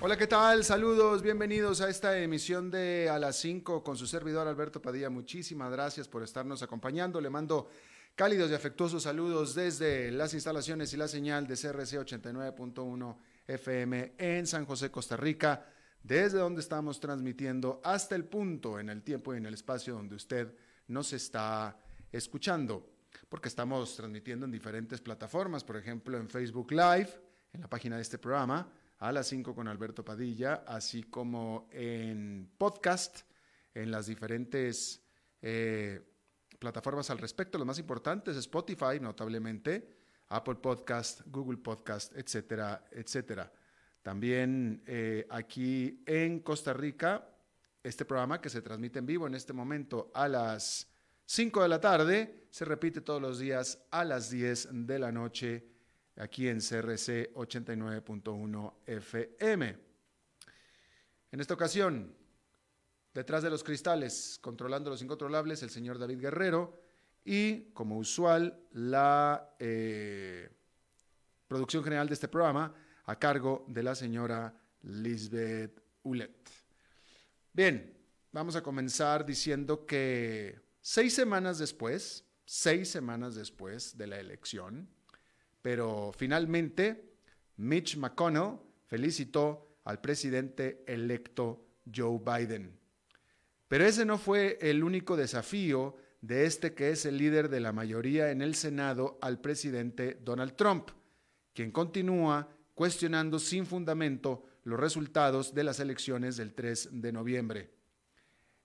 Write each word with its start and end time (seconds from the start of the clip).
Hola, 0.00 0.16
¿qué 0.16 0.28
tal? 0.28 0.62
Saludos, 0.62 1.22
bienvenidos 1.22 1.80
a 1.80 1.90
esta 1.90 2.16
emisión 2.20 2.70
de 2.70 3.10
A 3.10 3.18
las 3.18 3.34
5 3.38 3.82
con 3.82 3.96
su 3.96 4.06
servidor 4.06 4.46
Alberto 4.46 4.80
Padilla. 4.80 5.10
Muchísimas 5.10 5.72
gracias 5.72 6.06
por 6.06 6.22
estarnos 6.22 6.62
acompañando. 6.62 7.20
Le 7.20 7.28
mando 7.30 7.68
cálidos 8.14 8.48
y 8.48 8.54
afectuosos 8.54 9.02
saludos 9.02 9.56
desde 9.56 10.12
las 10.12 10.34
instalaciones 10.34 10.92
y 10.92 10.96
la 10.98 11.08
señal 11.08 11.48
de 11.48 11.56
CRC 11.56 11.98
89.1 11.98 13.16
FM 13.48 14.14
en 14.18 14.46
San 14.46 14.66
José, 14.66 14.88
Costa 14.92 15.16
Rica, 15.16 15.66
desde 16.00 16.38
donde 16.38 16.60
estamos 16.60 17.00
transmitiendo 17.00 17.80
hasta 17.82 18.14
el 18.14 18.24
punto 18.24 18.78
en 18.78 18.90
el 18.90 19.02
tiempo 19.02 19.34
y 19.34 19.38
en 19.38 19.46
el 19.46 19.54
espacio 19.54 19.94
donde 19.94 20.14
usted 20.14 20.54
nos 20.86 21.12
está 21.12 21.76
escuchando, 22.12 22.88
porque 23.28 23.48
estamos 23.48 23.96
transmitiendo 23.96 24.46
en 24.46 24.52
diferentes 24.52 25.00
plataformas, 25.00 25.64
por 25.64 25.76
ejemplo 25.76 26.16
en 26.16 26.30
Facebook 26.30 26.70
Live, 26.70 27.20
en 27.52 27.62
la 27.62 27.68
página 27.68 27.96
de 27.96 28.02
este 28.02 28.18
programa 28.18 28.70
a 28.98 29.12
las 29.12 29.28
5 29.28 29.54
con 29.54 29.68
Alberto 29.68 30.04
Padilla, 30.04 30.64
así 30.66 31.04
como 31.04 31.68
en 31.72 32.50
podcast, 32.58 33.20
en 33.72 33.90
las 33.90 34.06
diferentes 34.06 35.02
eh, 35.40 36.00
plataformas 36.58 37.10
al 37.10 37.18
respecto, 37.18 37.58
los 37.58 37.66
más 37.66 37.78
importantes, 37.78 38.36
Spotify 38.36 38.98
notablemente, 39.00 39.96
Apple 40.28 40.56
Podcast, 40.56 41.22
Google 41.26 41.58
Podcast, 41.58 42.16
etcétera, 42.16 42.84
etcétera. 42.90 43.52
También 44.02 44.82
eh, 44.86 45.26
aquí 45.30 46.02
en 46.06 46.40
Costa 46.40 46.72
Rica, 46.72 47.28
este 47.82 48.04
programa 48.04 48.40
que 48.40 48.50
se 48.50 48.62
transmite 48.62 48.98
en 48.98 49.06
vivo 49.06 49.26
en 49.26 49.34
este 49.34 49.52
momento 49.52 50.10
a 50.12 50.28
las 50.28 50.88
5 51.26 51.62
de 51.62 51.68
la 51.68 51.80
tarde, 51.80 52.46
se 52.50 52.64
repite 52.64 53.00
todos 53.00 53.22
los 53.22 53.38
días 53.38 53.86
a 53.90 54.04
las 54.04 54.30
10 54.30 54.70
de 54.86 54.98
la 54.98 55.12
noche 55.12 55.77
aquí 56.18 56.48
en 56.48 56.58
CRC 56.58 57.32
89.1 57.34 58.74
FM. 58.86 59.78
En 61.30 61.40
esta 61.40 61.54
ocasión, 61.54 62.14
detrás 63.14 63.42
de 63.42 63.50
los 63.50 63.62
cristales, 63.62 64.38
controlando 64.40 64.90
los 64.90 65.02
incontrolables, 65.02 65.62
el 65.62 65.70
señor 65.70 65.98
David 65.98 66.20
Guerrero 66.20 66.80
y, 67.24 67.70
como 67.72 67.98
usual, 67.98 68.58
la 68.72 69.54
eh, 69.58 70.50
producción 71.46 71.84
general 71.84 72.08
de 72.08 72.14
este 72.14 72.28
programa 72.28 72.74
a 73.04 73.18
cargo 73.18 73.64
de 73.68 73.82
la 73.82 73.94
señora 73.94 74.54
Lisbeth 74.82 75.82
Ulet. 76.02 76.50
Bien, 77.52 77.96
vamos 78.32 78.56
a 78.56 78.62
comenzar 78.62 79.24
diciendo 79.24 79.86
que 79.86 80.60
seis 80.80 81.14
semanas 81.14 81.58
después, 81.58 82.24
seis 82.44 82.88
semanas 82.88 83.34
después 83.34 83.96
de 83.96 84.06
la 84.06 84.18
elección, 84.18 84.88
pero 85.68 86.14
finalmente, 86.16 87.12
Mitch 87.58 87.98
McConnell 87.98 88.58
felicitó 88.86 89.80
al 89.84 90.00
presidente 90.00 90.82
electo 90.86 91.66
Joe 91.94 92.18
Biden. 92.24 92.74
Pero 93.68 93.84
ese 93.84 94.06
no 94.06 94.16
fue 94.16 94.56
el 94.62 94.82
único 94.82 95.14
desafío 95.14 95.96
de 96.22 96.46
este 96.46 96.72
que 96.72 96.88
es 96.88 97.04
el 97.04 97.18
líder 97.18 97.50
de 97.50 97.60
la 97.60 97.74
mayoría 97.74 98.30
en 98.30 98.40
el 98.40 98.54
Senado 98.54 99.18
al 99.20 99.42
presidente 99.42 100.18
Donald 100.22 100.56
Trump, 100.56 100.88
quien 101.52 101.70
continúa 101.70 102.48
cuestionando 102.74 103.38
sin 103.38 103.66
fundamento 103.66 104.46
los 104.64 104.80
resultados 104.80 105.52
de 105.52 105.64
las 105.64 105.80
elecciones 105.80 106.38
del 106.38 106.54
3 106.54 106.88
de 106.92 107.12
noviembre. 107.12 107.74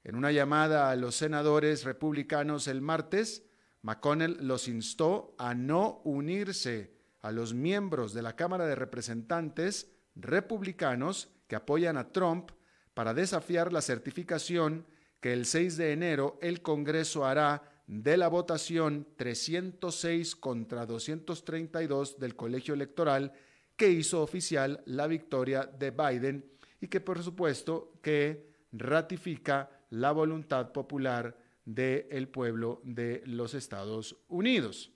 En 0.05 0.15
una 0.15 0.31
llamada 0.31 0.89
a 0.89 0.95
los 0.95 1.15
senadores 1.15 1.83
republicanos 1.83 2.69
el 2.69 2.79
martes, 2.79 3.43
McConnell 3.83 4.37
los 4.41 4.67
instó 4.67 5.35
a 5.37 5.53
no 5.53 6.01
unirse 6.05 6.95
a 7.21 7.31
los 7.31 7.53
miembros 7.53 8.13
de 8.13 8.21
la 8.21 8.35
Cámara 8.35 8.65
de 8.65 8.75
Representantes 8.75 9.91
republicanos 10.15 11.29
que 11.47 11.55
apoyan 11.55 11.97
a 11.97 12.11
Trump 12.11 12.51
para 12.93 13.13
desafiar 13.13 13.71
la 13.71 13.81
certificación 13.81 14.85
que 15.19 15.33
el 15.33 15.45
6 15.45 15.77
de 15.77 15.91
enero 15.91 16.39
el 16.41 16.61
Congreso 16.61 17.25
hará 17.25 17.63
de 17.87 18.17
la 18.17 18.29
votación 18.29 19.07
306 19.17 20.35
contra 20.37 20.85
232 20.85 22.19
del 22.19 22.35
colegio 22.35 22.73
electoral 22.73 23.33
que 23.75 23.89
hizo 23.89 24.21
oficial 24.21 24.81
la 24.85 25.07
victoria 25.07 25.65
de 25.65 25.91
Biden 25.91 26.45
y 26.79 26.87
que 26.87 27.01
por 27.01 27.21
supuesto 27.21 27.93
que 28.01 28.53
ratifica 28.71 29.69
la 29.89 30.11
voluntad 30.11 30.71
popular 30.71 31.42
del 31.65 32.27
pueblo 32.27 32.81
de 32.83 33.21
los 33.25 33.53
Estados 33.53 34.17
Unidos. 34.27 34.91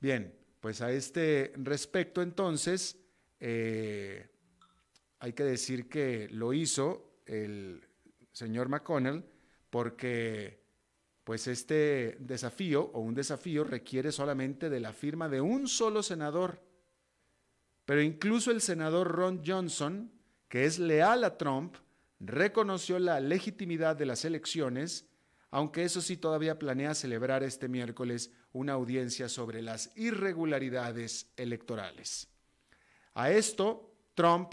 Bien, 0.00 0.34
pues 0.60 0.80
a 0.80 0.92
este 0.92 1.52
respecto 1.56 2.22
entonces 2.22 2.98
eh, 3.38 4.28
hay 5.18 5.32
que 5.32 5.44
decir 5.44 5.88
que 5.88 6.28
lo 6.30 6.52
hizo 6.52 7.20
el 7.26 7.86
señor 8.32 8.68
McConnell 8.68 9.24
porque 9.68 10.60
pues 11.24 11.46
este 11.46 12.16
desafío 12.18 12.90
o 12.92 13.00
un 13.00 13.14
desafío 13.14 13.64
requiere 13.64 14.10
solamente 14.10 14.70
de 14.70 14.80
la 14.80 14.92
firma 14.92 15.28
de 15.28 15.40
un 15.40 15.68
solo 15.68 16.02
senador. 16.02 16.60
Pero 17.84 18.02
incluso 18.02 18.50
el 18.50 18.60
senador 18.60 19.08
Ron 19.08 19.42
Johnson, 19.44 20.10
que 20.48 20.64
es 20.64 20.78
leal 20.78 21.24
a 21.24 21.36
Trump, 21.36 21.76
reconoció 22.20 22.98
la 22.98 23.18
legitimidad 23.18 23.96
de 23.96 24.06
las 24.06 24.24
elecciones, 24.24 25.08
aunque 25.50 25.84
eso 25.84 26.00
sí 26.00 26.16
todavía 26.16 26.58
planea 26.58 26.94
celebrar 26.94 27.42
este 27.42 27.66
miércoles 27.66 28.30
una 28.52 28.74
audiencia 28.74 29.28
sobre 29.28 29.62
las 29.62 29.90
irregularidades 29.96 31.32
electorales. 31.36 32.28
A 33.14 33.30
esto, 33.30 33.94
Trump, 34.14 34.52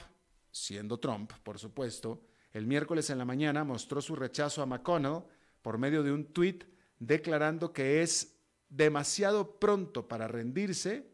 siendo 0.52 1.00
Trump, 1.00 1.32
por 1.44 1.60
supuesto, 1.60 2.24
el 2.54 2.66
miércoles 2.66 3.10
en 3.10 3.18
la 3.18 3.26
mañana 3.26 3.64
mostró 3.64 4.02
su 4.02 4.16
rechazo 4.16 4.62
a 4.62 4.66
McConnell 4.66 5.24
por 5.62 5.78
medio 5.78 6.02
de 6.02 6.12
un 6.12 6.26
tuit 6.34 6.64
declarando 6.98 7.74
que 7.74 8.02
es 8.02 8.40
demasiado 8.70 9.60
pronto 9.60 10.08
para 10.08 10.28
rendirse, 10.28 11.12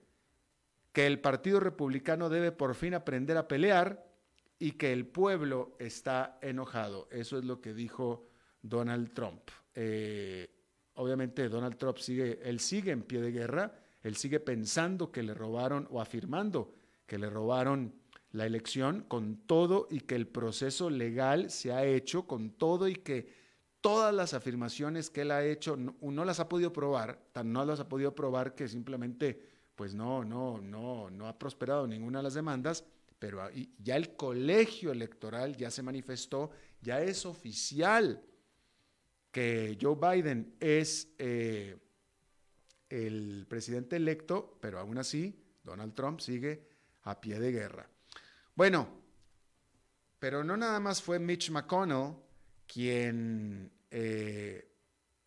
que 0.93 1.07
el 1.07 1.19
Partido 1.19 1.59
Republicano 1.59 2.29
debe 2.29 2.51
por 2.51 2.75
fin 2.75 2.93
aprender 2.93 3.35
a 3.37 3.47
pelear 3.47 4.12
y 4.59 4.71
que 4.71 4.93
el 4.93 5.05
pueblo 5.05 5.75
está 5.79 6.37
enojado. 6.41 7.07
Eso 7.11 7.37
es 7.37 7.45
lo 7.45 7.61
que 7.61 7.73
dijo 7.73 8.27
Donald 8.61 9.13
Trump. 9.13 9.41
Eh, 9.75 10.49
obviamente 10.95 11.49
Donald 11.49 11.77
Trump 11.77 11.97
sigue, 11.97 12.39
él 12.43 12.59
sigue 12.59 12.91
en 12.91 13.03
pie 13.03 13.21
de 13.21 13.31
guerra, 13.31 13.75
él 14.01 14.15
sigue 14.15 14.39
pensando 14.39 15.11
que 15.11 15.23
le 15.23 15.33
robaron 15.33 15.87
o 15.91 16.01
afirmando 16.01 16.73
que 17.05 17.17
le 17.17 17.29
robaron 17.29 17.93
la 18.31 18.45
elección 18.45 19.01
con 19.01 19.37
todo 19.45 19.87
y 19.89 20.01
que 20.01 20.15
el 20.15 20.27
proceso 20.27 20.89
legal 20.89 21.51
se 21.51 21.71
ha 21.71 21.85
hecho 21.85 22.25
con 22.25 22.51
todo 22.51 22.87
y 22.87 22.95
que 22.95 23.27
todas 23.81 24.13
las 24.13 24.33
afirmaciones 24.33 25.09
que 25.09 25.21
él 25.21 25.31
ha 25.31 25.45
hecho 25.45 25.77
no, 25.77 26.25
las 26.25 26.39
ha 26.39 26.49
podido 26.49 26.73
probar, 26.73 27.19
tan 27.31 27.51
no 27.53 27.65
las 27.65 27.79
ha 27.79 27.89
podido 27.89 28.15
probar 28.15 28.55
que 28.55 28.67
simplemente 28.67 29.39
pues 29.75 29.93
no, 29.93 30.23
no, 30.23 30.59
no, 30.59 31.09
no 31.09 31.27
ha 31.27 31.37
prosperado 31.37 31.85
ninguna 31.85 32.19
de 32.19 32.23
las 32.23 32.33
demandas 32.33 32.85
pero 33.23 33.49
ya 33.79 33.95
el 33.95 34.17
colegio 34.17 34.91
electoral 34.91 35.55
ya 35.55 35.71
se 35.71 35.81
manifestó, 35.81 36.51
ya 36.81 37.01
es 37.01 37.25
oficial 37.25 38.21
que 39.31 39.77
Joe 39.81 39.95
Biden 39.95 40.57
es 40.59 41.07
eh, 41.17 41.77
el 42.89 43.45
presidente 43.47 43.95
electo, 43.95 44.57
pero 44.59 44.77
aún 44.77 44.97
así 44.97 45.41
Donald 45.63 45.93
Trump 45.93 46.19
sigue 46.19 46.67
a 47.03 47.21
pie 47.21 47.39
de 47.39 47.53
guerra. 47.53 47.89
Bueno, 48.55 48.89
pero 50.19 50.43
no 50.43 50.57
nada 50.57 50.81
más 50.81 51.01
fue 51.01 51.17
Mitch 51.17 51.49
McConnell 51.49 52.15
quien 52.67 53.71
eh, 53.89 54.69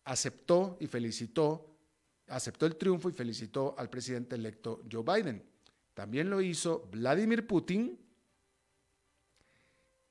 aceptó 0.03 0.77
y 0.79 0.85
felicitó, 0.85 1.79
aceptó 2.27 2.67
el 2.67 2.75
triunfo 2.75 3.09
y 3.09 3.13
felicitó 3.13 3.73
al 3.75 3.89
presidente 3.89 4.35
electo 4.35 4.83
Joe 4.87 5.01
Biden. 5.01 5.56
También 5.97 6.29
lo 6.29 6.41
hizo 6.41 6.87
Vladimir 6.91 7.47
Putin. 7.47 7.99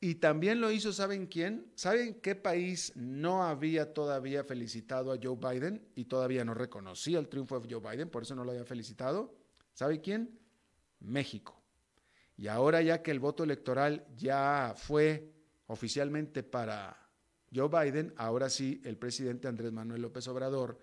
Y 0.01 0.17
también 0.17 0.61
lo 0.61 0.73
hizo, 0.73 0.93
¿saben 0.93 1.29
quién? 1.29 1.71
¿Saben 1.77 2.21
qué 2.21 2.35
país 2.35 2.93
no 2.97 3.45
había 3.45 3.95
todavía 3.95 4.43
felicitado 4.43 5.13
a 5.13 5.19
Joe 5.23 5.37
Biden 5.37 5.87
y 5.95 6.07
todavía 6.07 6.45
no 6.45 6.55
reconocía 6.55 7.21
el 7.21 7.29
triunfo 7.29 7.61
de 7.61 7.73
Joe 7.73 7.89
Biden, 7.89 8.11
por 8.11 8.25
eso 8.25 8.35
no 8.35 8.43
lo 8.43 8.51
había 8.51 8.65
felicitado? 8.65 9.33
¿Sabe 9.75 10.01
quién? 10.01 10.37
México. 10.99 11.63
Y 12.37 12.49
ahora 12.49 12.83
ya 12.83 13.01
que 13.01 13.13
el 13.13 13.21
voto 13.21 13.45
electoral 13.45 14.09
ya 14.17 14.75
fue 14.77 15.33
oficialmente 15.69 16.43
para 16.43 16.99
Joe 17.55 17.69
Biden, 17.69 18.13
ahora 18.17 18.51
sí, 18.51 18.81
el 18.85 18.99
presidente 18.99 19.47
Andrés 19.47 19.71
Manuel 19.71 20.03
López 20.03 20.27
Obrador, 20.27 20.81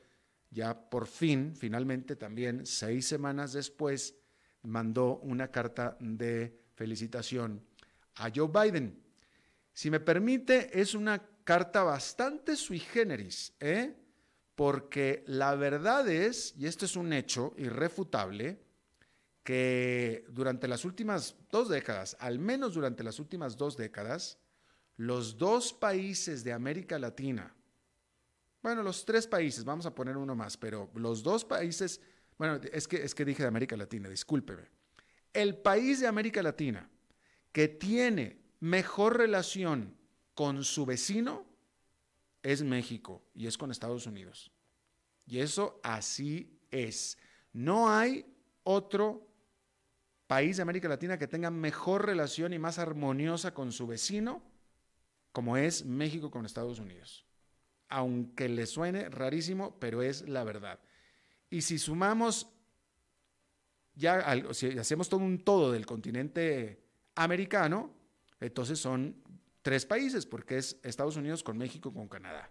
ya 0.50 0.89
por 0.89 1.07
fin, 1.07 1.57
finalmente 1.57 2.15
también, 2.15 2.65
seis 2.65 3.05
semanas 3.05 3.51
después, 3.51 4.22
mandó 4.63 5.18
una 5.18 5.50
carta 5.50 5.98
de 6.00 6.60
felicitación 6.75 7.63
a 8.15 8.30
Joe 8.33 8.50
Biden. 8.50 9.01
Si 9.74 9.89
me 9.89 10.00
permite, 10.00 10.80
es 10.80 10.94
una 10.94 11.21
carta 11.44 11.83
bastante 11.83 12.56
sui 12.56 12.80
generis, 12.80 13.54
¿eh? 13.60 13.95
porque 14.56 15.24
la 15.27 15.56
verdad 15.56 16.07
es, 16.07 16.54
y 16.57 16.68
esto 16.68 16.86
es 16.86 16.95
un 16.95 17.12
hecho 17.13 17.54
irrefutable, 17.57 18.60
que 19.44 20.25
durante 20.30 20.68
las 20.68 20.86
últimas 20.86 21.36
dos 21.51 21.68
décadas, 21.69 22.15
al 22.19 22.39
menos 22.39 22.75
durante 22.75 23.04
las 23.04 23.19
últimas 23.19 23.57
dos 23.57 23.75
décadas, 23.75 24.38
los 24.95 25.38
dos 25.38 25.74
países 25.74 26.44
de 26.44 26.54
América 26.54 26.98
Latina, 26.98 27.54
bueno, 28.62 28.81
los 28.81 29.04
tres 29.04 29.27
países, 29.27 29.65
vamos 29.65 29.86
a 29.86 29.94
poner 29.94 30.15
uno 30.15 30.36
más, 30.36 30.56
pero 30.56 30.89
los 30.95 31.21
dos 31.21 31.44
países, 31.44 32.00
bueno, 32.38 32.59
es 32.71 32.88
que, 32.88 33.03
es 33.03 33.15
que 33.15 33.25
dije 33.25 33.44
de 33.44 33.47
América 33.47 33.77
Latina, 33.77 34.09
discúlpeme. 34.09 34.63
El 35.33 35.57
país 35.57 36.00
de 36.00 36.07
América 36.07 36.41
Latina 36.44 36.89
que 37.51 37.68
tiene 37.68 38.41
mejor 38.59 39.18
relación 39.18 39.95
con 40.33 40.63
su 40.63 40.85
vecino 40.85 41.45
es 42.41 42.63
México 42.63 43.24
y 43.33 43.47
es 43.47 43.57
con 43.57 43.71
Estados 43.71 44.06
Unidos. 44.07 44.51
Y 45.25 45.39
eso 45.39 45.80
así 45.83 46.59
es. 46.71 47.18
No 47.53 47.89
hay 47.89 48.25
otro 48.63 49.27
país 50.27 50.57
de 50.57 50.63
América 50.63 50.88
Latina 50.88 51.18
que 51.18 51.27
tenga 51.27 51.51
mejor 51.51 52.06
relación 52.06 52.53
y 52.53 52.59
más 52.59 52.79
armoniosa 52.79 53.53
con 53.53 53.71
su 53.71 53.88
vecino 53.88 54.41
como 55.31 55.57
es 55.57 55.86
México 55.86 56.31
con 56.31 56.45
Estados 56.45 56.79
Unidos. 56.79 57.25
Aunque 57.89 58.50
le 58.50 58.65
suene 58.65 59.09
rarísimo, 59.09 59.77
pero 59.79 60.01
es 60.01 60.27
la 60.27 60.44
verdad. 60.44 60.79
Y 61.53 61.61
si 61.61 61.77
sumamos, 61.77 62.47
ya 63.94 64.41
si 64.53 64.75
hacemos 64.79 65.07
todo 65.07 65.19
un 65.19 65.44
todo 65.44 65.71
del 65.71 65.85
continente 65.85 66.83
americano, 67.13 67.94
entonces 68.39 68.79
son 68.79 69.21
tres 69.61 69.85
países, 69.85 70.25
porque 70.25 70.57
es 70.57 70.79
Estados 70.81 71.15
Unidos 71.15 71.44
con 71.44 71.59
México, 71.59 71.94
con 71.94 72.07
Canadá. 72.07 72.50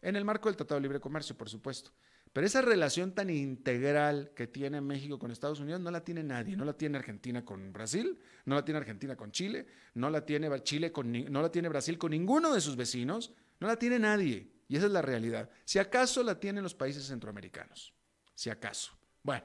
En 0.00 0.16
el 0.16 0.24
marco 0.24 0.48
del 0.48 0.56
Tratado 0.56 0.80
de 0.80 0.84
Libre 0.84 1.00
Comercio, 1.00 1.36
por 1.36 1.50
supuesto. 1.50 1.92
Pero 2.32 2.46
esa 2.46 2.62
relación 2.62 3.12
tan 3.12 3.28
integral 3.28 4.32
que 4.34 4.46
tiene 4.46 4.80
México 4.80 5.18
con 5.18 5.30
Estados 5.30 5.60
Unidos 5.60 5.82
no 5.82 5.90
la 5.90 6.02
tiene 6.02 6.22
nadie. 6.22 6.56
No 6.56 6.64
la 6.64 6.72
tiene 6.72 6.96
Argentina 6.96 7.44
con 7.44 7.74
Brasil, 7.74 8.18
no 8.46 8.54
la 8.54 8.64
tiene 8.64 8.78
Argentina 8.78 9.16
con 9.16 9.32
Chile, 9.32 9.66
no 9.92 10.08
la 10.08 10.24
tiene 10.24 10.48
Chile 10.62 10.92
con, 10.92 11.12
no 11.12 11.42
la 11.42 11.52
tiene 11.52 11.68
Brasil 11.68 11.98
con 11.98 12.12
ninguno 12.12 12.54
de 12.54 12.62
sus 12.62 12.74
vecinos, 12.74 13.34
no 13.58 13.66
la 13.66 13.76
tiene 13.76 13.98
nadie. 13.98 14.50
Y 14.66 14.76
esa 14.76 14.86
es 14.86 14.92
la 14.92 15.02
realidad. 15.02 15.50
Si 15.66 15.78
acaso 15.78 16.22
la 16.22 16.40
tienen 16.40 16.62
los 16.62 16.74
países 16.74 17.06
centroamericanos. 17.06 17.92
Si 18.40 18.48
acaso. 18.48 18.92
Bueno, 19.22 19.44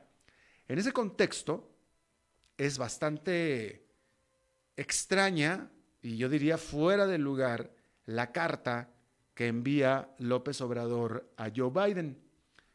en 0.69 0.80
ese 0.80 0.94
contexto 0.94 1.69
es 2.57 2.77
bastante 2.77 3.89
extraña 4.77 5.69
y 6.01 6.15
yo 6.15 6.30
diría 6.30 6.57
fuera 6.57 7.06
de 7.06 7.18
lugar 7.18 7.75
la 8.06 8.31
carta 8.31 8.94
que 9.33 9.47
envía 9.47 10.15
López 10.19 10.62
Obrador 10.62 11.30
a 11.36 11.51
Joe 11.53 11.71
Biden. 11.71 12.18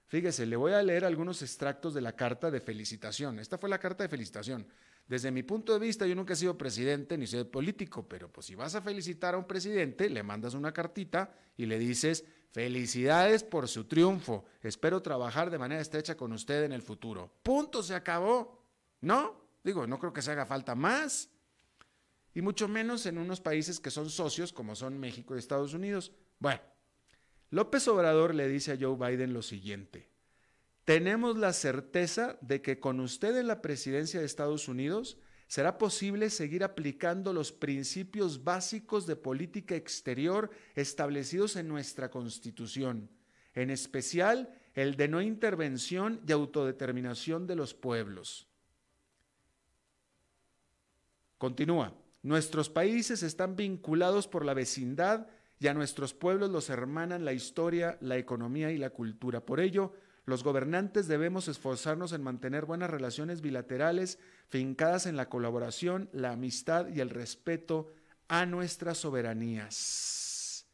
Fíjese, 0.09 0.45
le 0.45 0.57
voy 0.57 0.75
a 0.75 0.83
leer 0.83 1.07
algunos 1.07 1.41
extractos 1.41 1.95
de 1.95 2.03
la 2.03 2.15
carta 2.15 2.51
de 2.51 2.61
felicitación. 2.61 3.39
Esta 3.39 3.57
fue 3.57 3.71
la 3.71 3.79
carta 3.79 4.05
de 4.05 4.11
felicitación. 4.11 4.67
Desde 5.07 5.31
mi 5.31 5.43
punto 5.43 5.73
de 5.73 5.81
vista, 5.81 6.07
yo 6.07 6.15
nunca 6.15 6.35
he 6.35 6.37
sido 6.37 6.57
presidente 6.57 7.19
ni 7.19 7.27
soy 7.27 7.45
político, 7.45 8.09
pero 8.09 8.31
pues 8.31 8.47
si 8.47 8.55
vas 8.55 8.75
a 8.75 8.81
felicitar 8.81 9.35
a 9.35 9.39
un 9.39 9.47
presidente, 9.47 10.09
le 10.09 10.23
mandas 10.23 10.55
una 10.55 10.73
cartita 10.73 11.35
y 11.57 11.67
le 11.67 11.79
dices, 11.79 12.25
felicidades 12.53 13.43
por 13.43 13.69
su 13.69 13.85
triunfo, 13.85 14.45
espero 14.63 15.03
trabajar 15.03 15.51
de 15.51 15.59
manera 15.59 15.81
estrecha 15.81 16.17
con 16.17 16.33
usted 16.33 16.65
en 16.65 16.73
el 16.73 16.83
futuro. 16.83 17.33
Punto, 17.43 17.83
se 17.83 17.95
acabó. 17.95 18.61
¿No? 19.01 19.41
Digo, 19.65 19.87
no 19.87 19.99
creo 19.99 20.13
que 20.13 20.23
se 20.23 20.31
haga 20.31 20.47
falta 20.47 20.75
más. 20.75 21.31
Y 22.35 22.43
mucho 22.43 22.69
menos 22.69 23.07
en 23.07 23.19
unos 23.19 23.41
países 23.41 23.81
que 23.81 23.91
son 23.91 24.11
socios 24.11 24.53
como 24.53 24.77
son 24.77 24.99
México 24.99 25.35
y 25.35 25.39
Estados 25.39 25.75
Unidos. 25.75 26.13
Bueno, 26.39 26.61
López 27.51 27.87
Obrador 27.89 28.35
le 28.35 28.49
dice 28.49 28.73
a 28.73 28.79
Joe 28.81 28.97
Biden 28.97 29.33
lo 29.33 29.43
siguiente. 29.43 30.10
Tenemos 30.85 31.37
la 31.37 31.53
certeza 31.53 32.39
de 32.41 32.63
que 32.63 32.81
con 32.81 33.01
usted 33.01 33.37
en 33.37 33.47
la 33.47 33.63
presidencia 33.63 34.21
de 34.21 34.27
Estados 34.27 34.69
Unidos 34.69 35.19
será 35.47 35.79
posible 35.79 36.31
seguir 36.31 36.63
aplicando 36.63 37.33
los 37.33 37.53
principios 37.53 38.45
básicos 38.45 39.07
de 39.07 39.17
política 39.17 39.75
exterior 39.75 40.51
establecidos 40.75 41.57
en 41.57 41.69
nuestra 41.69 42.11
Constitución, 42.11 43.11
en 43.55 43.71
especial 43.71 44.55
el 44.75 44.97
de 44.97 45.09
no 45.09 45.21
intervención 45.21 46.21
y 46.27 46.33
autodeterminación 46.33 47.47
de 47.47 47.57
los 47.57 47.75
pueblos. 47.75 48.47
Continúa, 51.37 51.95
nuestros 52.23 52.69
países 52.69 53.23
están 53.23 53.57
vinculados 53.57 54.29
por 54.29 54.45
la 54.45 54.55
vecindad 54.55 55.27
y 55.59 55.67
a 55.67 55.75
nuestros 55.75 56.15
pueblos 56.15 56.51
los 56.51 56.71
hermanan 56.71 57.25
la 57.25 57.33
historia, 57.33 57.99
la 58.01 58.19
economía 58.19 58.71
y 58.71 58.79
la 58.79 58.91
cultura. 58.91 59.45
Por 59.45 59.59
ello, 59.59 59.95
los 60.25 60.45
gobernantes 60.45 61.09
debemos 61.09 61.49
esforzarnos 61.49 62.13
en 62.13 62.23
mantener 62.23 62.67
buenas 62.67 62.91
relaciones 62.91 63.41
bilaterales 63.41 64.19
fincadas 64.49 65.07
en 65.07 65.17
la 65.17 65.29
colaboración, 65.29 66.09
la 66.13 66.33
amistad 66.33 66.89
y 66.89 67.01
el 67.01 67.11
respeto 67.11 67.93
a 68.29 68.47
nuestras 68.47 68.99
soberanías. 68.99 70.67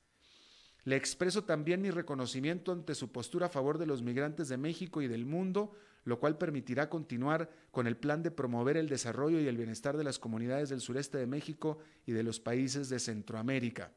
Le 0.84 0.96
expreso 0.96 1.44
también 1.44 1.82
mi 1.82 1.90
reconocimiento 1.90 2.70
ante 2.70 2.94
su 2.94 3.10
postura 3.10 3.46
a 3.46 3.50
favor 3.50 3.78
de 3.78 3.87
los 3.87 4.02
migrantes 4.02 4.48
de 4.48 4.56
México 4.56 5.02
y 5.02 5.08
del 5.08 5.26
mundo, 5.26 5.72
lo 6.04 6.20
cual 6.20 6.38
permitirá 6.38 6.88
continuar 6.88 7.50
con 7.72 7.88
el 7.88 7.96
plan 7.96 8.22
de 8.22 8.31
promover 8.31 8.76
el 8.76 8.88
desarrollo 8.88 9.40
y 9.40 9.48
el 9.48 9.56
bienestar 9.56 9.96
de 9.96 10.04
las 10.04 10.20
comunidades 10.20 10.69
del 10.69 10.81
sureste 10.81 11.19
de 11.19 11.26
México 11.26 11.78
y 12.06 12.12
de 12.12 12.22
los 12.22 12.38
países 12.38 12.88
de 12.88 13.00
Centroamérica. 13.00 13.93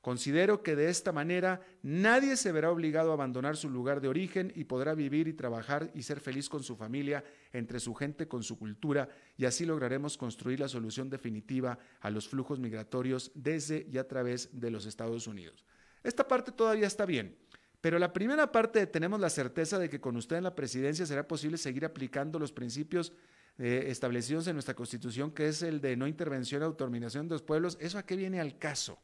Considero 0.00 0.62
que 0.62 0.76
de 0.76 0.90
esta 0.90 1.12
manera 1.12 1.60
nadie 1.82 2.36
se 2.36 2.52
verá 2.52 2.70
obligado 2.70 3.10
a 3.10 3.14
abandonar 3.14 3.56
su 3.56 3.68
lugar 3.68 4.00
de 4.00 4.08
origen 4.08 4.52
y 4.54 4.64
podrá 4.64 4.94
vivir 4.94 5.28
y 5.28 5.32
trabajar 5.32 5.90
y 5.94 6.02
ser 6.02 6.20
feliz 6.20 6.48
con 6.48 6.62
su 6.62 6.76
familia, 6.76 7.24
entre 7.52 7.80
su 7.80 7.94
gente, 7.94 8.28
con 8.28 8.42
su 8.42 8.58
cultura, 8.58 9.08
y 9.36 9.44
así 9.44 9.64
lograremos 9.64 10.16
construir 10.16 10.60
la 10.60 10.68
solución 10.68 11.10
definitiva 11.10 11.78
a 12.00 12.10
los 12.10 12.28
flujos 12.28 12.58
migratorios 12.58 13.32
desde 13.34 13.86
y 13.90 13.98
a 13.98 14.06
través 14.06 14.48
de 14.52 14.70
los 14.70 14.86
Estados 14.86 15.26
Unidos. 15.26 15.64
Esta 16.02 16.26
parte 16.26 16.52
todavía 16.52 16.86
está 16.86 17.04
bien, 17.04 17.36
pero 17.80 17.98
la 17.98 18.12
primera 18.12 18.50
parte 18.50 18.86
tenemos 18.86 19.20
la 19.20 19.30
certeza 19.30 19.78
de 19.78 19.88
que 19.88 20.00
con 20.00 20.16
usted 20.16 20.36
en 20.36 20.44
la 20.44 20.54
presidencia 20.54 21.06
será 21.06 21.26
posible 21.26 21.58
seguir 21.58 21.84
aplicando 21.84 22.38
los 22.38 22.52
principios 22.52 23.12
eh, 23.58 23.86
establecidos 23.88 24.46
en 24.46 24.54
nuestra 24.54 24.74
Constitución, 24.74 25.32
que 25.32 25.48
es 25.48 25.62
el 25.62 25.80
de 25.80 25.96
no 25.96 26.06
intervención 26.06 26.62
y 26.62 26.64
autodominación 26.64 27.26
de 27.26 27.34
los 27.34 27.42
pueblos. 27.42 27.76
¿Eso 27.80 27.98
a 27.98 28.06
qué 28.06 28.14
viene 28.14 28.40
al 28.40 28.56
caso? 28.58 29.00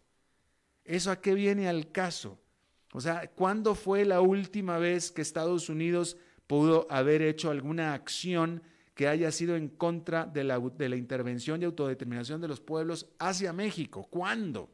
¿Eso 0.84 1.10
a 1.10 1.20
qué 1.20 1.34
viene 1.34 1.68
al 1.68 1.90
caso? 1.90 2.38
O 2.92 3.00
sea, 3.00 3.30
¿cuándo 3.34 3.74
fue 3.74 4.04
la 4.04 4.20
última 4.20 4.78
vez 4.78 5.10
que 5.10 5.22
Estados 5.22 5.68
Unidos 5.68 6.16
pudo 6.46 6.86
haber 6.90 7.22
hecho 7.22 7.50
alguna 7.50 7.94
acción 7.94 8.62
que 8.94 9.08
haya 9.08 9.32
sido 9.32 9.56
en 9.56 9.68
contra 9.68 10.26
de 10.26 10.44
la, 10.44 10.60
de 10.60 10.88
la 10.88 10.96
intervención 10.96 11.60
y 11.60 11.64
autodeterminación 11.64 12.40
de 12.40 12.48
los 12.48 12.60
pueblos 12.60 13.08
hacia 13.18 13.52
México? 13.52 14.06
¿Cuándo? 14.08 14.70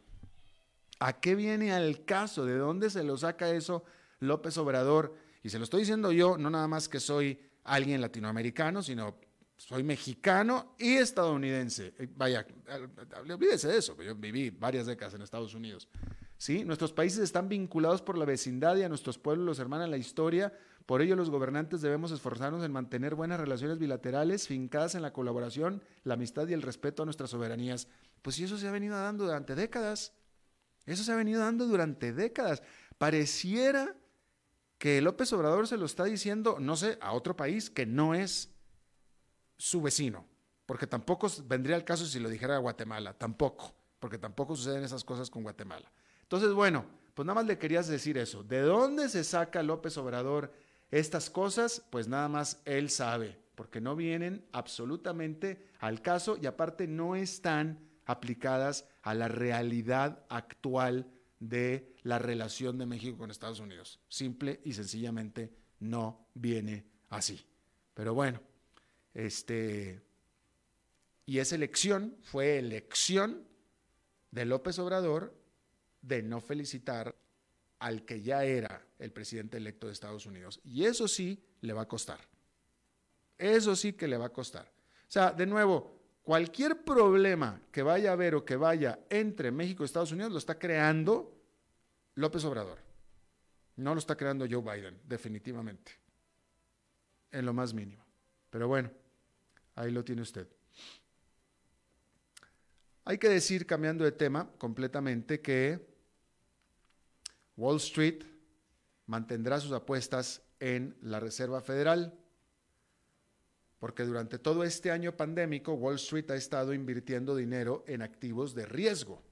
¿A 0.98 1.18
qué 1.18 1.34
viene 1.34 1.72
al 1.72 2.04
caso? 2.04 2.44
¿De 2.44 2.58
dónde 2.58 2.90
se 2.90 3.04
lo 3.04 3.16
saca 3.16 3.50
eso 3.50 3.84
López 4.18 4.58
Obrador? 4.58 5.14
Y 5.42 5.48
se 5.48 5.58
lo 5.58 5.64
estoy 5.64 5.80
diciendo 5.80 6.12
yo, 6.12 6.36
no 6.36 6.50
nada 6.50 6.68
más 6.68 6.88
que 6.88 7.00
soy 7.00 7.40
alguien 7.64 8.02
latinoamericano, 8.02 8.82
sino 8.82 9.16
soy 9.60 9.82
mexicano 9.82 10.74
y 10.78 10.94
estadounidense. 10.94 11.92
Eh, 11.98 12.08
vaya, 12.16 12.46
olvídese 13.30 13.68
de 13.68 13.76
eso, 13.76 13.94
yo 14.00 14.14
viví 14.14 14.48
varias 14.48 14.86
décadas 14.86 15.12
en 15.12 15.20
Estados 15.20 15.54
Unidos. 15.54 15.86
¿Sí? 16.38 16.64
Nuestros 16.64 16.94
países 16.94 17.20
están 17.20 17.50
vinculados 17.50 18.00
por 18.00 18.16
la 18.16 18.24
vecindad 18.24 18.74
y 18.76 18.82
a 18.84 18.88
nuestros 18.88 19.18
pueblos 19.18 19.44
los 19.44 19.58
hermanan 19.58 19.90
la 19.90 19.98
historia. 19.98 20.54
Por 20.86 21.02
ello, 21.02 21.14
los 21.14 21.28
gobernantes 21.28 21.82
debemos 21.82 22.10
esforzarnos 22.10 22.64
en 22.64 22.72
mantener 22.72 23.14
buenas 23.14 23.38
relaciones 23.38 23.78
bilaterales 23.78 24.48
fincadas 24.48 24.94
en 24.94 25.02
la 25.02 25.12
colaboración, 25.12 25.82
la 26.04 26.14
amistad 26.14 26.48
y 26.48 26.54
el 26.54 26.62
respeto 26.62 27.02
a 27.02 27.04
nuestras 27.04 27.28
soberanías. 27.28 27.86
Pues 28.22 28.36
sí, 28.36 28.44
eso 28.44 28.56
se 28.56 28.66
ha 28.66 28.72
venido 28.72 28.96
dando 28.96 29.24
durante 29.26 29.54
décadas. 29.54 30.14
Eso 30.86 31.04
se 31.04 31.12
ha 31.12 31.16
venido 31.16 31.40
dando 31.40 31.66
durante 31.66 32.14
décadas. 32.14 32.62
Pareciera 32.96 33.94
que 34.78 35.02
López 35.02 35.30
Obrador 35.34 35.68
se 35.68 35.76
lo 35.76 35.84
está 35.84 36.04
diciendo, 36.04 36.56
no 36.58 36.76
sé, 36.76 36.96
a 37.02 37.12
otro 37.12 37.36
país 37.36 37.68
que 37.68 37.84
no 37.84 38.14
es 38.14 38.48
su 39.60 39.82
vecino, 39.82 40.24
porque 40.64 40.86
tampoco 40.86 41.30
vendría 41.44 41.76
el 41.76 41.84
caso 41.84 42.06
si 42.06 42.18
lo 42.18 42.30
dijera 42.30 42.56
Guatemala, 42.56 43.12
tampoco, 43.12 43.74
porque 43.98 44.16
tampoco 44.16 44.56
suceden 44.56 44.82
esas 44.82 45.04
cosas 45.04 45.28
con 45.28 45.42
Guatemala. 45.42 45.92
Entonces, 46.22 46.54
bueno, 46.54 46.86
pues 47.12 47.26
nada 47.26 47.34
más 47.34 47.46
le 47.46 47.58
querías 47.58 47.86
decir 47.86 48.16
eso. 48.16 48.42
¿De 48.42 48.62
dónde 48.62 49.10
se 49.10 49.22
saca 49.22 49.62
López 49.62 49.98
Obrador 49.98 50.50
estas 50.90 51.28
cosas? 51.28 51.84
Pues 51.90 52.08
nada 52.08 52.28
más 52.28 52.62
él 52.64 52.88
sabe, 52.88 53.38
porque 53.54 53.82
no 53.82 53.96
vienen 53.96 54.46
absolutamente 54.52 55.68
al 55.78 56.00
caso 56.00 56.38
y 56.40 56.46
aparte 56.46 56.86
no 56.86 57.16
están 57.16 57.90
aplicadas 58.06 58.88
a 59.02 59.12
la 59.12 59.28
realidad 59.28 60.24
actual 60.30 61.10
de 61.38 61.96
la 62.02 62.18
relación 62.18 62.78
de 62.78 62.86
México 62.86 63.18
con 63.18 63.30
Estados 63.30 63.60
Unidos. 63.60 64.00
Simple 64.08 64.62
y 64.64 64.72
sencillamente 64.72 65.54
no 65.80 66.28
viene 66.32 66.86
así. 67.10 67.46
Pero 67.92 68.14
bueno, 68.14 68.40
este, 69.14 70.00
y 71.26 71.38
esa 71.38 71.54
elección 71.54 72.16
fue 72.22 72.58
elección 72.58 73.46
de 74.30 74.44
López 74.44 74.78
Obrador 74.78 75.34
de 76.02 76.22
no 76.22 76.40
felicitar 76.40 77.14
al 77.78 78.04
que 78.04 78.20
ya 78.20 78.44
era 78.44 78.84
el 78.98 79.10
presidente 79.12 79.56
electo 79.56 79.86
de 79.86 79.92
Estados 79.92 80.26
Unidos. 80.26 80.60
Y 80.64 80.84
eso 80.84 81.08
sí 81.08 81.42
le 81.60 81.72
va 81.72 81.82
a 81.82 81.88
costar. 81.88 82.20
Eso 83.38 83.74
sí 83.74 83.94
que 83.94 84.06
le 84.06 84.18
va 84.18 84.26
a 84.26 84.32
costar. 84.32 84.66
O 84.66 85.10
sea, 85.10 85.32
de 85.32 85.46
nuevo, 85.46 85.98
cualquier 86.22 86.84
problema 86.84 87.62
que 87.72 87.82
vaya 87.82 88.10
a 88.10 88.12
haber 88.12 88.34
o 88.34 88.44
que 88.44 88.56
vaya 88.56 88.98
entre 89.08 89.50
México 89.50 89.82
y 89.82 89.86
Estados 89.86 90.12
Unidos 90.12 90.32
lo 90.32 90.38
está 90.38 90.58
creando 90.58 91.36
López 92.16 92.44
Obrador. 92.44 92.78
No 93.76 93.94
lo 93.94 93.98
está 93.98 94.16
creando 94.16 94.46
Joe 94.48 94.62
Biden, 94.62 95.00
definitivamente. 95.04 95.92
En 97.32 97.46
lo 97.46 97.54
más 97.54 97.72
mínimo. 97.72 98.04
Pero 98.50 98.68
bueno, 98.68 98.90
ahí 99.76 99.90
lo 99.90 100.04
tiene 100.04 100.22
usted. 100.22 100.46
Hay 103.04 103.18
que 103.18 103.28
decir, 103.28 103.66
cambiando 103.66 104.04
de 104.04 104.12
tema 104.12 104.50
completamente, 104.58 105.40
que 105.40 105.88
Wall 107.56 107.76
Street 107.76 108.24
mantendrá 109.06 109.58
sus 109.58 109.72
apuestas 109.72 110.42
en 110.60 110.96
la 111.00 111.18
Reserva 111.18 111.60
Federal, 111.60 112.16
porque 113.78 114.04
durante 114.04 114.38
todo 114.38 114.62
este 114.62 114.90
año 114.90 115.16
pandémico 115.16 115.72
Wall 115.72 115.96
Street 115.96 116.30
ha 116.30 116.36
estado 116.36 116.74
invirtiendo 116.74 117.34
dinero 117.34 117.82
en 117.86 118.02
activos 118.02 118.54
de 118.54 118.66
riesgo, 118.66 119.22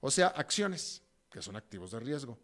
o 0.00 0.10
sea, 0.10 0.28
acciones, 0.28 1.02
que 1.30 1.42
son 1.42 1.56
activos 1.56 1.90
de 1.90 2.00
riesgo. 2.00 2.38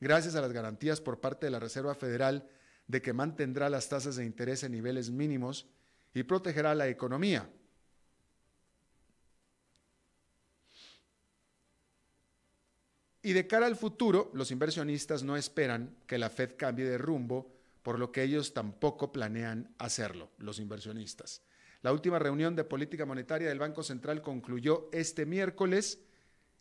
Gracias 0.00 0.34
a 0.34 0.40
las 0.40 0.52
garantías 0.52 1.00
por 1.00 1.20
parte 1.20 1.46
de 1.46 1.52
la 1.52 1.60
Reserva 1.60 1.94
Federal 1.94 2.48
de 2.86 3.02
que 3.02 3.12
mantendrá 3.12 3.70
las 3.70 3.88
tasas 3.88 4.16
de 4.16 4.24
interés 4.24 4.62
en 4.64 4.72
niveles 4.72 5.10
mínimos 5.10 5.66
y 6.14 6.22
protegerá 6.24 6.74
la 6.74 6.88
economía. 6.88 7.48
Y 13.22 13.32
de 13.32 13.46
cara 13.46 13.66
al 13.66 13.76
futuro, 13.76 14.30
los 14.34 14.50
inversionistas 14.50 15.22
no 15.22 15.36
esperan 15.36 15.96
que 16.06 16.18
la 16.18 16.28
Fed 16.28 16.56
cambie 16.56 16.84
de 16.84 16.98
rumbo, 16.98 17.54
por 17.82 17.98
lo 17.98 18.10
que 18.10 18.22
ellos 18.22 18.52
tampoco 18.52 19.12
planean 19.12 19.72
hacerlo, 19.78 20.30
los 20.38 20.58
inversionistas. 20.58 21.42
La 21.82 21.92
última 21.92 22.18
reunión 22.18 22.56
de 22.56 22.64
política 22.64 23.06
monetaria 23.06 23.48
del 23.48 23.58
Banco 23.60 23.82
Central 23.82 24.22
concluyó 24.22 24.88
este 24.92 25.24
miércoles 25.24 26.00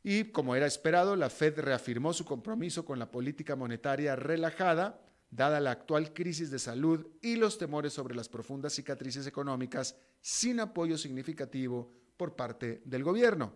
y, 0.04 0.25
como 0.25 0.56
era 0.56 0.66
esperado, 0.68 1.16
la 1.16 1.30
Fed 1.30 1.60
reafirmó 1.60 2.13
su 2.13 2.25
compromiso 2.25 2.86
con 2.86 3.00
la 3.00 3.12
política 3.12 3.56
monetaria 3.56 4.16
relajada, 4.16 5.00
dada 5.32 5.62
la 5.62 5.72
actual 5.72 6.14
crisis 6.14 6.52
de 6.52 6.60
salud 6.60 7.08
y 7.22 7.38
los 7.38 7.58
temores 7.58 7.94
sobre 7.94 8.16
las 8.16 8.30
profundas 8.30 8.74
cicatrices 8.74 9.26
económicas 9.26 9.96
sin 10.20 10.60
apoyo 10.60 10.98
significativo 10.98 11.92
por 12.18 12.36
parte 12.36 12.82
del 12.86 13.04
gobierno. 13.04 13.54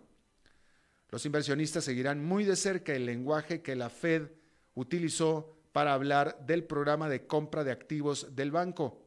Los 1.09 1.25
inversionistas 1.25 1.83
seguirán 1.83 2.25
muy 2.25 2.45
de 2.45 2.55
cerca 2.55 2.93
el 2.93 3.05
lenguaje 3.05 3.61
que 3.61 3.75
la 3.75 3.89
Fed 3.89 4.29
utilizó 4.73 5.57
para 5.71 5.93
hablar 5.93 6.45
del 6.45 6.63
programa 6.63 7.09
de 7.09 7.27
compra 7.27 7.63
de 7.63 7.71
activos 7.71 8.35
del 8.35 8.51
banco. 8.51 9.05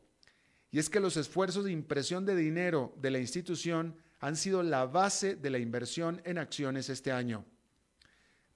Y 0.71 0.79
es 0.79 0.91
que 0.91 1.01
los 1.01 1.17
esfuerzos 1.17 1.65
de 1.65 1.73
impresión 1.73 2.27
de 2.27 2.37
dinero 2.37 2.93
de 2.99 3.11
la 3.11 3.19
institución 3.19 3.97
han 4.21 4.37
sido 4.37 4.63
la 4.63 4.85
base 4.85 5.35
de 5.35 5.51
la 5.51 5.59
inversión 5.59 6.21
en 6.25 6.37
acciones 6.37 6.91
este 6.91 7.11
año. 7.11 7.47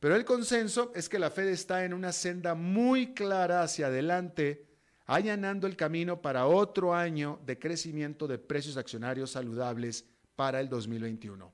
Pero 0.03 0.17
el 0.17 0.25
consenso 0.25 0.91
es 0.97 1.09
que 1.09 1.21
la 1.21 1.31
Fed 1.31 1.47
está 1.47 1.85
en 1.85 1.95
una 1.95 2.11
senda 2.11 2.57
muy 2.57 3.15
clara 3.15 3.63
hacia 3.63 3.87
adelante, 3.87 4.67
allanando 5.07 5.69
el 5.69 5.77
camino 5.77 6.21
para 6.21 6.49
otro 6.49 6.93
año 6.93 7.39
de 7.47 7.57
crecimiento 7.57 8.27
de 8.27 8.37
precios 8.37 8.77
accionarios 8.77 9.31
saludables 9.31 10.05
para 10.35 10.59
el 10.59 10.69
2021. 10.69 11.53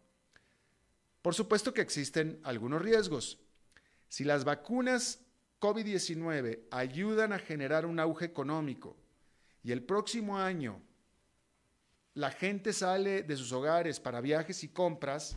Por 1.20 1.34
supuesto 1.34 1.74
que 1.74 1.82
existen 1.82 2.40
algunos 2.42 2.80
riesgos. 2.80 3.38
Si 4.08 4.24
las 4.24 4.44
vacunas 4.44 5.20
COVID-19 5.60 6.68
ayudan 6.70 7.34
a 7.34 7.38
generar 7.38 7.84
un 7.84 8.00
auge 8.00 8.24
económico 8.24 8.96
y 9.62 9.72
el 9.72 9.82
próximo 9.82 10.38
año 10.38 10.80
la 12.14 12.30
gente 12.30 12.72
sale 12.72 13.24
de 13.24 13.36
sus 13.36 13.52
hogares 13.52 14.00
para 14.00 14.22
viajes 14.22 14.64
y 14.64 14.68
compras, 14.68 15.36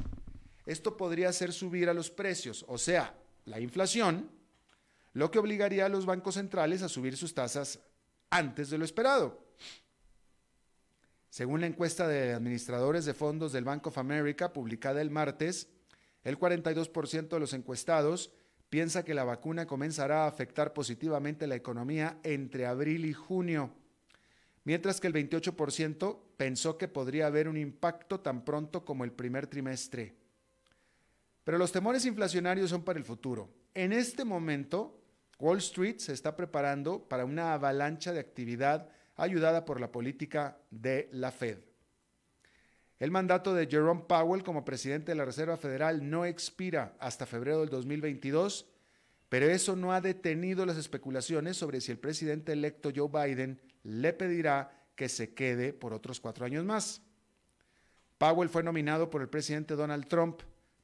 esto 0.66 0.98
podría 0.98 1.30
hacer 1.30 1.54
subir 1.54 1.90
a 1.90 1.94
los 1.94 2.12
precios, 2.12 2.66
o 2.68 2.78
sea, 2.78 3.16
la 3.46 3.60
inflación, 3.60 4.30
lo 5.14 5.32
que 5.32 5.40
obligaría 5.40 5.86
a 5.86 5.90
los 5.90 6.06
bancos 6.06 6.36
centrales 6.36 6.82
a 6.82 6.90
subir 6.90 7.18
sus 7.18 7.34
tasas 7.34 7.80
antes 8.30 8.70
de 8.70 8.78
lo 8.78 8.86
esperado. 8.86 9.46
Según 11.30 11.62
la 11.62 11.68
encuesta 11.68 12.08
de 12.08 12.34
administradores 12.34 13.06
de 13.06 13.14
fondos 13.14 13.54
del 13.54 13.64
Bank 13.64 13.88
of 13.88 13.98
America 13.98 14.52
publicada 14.52 15.02
el 15.02 15.12
martes, 15.12 15.70
el 16.24 16.38
42% 16.38 17.30
de 17.30 17.40
los 17.40 17.54
encuestados 17.54 18.32
piensa 18.70 19.04
que 19.04 19.14
la 19.14 19.24
vacuna 19.24 19.66
comenzará 19.66 20.24
a 20.24 20.28
afectar 20.28 20.74
positivamente 20.74 21.48
la 21.48 21.56
economía 21.56 22.20
entre 22.24 22.66
abril 22.66 23.06
y 23.06 23.14
junio, 23.14 23.74
mientras 24.64 25.02
que 25.02 25.08
el 25.08 25.14
28% 25.14 26.20
pensó 26.38 26.78
que 26.78 26.88
podría 26.88 27.28
haber 27.28 27.48
un 27.48 27.58
impacto 27.58 28.20
tan 28.20 28.46
pronto 28.46 28.86
como 28.86 29.04
el 29.04 29.12
primer 29.12 29.48
trimestre. 29.48 30.21
Pero 31.44 31.58
los 31.58 31.72
temores 31.72 32.06
inflacionarios 32.06 32.70
son 32.70 32.84
para 32.84 33.00
el 33.00 33.06
futuro. 33.06 33.50
En 33.74 33.94
este 33.94 34.26
momento, 34.26 35.00
Wall 35.40 35.58
Street 35.58 35.98
se 35.98 36.14
está 36.14 36.36
preparando 36.36 37.08
para 37.08 37.26
una 37.26 37.54
avalancha 37.54 38.14
de 38.14 38.20
actividad 38.20 38.90
ayudada 39.16 39.66
por 39.66 39.80
la 39.80 39.92
política 39.92 40.58
de 40.70 41.10
la 41.12 41.32
Fed. 41.32 41.60
El 43.00 43.10
mandato 43.10 43.56
de 43.56 43.66
Jerome 43.66 44.04
Powell 44.08 44.44
como 44.44 44.64
presidente 44.64 45.12
de 45.12 45.16
la 45.16 45.26
Reserva 45.26 45.58
Federal 45.58 46.08
no 46.08 46.26
expira 46.26 46.96
hasta 47.00 47.26
febrero 47.26 47.62
del 47.62 47.70
2022, 47.70 48.68
pero 49.28 49.48
eso 49.48 49.76
no 49.76 49.92
ha 49.94 50.02
detenido 50.02 50.66
las 50.68 50.78
especulaciones 50.78 51.58
sobre 51.58 51.82
si 51.82 51.92
el 51.92 51.98
presidente 51.98 52.52
electo 52.52 52.92
Joe 52.96 53.10
Biden 53.10 53.60
le 53.84 54.14
pedirá 54.14 54.86
que 54.96 55.10
se 55.10 55.34
quede 55.34 55.74
por 55.74 55.94
otros 55.94 56.20
cuatro 56.20 56.46
años 56.46 56.64
más. 56.64 57.02
Powell 58.20 58.50
fue 58.50 58.62
nominado 58.62 59.10
por 59.10 59.24
el 59.24 59.30
presidente 59.30 59.76
Donald 59.76 60.08
Trump, 60.08 60.42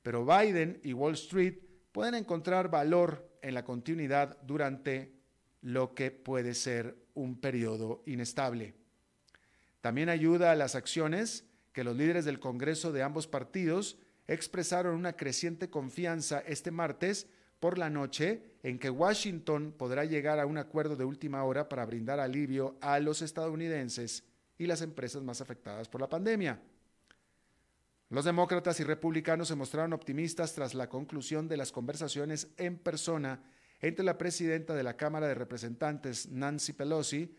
pero 0.07 0.25
Biden 0.25 0.79
y 0.83 0.93
Wall 0.93 1.15
Street 1.15 1.55
pueden 1.91 2.15
encontrar 2.15 2.71
valor 2.71 3.29
en 3.41 3.53
la 3.53 3.65
continuidad 3.65 4.37
durante 4.41 5.19
lo 5.59 5.93
que 5.93 6.11
puede 6.11 6.53
ser 6.53 6.95
un 7.13 7.41
periodo 7.41 8.03
inestable. 8.05 8.73
También 9.81 10.07
ayuda 10.07 10.53
a 10.53 10.55
las 10.55 10.75
acciones 10.75 11.43
que 11.73 11.83
los 11.83 11.97
líderes 11.97 12.23
del 12.23 12.39
Congreso 12.39 12.93
de 12.93 13.03
ambos 13.03 13.27
partidos 13.27 13.99
expresaron 14.27 14.95
una 14.95 15.17
creciente 15.17 15.69
confianza 15.69 16.39
este 16.39 16.71
martes 16.71 17.27
por 17.59 17.77
la 17.77 17.89
noche 17.89 18.55
en 18.63 18.79
que 18.79 18.89
Washington 18.89 19.75
podrá 19.77 20.05
llegar 20.05 20.39
a 20.39 20.45
un 20.45 20.57
acuerdo 20.57 20.95
de 20.95 21.03
última 21.03 21.43
hora 21.43 21.67
para 21.67 21.85
brindar 21.85 22.21
alivio 22.21 22.77
a 22.79 22.97
los 23.01 23.21
estadounidenses 23.21 24.23
y 24.57 24.67
las 24.67 24.81
empresas 24.81 25.21
más 25.21 25.41
afectadas 25.41 25.89
por 25.89 25.99
la 25.99 26.07
pandemia. 26.07 26.61
Los 28.09 28.23
demócratas 28.23 28.79
y 28.79 28.83
republicanos 28.83 29.49
se 29.49 29.55
mostraron 29.55 29.93
optimistas 29.93 30.53
tras 30.53 30.73
la 30.73 30.87
conclusión 30.87 31.47
de 31.47 31.57
las 31.57 31.71
conversaciones 31.71 32.47
en 32.57 32.77
persona 32.77 33.43
entre 33.81 34.05
la 34.05 34.17
presidenta 34.17 34.73
de 34.75 34.83
la 34.83 34.95
Cámara 34.95 35.27
de 35.27 35.35
Representantes, 35.35 36.29
Nancy 36.29 36.73
Pelosi, 36.73 37.35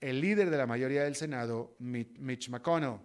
el 0.00 0.20
líder 0.20 0.50
de 0.50 0.58
la 0.58 0.66
mayoría 0.66 1.04
del 1.04 1.16
Senado, 1.16 1.74
Mitch 1.78 2.50
McConnell. 2.50 3.00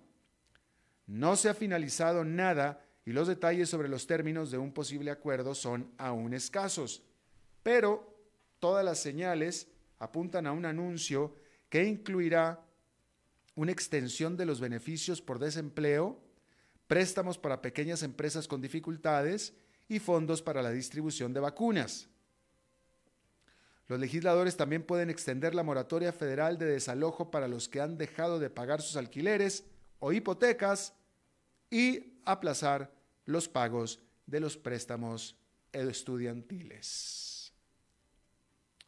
No 1.05 1.35
se 1.35 1.49
ha 1.49 1.53
finalizado 1.53 2.25
nada 2.25 2.83
y 3.05 3.13
los 3.13 3.27
detalles 3.27 3.69
sobre 3.69 3.87
los 3.87 4.05
términos 4.05 4.51
de 4.51 4.57
un 4.57 4.73
posible 4.73 5.09
acuerdo 5.09 5.55
son 5.55 5.93
aún 5.97 6.33
escasos, 6.33 7.03
pero 7.63 8.17
todas 8.59 8.83
las 8.83 8.99
señales 8.99 9.69
apuntan 9.97 10.45
a 10.45 10.51
un 10.51 10.65
anuncio 10.65 11.35
que 11.69 11.85
incluirá 11.85 12.65
una 13.55 13.71
extensión 13.71 14.35
de 14.35 14.45
los 14.45 14.59
beneficios 14.59 15.21
por 15.21 15.39
desempleo, 15.39 16.19
préstamos 16.87 17.37
para 17.37 17.61
pequeñas 17.61 18.03
empresas 18.03 18.47
con 18.47 18.61
dificultades 18.61 19.53
y 19.87 19.99
fondos 19.99 20.41
para 20.41 20.61
la 20.61 20.71
distribución 20.71 21.33
de 21.33 21.39
vacunas. 21.39 22.09
Los 23.87 23.99
legisladores 23.99 24.57
también 24.57 24.83
pueden 24.83 25.09
extender 25.09 25.55
la 25.55 25.63
moratoria 25.63 26.11
federal 26.11 26.57
de 26.57 26.65
desalojo 26.65 27.31
para 27.31 27.47
los 27.47 27.69
que 27.69 27.79
han 27.79 27.97
dejado 27.97 28.39
de 28.39 28.49
pagar 28.49 28.81
sus 28.81 28.97
alquileres 28.97 29.63
o 29.99 30.11
hipotecas 30.11 30.93
y 31.69 32.19
aplazar 32.25 32.91
los 33.25 33.47
pagos 33.47 34.01
de 34.25 34.41
los 34.41 34.57
préstamos 34.57 35.37
estudiantiles. 35.71 37.53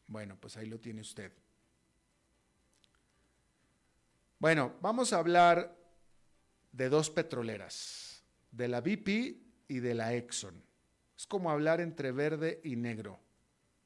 Bueno, 0.07 0.37
pues 0.39 0.57
ahí 0.57 0.65
lo 0.65 0.79
tiene 0.79 1.01
usted. 1.01 1.31
Bueno, 4.39 4.73
vamos 4.81 5.13
a 5.13 5.19
hablar 5.19 5.78
de 6.71 6.89
dos 6.89 7.09
petroleras, 7.09 8.23
de 8.51 8.67
la 8.67 8.81
BP 8.81 9.37
y 9.67 9.79
de 9.79 9.93
la 9.93 10.13
Exxon. 10.13 10.63
Es 11.17 11.27
como 11.27 11.51
hablar 11.51 11.81
entre 11.81 12.11
verde 12.11 12.61
y 12.63 12.75
negro, 12.75 13.19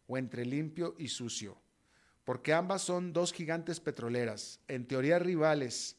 o 0.07 0.17
entre 0.17 0.45
limpio 0.45 0.95
y 0.97 1.07
sucio, 1.07 1.57
porque 2.23 2.53
ambas 2.53 2.81
son 2.81 3.13
dos 3.13 3.33
gigantes 3.33 3.79
petroleras, 3.79 4.59
en 4.67 4.87
teoría 4.87 5.19
rivales, 5.19 5.97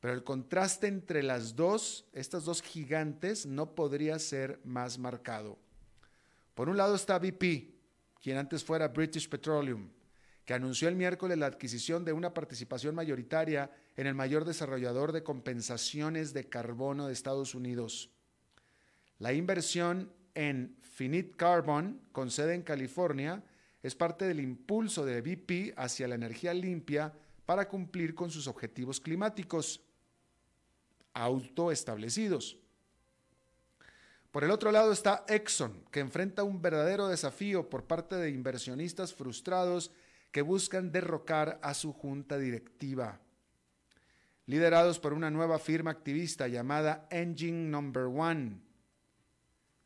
pero 0.00 0.14
el 0.14 0.24
contraste 0.24 0.86
entre 0.86 1.22
las 1.22 1.56
dos, 1.56 2.06
estas 2.12 2.44
dos 2.44 2.62
gigantes, 2.62 3.44
no 3.44 3.74
podría 3.74 4.18
ser 4.18 4.60
más 4.64 4.98
marcado. 4.98 5.58
Por 6.54 6.68
un 6.68 6.76
lado 6.76 6.94
está 6.94 7.18
BP, 7.18 7.74
quien 8.20 8.38
antes 8.38 8.64
fuera 8.64 8.88
British 8.88 9.28
Petroleum, 9.28 9.90
que 10.50 10.54
anunció 10.54 10.88
el 10.88 10.96
miércoles 10.96 11.38
la 11.38 11.46
adquisición 11.46 12.04
de 12.04 12.12
una 12.12 12.34
participación 12.34 12.92
mayoritaria 12.96 13.70
en 13.96 14.08
el 14.08 14.16
mayor 14.16 14.44
desarrollador 14.44 15.12
de 15.12 15.22
compensaciones 15.22 16.32
de 16.32 16.48
carbono 16.48 17.06
de 17.06 17.12
Estados 17.12 17.54
Unidos. 17.54 18.10
La 19.20 19.32
inversión 19.32 20.12
en 20.34 20.76
Finite 20.80 21.36
Carbon, 21.36 22.00
con 22.10 22.32
sede 22.32 22.54
en 22.54 22.62
California, 22.62 23.44
es 23.80 23.94
parte 23.94 24.24
del 24.24 24.40
impulso 24.40 25.04
de 25.04 25.20
BP 25.20 25.78
hacia 25.78 26.08
la 26.08 26.16
energía 26.16 26.52
limpia 26.52 27.12
para 27.46 27.68
cumplir 27.68 28.16
con 28.16 28.28
sus 28.28 28.48
objetivos 28.48 28.98
climáticos 28.98 29.80
autoestablecidos. 31.14 32.58
Por 34.32 34.42
el 34.42 34.50
otro 34.50 34.72
lado 34.72 34.90
está 34.90 35.24
Exxon, 35.28 35.84
que 35.92 36.00
enfrenta 36.00 36.42
un 36.42 36.60
verdadero 36.60 37.06
desafío 37.06 37.70
por 37.70 37.84
parte 37.84 38.16
de 38.16 38.30
inversionistas 38.30 39.14
frustrados 39.14 39.92
que 40.30 40.42
buscan 40.42 40.92
derrocar 40.92 41.58
a 41.62 41.74
su 41.74 41.92
junta 41.92 42.38
directiva. 42.38 43.20
Liderados 44.46 44.98
por 44.98 45.12
una 45.12 45.30
nueva 45.30 45.58
firma 45.58 45.90
activista 45.90 46.48
llamada 46.48 47.06
Engine 47.10 47.68
Number 47.70 48.04
One, 48.04 48.60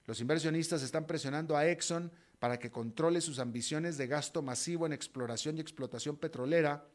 los 0.06 0.20
inversionistas 0.20 0.82
están 0.82 1.06
presionando 1.06 1.56
a 1.56 1.66
Exxon 1.66 2.12
para 2.38 2.58
que 2.58 2.70
controle 2.70 3.20
sus 3.20 3.38
ambiciones 3.38 3.96
de 3.96 4.06
gasto 4.06 4.42
masivo 4.42 4.84
en 4.84 4.92
exploración 4.92 5.56
y 5.56 5.60
explotación 5.60 6.16
petrolera, 6.16 6.86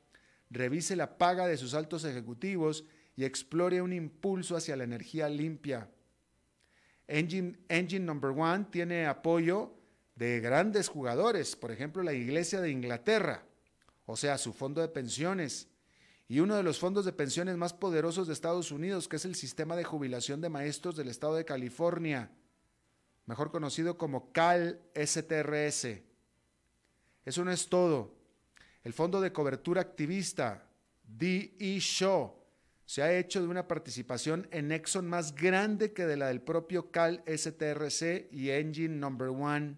revise 0.51 0.95
la 0.95 1.17
paga 1.17 1.47
de 1.47 1.57
sus 1.57 1.73
altos 1.73 2.03
ejecutivos 2.05 2.85
y 3.15 3.25
explore 3.25 3.81
un 3.81 3.93
impulso 3.93 4.55
hacia 4.55 4.75
la 4.75 4.83
energía 4.83 5.27
limpia. 5.27 5.89
Engine, 7.07 7.57
Engine 7.67 8.05
Number 8.05 8.29
One 8.29 8.67
tiene 8.69 9.07
apoyo 9.07 9.78
de 10.19 10.41
grandes 10.41 10.89
jugadores, 10.89 11.55
por 11.55 11.71
ejemplo 11.71 12.03
la 12.03 12.11
Iglesia 12.11 12.59
de 12.59 12.69
Inglaterra, 12.69 13.45
o 14.05 14.17
sea, 14.17 14.37
su 14.37 14.51
fondo 14.51 14.81
de 14.81 14.89
pensiones, 14.89 15.69
y 16.27 16.41
uno 16.41 16.57
de 16.57 16.63
los 16.63 16.77
fondos 16.77 17.05
de 17.05 17.13
pensiones 17.13 17.55
más 17.55 17.71
poderosos 17.73 18.27
de 18.27 18.33
Estados 18.33 18.73
Unidos, 18.73 19.07
que 19.07 19.15
es 19.15 19.23
el 19.23 19.35
Sistema 19.35 19.77
de 19.77 19.85
Jubilación 19.85 20.41
de 20.41 20.49
Maestros 20.49 20.97
del 20.97 21.07
Estado 21.07 21.35
de 21.35 21.45
California, 21.45 22.31
mejor 23.27 23.49
conocido 23.49 23.97
como 23.97 24.33
CAL 24.33 24.81
STRS. 24.93 26.01
Eso 27.23 27.45
no 27.45 27.51
es 27.51 27.69
todo. 27.69 28.13
El 28.83 28.91
Fondo 28.91 29.21
de 29.21 29.31
Cobertura 29.31 29.79
Activista, 29.79 30.69
DE 31.03 31.79
Shaw, 31.79 32.35
se 32.85 33.03
ha 33.03 33.17
hecho 33.17 33.41
de 33.41 33.47
una 33.47 33.69
participación 33.69 34.49
en 34.51 34.73
Exxon 34.73 35.07
más 35.07 35.33
grande 35.33 35.93
que 35.93 36.05
de 36.05 36.17
la 36.17 36.27
del 36.27 36.41
propio 36.41 36.91
Cal 36.91 37.23
STRC 37.25 38.27
y 38.33 38.49
Engine 38.49 38.97
Number 38.97 39.29
One, 39.29 39.77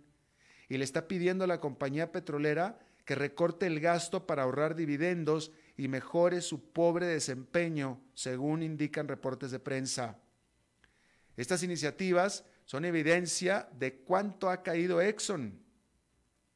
y 0.71 0.77
le 0.77 0.85
está 0.85 1.05
pidiendo 1.05 1.43
a 1.43 1.47
la 1.47 1.59
compañía 1.59 2.13
petrolera 2.13 2.79
que 3.03 3.13
recorte 3.13 3.67
el 3.67 3.81
gasto 3.81 4.25
para 4.25 4.43
ahorrar 4.43 4.73
dividendos 4.73 5.51
y 5.75 5.89
mejore 5.89 6.39
su 6.39 6.71
pobre 6.71 7.07
desempeño, 7.07 7.99
según 8.13 8.63
indican 8.63 9.09
reportes 9.09 9.51
de 9.51 9.59
prensa. 9.59 10.17
Estas 11.35 11.61
iniciativas 11.63 12.45
son 12.63 12.85
evidencia 12.85 13.67
de 13.77 13.95
cuánto 13.95 14.49
ha 14.49 14.63
caído 14.63 15.01
Exxon. 15.01 15.61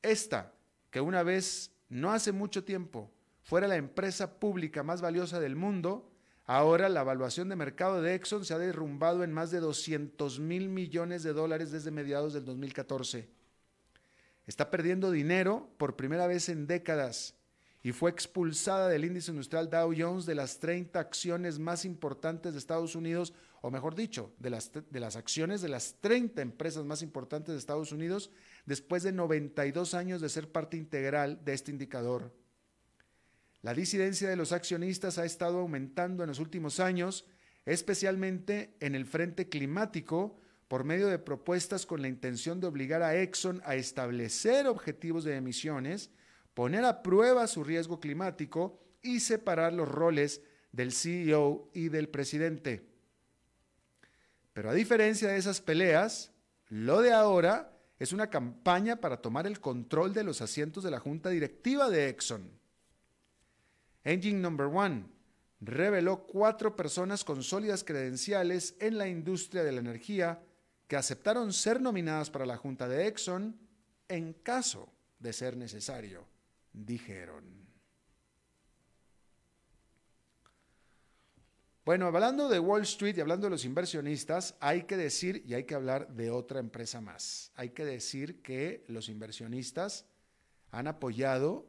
Esta, 0.01 0.53
que 0.91 1.01
una 1.01 1.22
vez, 1.22 1.74
no 1.89 2.13
hace 2.13 2.31
mucho 2.31 2.63
tiempo, 2.63 3.12
fuera 3.43 3.67
la 3.67 3.75
empresa 3.75 4.39
pública 4.39 4.82
más 4.82 5.01
valiosa 5.01 5.41
del 5.41 5.58
mundo, 5.58 6.10
Ahora 6.47 6.89
la 6.89 7.01
evaluación 7.01 7.49
de 7.49 7.56
mercado 7.56 8.04
de 8.04 8.13
Exxon 8.13 8.45
se 8.45 8.54
ha 8.54 8.60
derrumbado 8.60 9.23
en 9.23 9.34
más 9.34 9.49
de 9.49 9.60
200 9.60 10.39
mil 10.39 10.69
millones 10.69 11.23
de 11.23 11.34
dólares 11.34 11.71
desde 11.71 11.89
mediados 11.89 12.34
del 12.34 12.45
2014. 12.45 13.35
Está 14.47 14.69
perdiendo 14.69 15.12
dinero 15.12 15.69
por 15.77 15.95
primera 15.95 16.27
vez 16.27 16.49
en 16.49 16.67
décadas 16.67 17.36
y 17.86 17.91
fue 17.91 18.10
expulsada 18.10 18.88
del 18.89 19.05
índice 19.05 19.29
industrial 19.31 19.69
Dow 19.69 19.93
Jones 19.95 20.25
de 20.25 20.34
las 20.34 20.60
30 20.60 20.99
acciones 20.99 21.60
más 21.60 21.86
importantes 21.86 22.53
de 22.53 22.60
Estados 22.60 22.95
Unidos, 22.95 23.34
o 23.62 23.69
mejor 23.69 23.93
dicho, 23.93 24.34
de 24.39 24.49
las, 24.49 24.71
de 24.73 24.99
las 24.99 25.15
acciones 25.15 25.62
de 25.62 25.69
las 25.69 25.95
30 26.01 26.41
empresas 26.41 26.84
más 26.84 27.03
importantes 27.03 27.53
de 27.53 27.60
Estados 27.60 27.91
Unidos, 27.91 28.31
después 28.65 29.03
de 29.03 29.12
92 29.12 29.93
años 29.93 30.19
de 30.19 30.29
ser 30.29 30.51
parte 30.51 30.77
integral 30.77 31.45
de 31.45 31.53
este 31.53 31.69
indicador. 31.69 32.34
La 33.62 33.73
disidencia 33.73 34.29
de 34.29 34.36
los 34.36 34.51
accionistas 34.51 35.17
ha 35.17 35.25
estado 35.25 35.60
aumentando 35.60 36.23
en 36.23 36.29
los 36.29 36.39
últimos 36.39 36.79
años, 36.79 37.27
especialmente 37.65 38.75
en 38.79 38.95
el 38.95 39.05
frente 39.05 39.49
climático, 39.49 40.39
por 40.67 40.84
medio 40.84 41.08
de 41.08 41.19
propuestas 41.19 41.86
con 41.86 42.01
la 42.01 42.08
intención 42.08 42.60
de 42.60 42.67
obligar 42.67 43.04
a 43.04 43.15
Exxon 43.15 43.62
a 43.65 43.75
establecer 43.75 44.67
objetivos 44.67 45.23
de 45.23 45.36
emisiones, 45.36 46.10
poner 46.54 46.86
a 46.86 47.04
prueba 47.04 47.47
su 47.47 47.63
riesgo 47.63 47.99
climático 47.99 48.80
y 49.01 49.19
separar 49.19 49.73
los 49.73 49.88
roles 49.88 50.41
del 50.71 50.91
CEO 50.91 51.69
y 51.73 51.89
del 51.89 52.10
presidente. 52.10 52.88
Pero 54.54 54.69
a 54.69 54.73
diferencia 54.73 55.28
de 55.28 55.38
esas 55.38 55.62
peleas, 55.62 56.32
lo 56.69 57.01
de 57.01 57.12
ahora 57.12 57.71
es 57.99 58.12
una 58.12 58.30
campaña 58.30 58.97
para 58.97 59.21
tomar 59.21 59.45
el 59.47 59.60
control 59.60 60.13
de 60.13 60.23
los 60.23 60.41
asientos 60.41 60.84
de 60.84 60.91
la 60.91 60.99
junta 60.99 61.30
directiva 61.30 61.89
de 61.89 62.10
Exxon. 62.10 62.51
Engine 64.04 64.39
Number 64.39 64.67
One 64.67 65.06
reveló 65.62 66.25
cuatro 66.25 66.75
personas 66.75 67.23
con 67.23 67.43
sólidas 67.43 67.84
credenciales 67.84 68.75
en 68.80 68.97
la 68.97 69.08
industria 69.08 69.63
de 69.63 69.71
la 69.71 69.80
energía 69.80 70.41
que 70.88 70.95
aceptaron 70.95 71.52
ser 71.54 71.82
nominadas 71.82 72.30
para 72.30 72.45
la 72.45 72.58
Junta 72.58 72.88
de 72.88 73.08
Exxon 73.08 73.58
en 74.08 74.34
caso 74.34 74.91
de 75.19 75.34
ser 75.34 75.58
necesario, 75.58 76.28
dijeron. 76.74 77.65
Bueno, 81.86 82.08
hablando 82.08 82.50
de 82.50 82.60
Wall 82.60 82.82
Street 82.82 83.15
y 83.17 83.21
hablando 83.21 83.45
de 83.45 83.52
los 83.52 83.63
inversionistas, 83.63 84.56
hay 84.60 84.84
que 84.84 84.98
decir 84.98 85.43
y 85.45 85.54
hay 85.54 85.65
que 85.65 85.76
hablar 85.76 86.08
de 86.10 86.32
otra 86.32 86.60
empresa 86.60 87.00
más. 87.00 87.52
Hay 87.56 87.69
que 87.69 87.86
decir 87.86 88.41
que 88.41 88.84
los 88.88 89.08
inversionistas 89.08 90.06
han 90.71 90.88
apoyado 90.88 91.67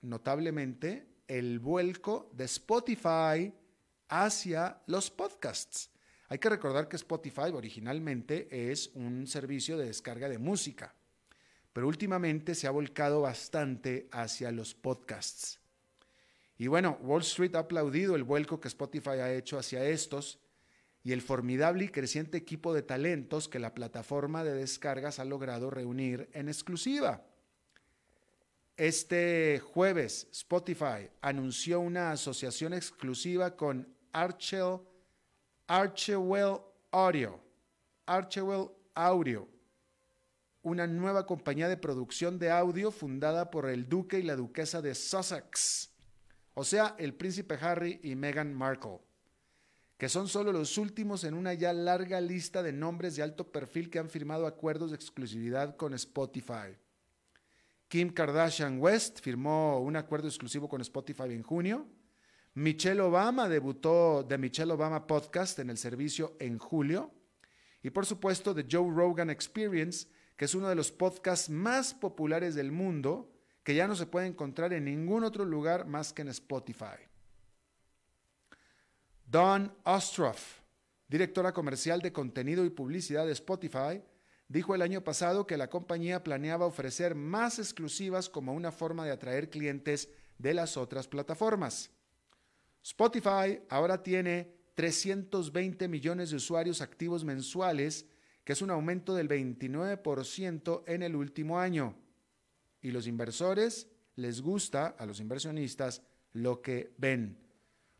notablemente 0.00 1.06
el 1.28 1.58
vuelco 1.58 2.30
de 2.32 2.44
Spotify 2.44 3.52
hacia 4.08 4.80
los 4.86 5.10
podcasts. 5.10 5.91
Hay 6.32 6.38
que 6.38 6.48
recordar 6.48 6.88
que 6.88 6.96
Spotify 6.96 7.50
originalmente 7.52 8.48
es 8.72 8.90
un 8.94 9.26
servicio 9.26 9.76
de 9.76 9.84
descarga 9.84 10.30
de 10.30 10.38
música, 10.38 10.94
pero 11.74 11.86
últimamente 11.86 12.54
se 12.54 12.66
ha 12.66 12.70
volcado 12.70 13.20
bastante 13.20 14.08
hacia 14.10 14.50
los 14.50 14.72
podcasts. 14.72 15.60
Y 16.56 16.68
bueno, 16.68 16.96
Wall 17.02 17.20
Street 17.20 17.54
ha 17.54 17.58
aplaudido 17.58 18.16
el 18.16 18.24
vuelco 18.24 18.60
que 18.60 18.68
Spotify 18.68 19.20
ha 19.20 19.30
hecho 19.30 19.58
hacia 19.58 19.84
estos 19.84 20.38
y 21.04 21.12
el 21.12 21.20
formidable 21.20 21.84
y 21.84 21.88
creciente 21.90 22.38
equipo 22.38 22.72
de 22.72 22.80
talentos 22.80 23.46
que 23.46 23.58
la 23.58 23.74
plataforma 23.74 24.42
de 24.42 24.54
descargas 24.54 25.18
ha 25.18 25.26
logrado 25.26 25.68
reunir 25.68 26.30
en 26.32 26.48
exclusiva. 26.48 27.26
Este 28.78 29.60
jueves, 29.62 30.28
Spotify 30.32 31.10
anunció 31.20 31.80
una 31.80 32.10
asociación 32.10 32.72
exclusiva 32.72 33.54
con 33.54 33.86
Archewell, 34.12 34.80
Archewell 35.66 36.58
Audio, 36.90 37.40
Archewell 38.06 38.68
Audio, 38.94 39.48
una 40.62 40.86
nueva 40.86 41.24
compañía 41.24 41.68
de 41.68 41.76
producción 41.76 42.38
de 42.38 42.50
audio 42.50 42.90
fundada 42.90 43.50
por 43.50 43.68
el 43.68 43.88
duque 43.88 44.18
y 44.18 44.22
la 44.22 44.36
duquesa 44.36 44.82
de 44.82 44.94
Sussex, 44.94 45.90
o 46.54 46.64
sea, 46.64 46.94
el 46.98 47.14
príncipe 47.14 47.56
Harry 47.60 48.00
y 48.02 48.14
Meghan 48.16 48.52
Markle, 48.52 49.00
que 49.96 50.08
son 50.08 50.28
solo 50.28 50.52
los 50.52 50.78
últimos 50.78 51.24
en 51.24 51.34
una 51.34 51.54
ya 51.54 51.72
larga 51.72 52.20
lista 52.20 52.62
de 52.62 52.72
nombres 52.72 53.16
de 53.16 53.22
alto 53.22 53.50
perfil 53.50 53.88
que 53.88 53.98
han 53.98 54.10
firmado 54.10 54.46
acuerdos 54.46 54.90
de 54.90 54.96
exclusividad 54.96 55.76
con 55.76 55.94
Spotify. 55.94 56.76
Kim 57.88 58.12
Kardashian 58.12 58.80
West 58.80 59.20
firmó 59.20 59.78
un 59.80 59.96
acuerdo 59.96 60.26
exclusivo 60.26 60.68
con 60.68 60.80
Spotify 60.80 61.32
en 61.34 61.42
junio. 61.42 61.86
Michelle 62.54 63.00
Obama 63.00 63.48
debutó 63.48 64.26
The 64.28 64.36
Michelle 64.36 64.72
Obama 64.72 65.06
Podcast 65.06 65.58
en 65.58 65.70
el 65.70 65.78
servicio 65.78 66.36
en 66.38 66.58
julio. 66.58 67.10
Y 67.82 67.88
por 67.90 68.04
supuesto, 68.04 68.54
The 68.54 68.66
Joe 68.70 68.92
Rogan 68.94 69.30
Experience, 69.30 70.06
que 70.36 70.44
es 70.44 70.54
uno 70.54 70.68
de 70.68 70.74
los 70.74 70.92
podcasts 70.92 71.48
más 71.48 71.94
populares 71.94 72.54
del 72.54 72.70
mundo, 72.70 73.32
que 73.64 73.74
ya 73.74 73.88
no 73.88 73.96
se 73.96 74.06
puede 74.06 74.26
encontrar 74.26 74.74
en 74.74 74.84
ningún 74.84 75.24
otro 75.24 75.46
lugar 75.46 75.86
más 75.86 76.12
que 76.12 76.22
en 76.22 76.28
Spotify. 76.28 77.08
Dawn 79.24 79.72
Ostroff, 79.84 80.60
directora 81.08 81.52
comercial 81.52 82.02
de 82.02 82.12
contenido 82.12 82.66
y 82.66 82.70
publicidad 82.70 83.24
de 83.24 83.32
Spotify, 83.32 84.02
dijo 84.46 84.74
el 84.74 84.82
año 84.82 85.02
pasado 85.02 85.46
que 85.46 85.56
la 85.56 85.70
compañía 85.70 86.22
planeaba 86.22 86.66
ofrecer 86.66 87.14
más 87.14 87.58
exclusivas 87.58 88.28
como 88.28 88.52
una 88.52 88.72
forma 88.72 89.06
de 89.06 89.12
atraer 89.12 89.48
clientes 89.48 90.10
de 90.36 90.52
las 90.52 90.76
otras 90.76 91.08
plataformas. 91.08 91.90
Spotify 92.82 93.60
ahora 93.68 94.02
tiene 94.02 94.54
320 94.74 95.86
millones 95.88 96.30
de 96.30 96.36
usuarios 96.36 96.80
activos 96.80 97.24
mensuales, 97.24 98.06
que 98.44 98.54
es 98.54 98.62
un 98.62 98.70
aumento 98.70 99.14
del 99.14 99.28
29% 99.28 100.82
en 100.86 101.02
el 101.02 101.14
último 101.14 101.60
año. 101.60 101.94
Y 102.80 102.90
los 102.90 103.06
inversores 103.06 103.88
les 104.16 104.40
gusta, 104.42 104.88
a 104.98 105.06
los 105.06 105.20
inversionistas, 105.20 106.02
lo 106.32 106.62
que 106.62 106.94
ven, 106.98 107.38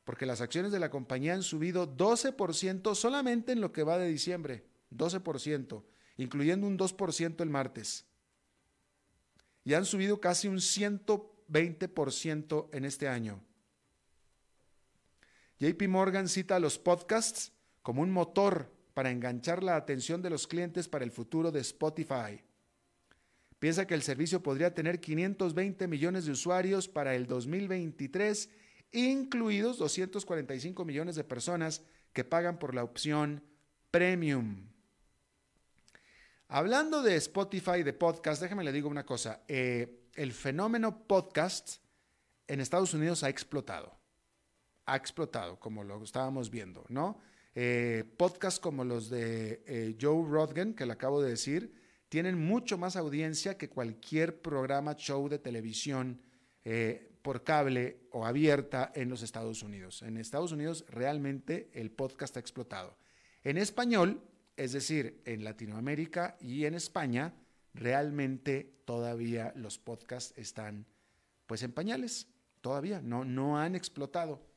porque 0.04 0.26
las 0.26 0.40
acciones 0.40 0.72
de 0.72 0.80
la 0.80 0.90
compañía 0.90 1.34
han 1.34 1.42
subido 1.42 1.96
12% 1.96 2.94
solamente 2.94 3.52
en 3.52 3.60
lo 3.60 3.72
que 3.72 3.84
va 3.84 3.98
de 3.98 4.08
diciembre, 4.08 4.66
12%, 4.90 5.84
incluyendo 6.16 6.66
un 6.66 6.76
2% 6.76 7.40
el 7.40 7.50
martes. 7.50 8.06
Y 9.64 9.74
han 9.74 9.84
subido 9.84 10.20
casi 10.20 10.48
un 10.48 10.56
120% 10.56 12.68
en 12.72 12.84
este 12.84 13.06
año. 13.06 13.44
JP 15.62 15.86
Morgan 15.86 16.28
cita 16.28 16.58
los 16.58 16.76
podcasts 16.76 17.52
como 17.82 18.02
un 18.02 18.10
motor 18.10 18.74
para 18.94 19.12
enganchar 19.12 19.62
la 19.62 19.76
atención 19.76 20.20
de 20.20 20.28
los 20.28 20.48
clientes 20.48 20.88
para 20.88 21.04
el 21.04 21.12
futuro 21.12 21.52
de 21.52 21.60
Spotify. 21.60 22.42
Piensa 23.60 23.86
que 23.86 23.94
el 23.94 24.02
servicio 24.02 24.42
podría 24.42 24.74
tener 24.74 24.98
520 24.98 25.86
millones 25.86 26.24
de 26.24 26.32
usuarios 26.32 26.88
para 26.88 27.14
el 27.14 27.28
2023, 27.28 28.50
incluidos 28.90 29.78
245 29.78 30.84
millones 30.84 31.14
de 31.14 31.22
personas 31.22 31.84
que 32.12 32.24
pagan 32.24 32.58
por 32.58 32.74
la 32.74 32.82
opción 32.82 33.44
Premium. 33.92 34.66
Hablando 36.48 37.02
de 37.02 37.14
Spotify, 37.14 37.84
de 37.84 37.92
podcast, 37.92 38.42
déjame 38.42 38.64
le 38.64 38.72
digo 38.72 38.88
una 38.88 39.06
cosa. 39.06 39.44
Eh, 39.46 40.08
el 40.16 40.32
fenómeno 40.32 41.06
podcast 41.06 41.76
en 42.48 42.60
Estados 42.60 42.94
Unidos 42.94 43.22
ha 43.22 43.28
explotado 43.28 44.01
ha 44.86 44.96
explotado, 44.96 45.58
como 45.58 45.84
lo 45.84 46.02
estábamos 46.02 46.50
viendo, 46.50 46.84
¿no? 46.88 47.20
Eh, 47.54 48.04
podcasts 48.16 48.58
como 48.58 48.84
los 48.84 49.10
de 49.10 49.62
eh, 49.66 49.96
Joe 50.00 50.26
Rodgen, 50.28 50.74
que 50.74 50.86
le 50.86 50.92
acabo 50.92 51.20
de 51.22 51.30
decir, 51.30 51.74
tienen 52.08 52.38
mucho 52.38 52.78
más 52.78 52.96
audiencia 52.96 53.56
que 53.56 53.68
cualquier 53.68 54.40
programa, 54.40 54.96
show 54.96 55.28
de 55.28 55.38
televisión 55.38 56.20
eh, 56.64 57.10
por 57.22 57.44
cable 57.44 58.00
o 58.10 58.26
abierta 58.26 58.92
en 58.94 59.08
los 59.08 59.22
Estados 59.22 59.62
Unidos. 59.62 60.02
En 60.02 60.16
Estados 60.16 60.52
Unidos 60.52 60.84
realmente 60.88 61.70
el 61.72 61.90
podcast 61.90 62.36
ha 62.36 62.40
explotado. 62.40 62.96
En 63.44 63.58
español, 63.58 64.22
es 64.56 64.72
decir, 64.72 65.22
en 65.24 65.44
Latinoamérica 65.44 66.36
y 66.40 66.64
en 66.64 66.74
España, 66.74 67.34
realmente 67.74 68.82
todavía 68.84 69.52
los 69.56 69.78
podcasts 69.78 70.34
están 70.36 70.86
pues 71.46 71.62
en 71.62 71.72
pañales, 71.72 72.28
todavía 72.60 73.00
no, 73.00 73.24
no 73.24 73.58
han 73.58 73.74
explotado. 73.74 74.51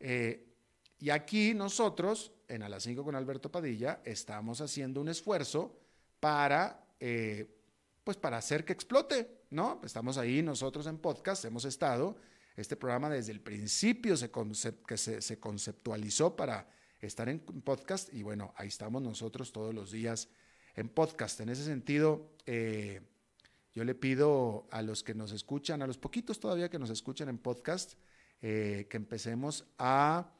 Eh, 0.00 0.46
y 0.98 1.10
aquí 1.10 1.54
nosotros, 1.54 2.32
en 2.48 2.62
A 2.62 2.68
las 2.68 2.82
5 2.82 3.04
con 3.04 3.14
Alberto 3.14 3.50
Padilla, 3.50 4.00
estamos 4.04 4.60
haciendo 4.60 5.00
un 5.00 5.08
esfuerzo 5.08 5.78
para, 6.18 6.84
eh, 6.98 7.56
pues 8.04 8.16
para 8.16 8.38
hacer 8.38 8.64
que 8.64 8.72
explote, 8.72 9.44
¿no? 9.50 9.80
Estamos 9.84 10.18
ahí 10.18 10.42
nosotros 10.42 10.86
en 10.86 10.98
podcast, 10.98 11.44
hemos 11.44 11.64
estado, 11.64 12.16
este 12.56 12.76
programa 12.76 13.08
desde 13.08 13.32
el 13.32 13.40
principio 13.40 14.16
se, 14.16 14.30
que 14.30 14.96
se, 14.96 15.40
conceptualizó 15.40 16.36
para 16.36 16.68
estar 17.00 17.28
en 17.28 17.40
podcast 17.40 18.12
y 18.12 18.22
bueno, 18.22 18.52
ahí 18.56 18.68
estamos 18.68 19.00
nosotros 19.00 19.52
todos 19.52 19.74
los 19.74 19.90
días 19.90 20.28
en 20.74 20.88
podcast. 20.90 21.40
En 21.40 21.48
ese 21.48 21.64
sentido, 21.64 22.34
eh, 22.44 23.00
yo 23.72 23.84
le 23.84 23.94
pido 23.94 24.68
a 24.70 24.82
los 24.82 25.02
que 25.02 25.14
nos 25.14 25.32
escuchan, 25.32 25.80
a 25.80 25.86
los 25.86 25.96
poquitos 25.96 26.40
todavía 26.40 26.68
que 26.68 26.78
nos 26.78 26.90
escuchan 26.90 27.30
en 27.30 27.38
podcast, 27.38 27.94
eh, 28.42 28.86
que 28.88 28.96
empecemos 28.96 29.66
a, 29.78 30.32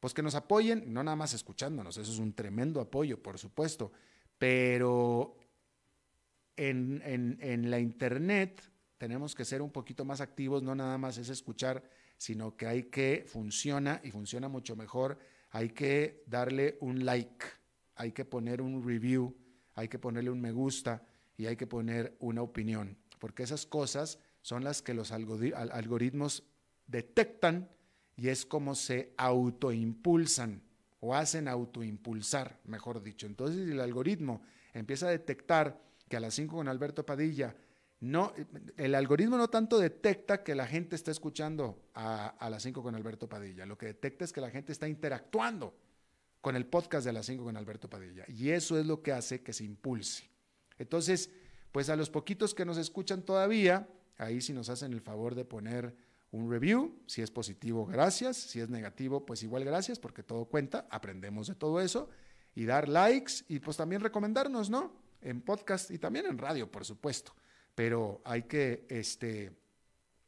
pues 0.00 0.14
que 0.14 0.22
nos 0.22 0.34
apoyen, 0.34 0.92
no 0.92 1.02
nada 1.02 1.16
más 1.16 1.34
escuchándonos, 1.34 1.96
eso 1.96 2.12
es 2.12 2.18
un 2.18 2.32
tremendo 2.32 2.80
apoyo, 2.80 3.22
por 3.22 3.38
supuesto, 3.38 3.92
pero 4.38 5.36
en, 6.56 7.02
en 7.04 7.70
la 7.70 7.78
internet 7.78 8.62
tenemos 8.98 9.34
que 9.34 9.44
ser 9.44 9.62
un 9.62 9.70
poquito 9.70 10.04
más 10.04 10.20
activos, 10.20 10.62
no 10.62 10.74
nada 10.74 10.98
más 10.98 11.18
es 11.18 11.28
escuchar, 11.28 11.82
sino 12.18 12.56
que 12.56 12.66
hay 12.66 12.84
que, 12.84 13.24
funciona 13.26 14.00
y 14.02 14.10
funciona 14.10 14.48
mucho 14.48 14.74
mejor, 14.74 15.18
hay 15.50 15.70
que 15.70 16.24
darle 16.26 16.76
un 16.80 17.04
like, 17.04 17.46
hay 17.94 18.12
que 18.12 18.24
poner 18.24 18.60
un 18.60 18.86
review, 18.86 19.34
hay 19.74 19.88
que 19.88 19.98
ponerle 19.98 20.30
un 20.30 20.40
me 20.40 20.52
gusta 20.52 21.06
y 21.36 21.46
hay 21.46 21.56
que 21.56 21.66
poner 21.66 22.16
una 22.18 22.42
opinión, 22.42 22.98
porque 23.20 23.44
esas 23.44 23.64
cosas 23.64 24.18
son 24.42 24.64
las 24.64 24.82
que 24.82 24.94
los 24.94 25.12
algoritmos 25.12 26.44
detectan 26.88 27.70
y 28.16 28.28
es 28.28 28.44
como 28.44 28.74
se 28.74 29.14
autoimpulsan 29.16 30.62
o 31.00 31.14
hacen 31.14 31.46
autoimpulsar, 31.46 32.58
mejor 32.64 33.00
dicho. 33.00 33.26
Entonces, 33.26 33.68
el 33.68 33.80
algoritmo 33.80 34.42
empieza 34.72 35.06
a 35.06 35.10
detectar 35.10 35.80
que 36.08 36.16
a 36.16 36.20
las 36.20 36.34
5 36.34 36.56
con 36.56 36.66
Alberto 36.66 37.06
Padilla, 37.06 37.54
no, 38.00 38.32
el 38.76 38.94
algoritmo 38.94 39.36
no 39.36 39.48
tanto 39.48 39.78
detecta 39.78 40.42
que 40.42 40.56
la 40.56 40.66
gente 40.66 40.96
está 40.96 41.12
escuchando 41.12 41.90
a, 41.94 42.26
a 42.26 42.50
las 42.50 42.64
5 42.64 42.82
con 42.82 42.96
Alberto 42.96 43.28
Padilla, 43.28 43.66
lo 43.66 43.78
que 43.78 43.86
detecta 43.86 44.24
es 44.24 44.32
que 44.32 44.40
la 44.40 44.50
gente 44.50 44.72
está 44.72 44.88
interactuando 44.88 45.76
con 46.40 46.56
el 46.56 46.66
podcast 46.66 47.04
de 47.04 47.12
las 47.12 47.26
5 47.26 47.44
con 47.44 47.56
Alberto 47.56 47.88
Padilla. 47.88 48.24
Y 48.28 48.50
eso 48.50 48.78
es 48.78 48.86
lo 48.86 49.02
que 49.02 49.12
hace 49.12 49.42
que 49.42 49.52
se 49.52 49.64
impulse. 49.64 50.30
Entonces, 50.78 51.30
pues 51.72 51.88
a 51.88 51.96
los 51.96 52.10
poquitos 52.10 52.54
que 52.54 52.64
nos 52.64 52.78
escuchan 52.78 53.22
todavía, 53.22 53.88
ahí 54.16 54.40
sí 54.40 54.52
nos 54.52 54.68
hacen 54.68 54.92
el 54.92 55.00
favor 55.00 55.34
de 55.34 55.44
poner 55.44 55.94
un 56.30 56.50
review, 56.50 57.02
si 57.06 57.22
es 57.22 57.30
positivo, 57.30 57.86
gracias, 57.86 58.36
si 58.36 58.60
es 58.60 58.68
negativo, 58.68 59.24
pues 59.24 59.42
igual 59.42 59.64
gracias, 59.64 59.98
porque 59.98 60.22
todo 60.22 60.44
cuenta, 60.44 60.86
aprendemos 60.90 61.46
de 61.48 61.54
todo 61.54 61.80
eso, 61.80 62.10
y 62.54 62.66
dar 62.66 62.88
likes 62.88 63.44
y 63.48 63.60
pues 63.60 63.76
también 63.76 64.00
recomendarnos, 64.00 64.68
¿no? 64.68 64.92
En 65.20 65.40
podcast 65.40 65.90
y 65.90 65.98
también 65.98 66.26
en 66.26 66.38
radio, 66.38 66.70
por 66.70 66.84
supuesto, 66.84 67.34
pero 67.74 68.20
hay 68.24 68.42
que 68.42 68.86
este, 68.88 69.52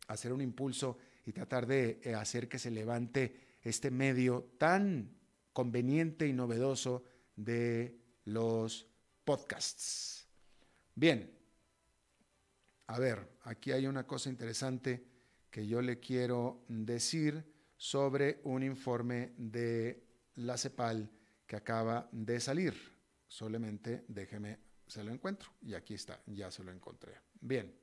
hacer 0.09 0.33
un 0.33 0.41
impulso 0.41 0.99
y 1.27 1.33
tratar 1.33 1.67
de 1.67 2.01
eh, 2.03 2.15
hacer 2.15 2.49
que 2.49 2.59
se 2.59 2.71
levante 2.71 3.59
este 3.63 3.91
medio 3.91 4.53
tan 4.59 5.11
conveniente 5.53 6.27
y 6.27 6.33
novedoso 6.33 7.05
de 7.37 7.99
los 8.25 8.87
podcasts. 9.25 10.29
Bien, 10.95 11.31
a 12.87 12.99
ver, 12.99 13.29
aquí 13.43 13.73
hay 13.73 13.87
una 13.87 14.07
cosa 14.07 14.31
interesante 14.31 15.10
que 15.51 15.67
yo 15.67 15.83
le 15.83 15.99
quiero 15.99 16.65
decir 16.69 17.45
sobre 17.77 18.41
un 18.45 18.63
informe 18.63 19.33
de 19.37 20.05
la 20.37 20.57
CEPAL 20.57 21.11
que 21.47 21.57
acaba 21.57 22.09
de 22.13 22.39
salir. 22.39 22.75
Solamente 23.27 24.05
déjeme, 24.09 24.59
se 24.87 25.03
lo 25.03 25.13
encuentro. 25.13 25.51
Y 25.63 25.75
aquí 25.75 25.95
está, 25.95 26.23
ya 26.27 26.51
se 26.51 26.63
lo 26.63 26.71
encontré. 26.73 27.15
Bien. 27.41 27.75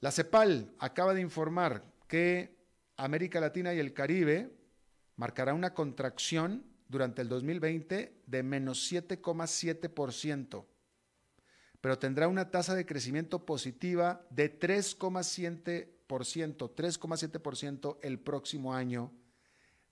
La 0.00 0.10
CEPAL 0.10 0.74
acaba 0.78 1.14
de 1.14 1.20
informar 1.20 1.84
que 2.08 2.56
América 2.96 3.40
Latina 3.40 3.74
y 3.74 3.78
el 3.78 3.92
Caribe 3.92 4.50
marcará 5.16 5.54
una 5.54 5.74
contracción 5.74 6.64
durante 6.88 7.22
el 7.22 7.28
2020 7.28 8.22
de 8.26 8.42
menos 8.42 8.92
7,7%, 8.92 10.66
pero 11.80 11.98
tendrá 11.98 12.28
una 12.28 12.50
tasa 12.50 12.74
de 12.74 12.86
crecimiento 12.86 13.46
positiva 13.46 14.26
de 14.30 14.58
3,7%. 14.58 15.88
3,7% 16.20 17.98
el 18.02 18.18
próximo 18.18 18.74
año, 18.74 19.12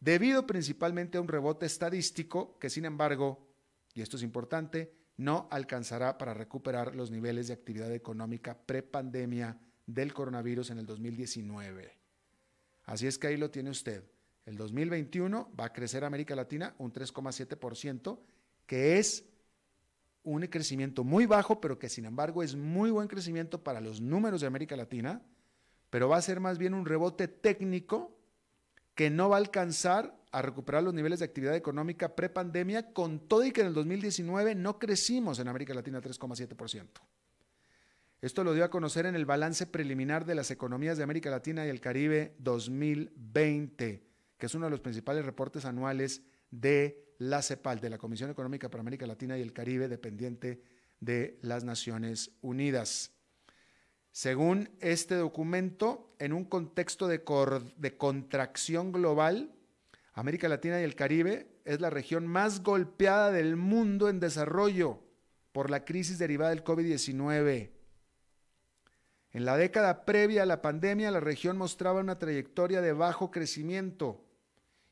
debido 0.01 0.47
principalmente 0.47 1.19
a 1.19 1.21
un 1.21 1.29
rebote 1.29 1.67
estadístico 1.67 2.59
que, 2.59 2.71
sin 2.71 2.85
embargo, 2.85 3.47
y 3.95 4.03
esto 4.03 4.17
es 4.17 4.23
importante, 4.23 4.95
no 5.17 5.49
alcanzará 5.51 6.17
para 6.17 6.35
recuperar 6.35 6.95
los 6.95 7.11
niveles 7.11 7.49
de 7.49 7.55
actividad 7.55 7.93
económica 7.93 8.59
prepandemia 8.59 9.59
del 9.87 10.15
coronavirus 10.15 10.71
en 10.71 10.79
el 10.79 10.87
2019. 10.87 11.99
Así 12.85 13.07
es 13.07 13.19
que 13.19 13.27
ahí 13.27 13.37
lo 13.37 13.51
tiene 13.51 13.71
usted. 13.71 14.05
El 14.47 14.57
2021 14.57 15.53
va 15.59 15.67
a 15.67 15.73
crecer 15.73 16.05
América 16.05 16.35
Latina 16.35 16.75
un 16.79 16.93
3,7%, 16.93 18.19
que 18.67 18.99
es 18.99 19.27
un 20.23 20.43
crecimiento 20.47 21.05
muy 21.05 21.27
bajo, 21.27 21.61
pero 21.61 21.79
que 21.79 21.89
sin 21.89 22.05
embargo 22.05 22.43
es 22.43 22.55
muy 22.55 22.91
buen 22.91 23.09
crecimiento 23.09 23.63
para 23.63 23.81
los 23.81 24.01
números 24.01 24.41
de 24.41 24.47
América 24.47 24.77
Latina 24.77 25.23
pero 25.91 26.09
va 26.09 26.17
a 26.17 26.23
ser 26.23 26.41
más 26.41 26.59
bien 26.59 26.75
un 26.75 26.87
rebote 26.87 27.29
técnico 27.29 28.17
que 28.95 29.11
no 29.11 29.29
va 29.29 29.37
a 29.37 29.41
alcanzar 29.41 30.17
a 30.33 30.43
recuperar 30.43 30.83
los 30.83 30.95
niveles 30.95 31.19
de 31.19 31.25
actividad 31.25 31.57
económica 31.57 32.15
prepandemia, 32.15 32.93
con 32.93 33.19
todo 33.29 33.45
y 33.45 33.51
que 33.51 33.63
en 33.63 33.69
el 33.69 33.75
2019 33.75 34.55
no 34.55 34.79
crecimos 34.79 35.39
en 35.41 35.49
América 35.49 35.75
Latina 35.75 36.01
3,7%. 36.01 36.87
Esto 38.21 38.45
lo 38.45 38.53
dio 38.53 38.65
a 38.65 38.71
conocer 38.71 39.07
en 39.07 39.15
el 39.15 39.25
balance 39.25 39.67
preliminar 39.67 40.27
de 40.27 40.35
las 40.35 40.51
economías 40.51 40.99
de 40.99 41.05
América 41.05 41.31
Latina 41.31 41.67
y 41.67 41.71
el 41.71 41.81
Caribe 41.81 42.35
2020, 42.39 44.05
que 44.37 44.47
es 44.47 44.55
uno 44.55 44.67
de 44.67 44.71
los 44.71 44.81
principales 44.81 45.25
reportes 45.25 45.65
anuales 45.65 46.23
de 46.51 47.15
la 47.19 47.43
CEPAL, 47.43 47.81
de 47.81 47.91
la 47.91 47.99
Comisión 47.99 48.31
Económica 48.31 48.69
para 48.69 48.83
América 48.83 49.07
Latina 49.07 49.39
y 49.39 49.43
el 49.43 49.53
Caribe, 49.53 49.89
dependiente 49.89 50.61
de 51.01 51.39
las 51.41 51.65
Naciones 51.65 52.33
Unidas. 52.43 53.13
Según 54.13 54.71
este 54.81 55.15
documento, 55.15 56.15
en 56.19 56.33
un 56.33 56.45
contexto 56.45 57.07
de, 57.07 57.23
contracción 57.97 58.93
global, 58.93 59.55
América 60.13 60.49
Latina 60.49 60.81
y 60.81 60.85
el 60.85 60.97
Caribe 60.97 61.47
es 61.65 61.81
la 61.81 61.91
región 61.91 62.27
más 62.27 62.63
golpeada 62.63 63.31
del 63.31 63.57
mundo 63.57 64.09
en 64.09 64.19
desarrollo 64.19 65.01
por 65.53 65.71
la 65.71 65.85
crisis 65.85 66.19
derivada 66.19 66.51
del 66.51 66.65
COVID-19. 66.65 67.71
En 69.33 69.45
la 69.45 69.57
década 69.57 70.05
previa 70.05 70.43
a 70.43 70.47
la 70.47 70.61
pandemia, 70.61 71.11
la 71.13 71.21
región 71.21 71.57
mostraba 71.57 72.01
una 72.01 72.19
trayectoria 72.19 72.81
de 72.81 72.93
bajo 72.93 73.31
crecimiento 73.31 74.25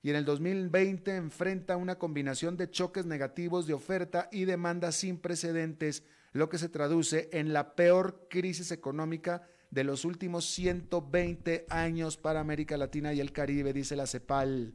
y 0.00 0.10
en 0.10 0.16
el 0.16 0.24
2020 0.24 1.16
enfrenta 1.16 1.76
una 1.76 1.98
combinación 1.98 2.56
de 2.56 2.70
choques 2.70 3.04
negativos 3.04 3.66
de 3.66 3.74
oferta 3.74 4.28
y 4.30 4.44
demanda 4.44 4.92
sin 4.92 5.18
precedentes, 5.18 6.04
lo 6.32 6.48
que 6.48 6.58
se 6.58 6.68
traduce 6.68 7.28
en 7.32 7.52
la 7.52 7.74
peor 7.74 8.26
crisis 8.28 8.70
económica 8.70 9.48
de 9.70 9.84
los 9.84 10.04
últimos 10.04 10.46
120 10.46 11.66
años 11.68 12.16
para 12.16 12.40
América 12.40 12.76
Latina 12.76 13.12
y 13.12 13.20
el 13.20 13.32
Caribe, 13.32 13.72
dice 13.72 13.96
la 13.96 14.06
CEPAL. 14.06 14.74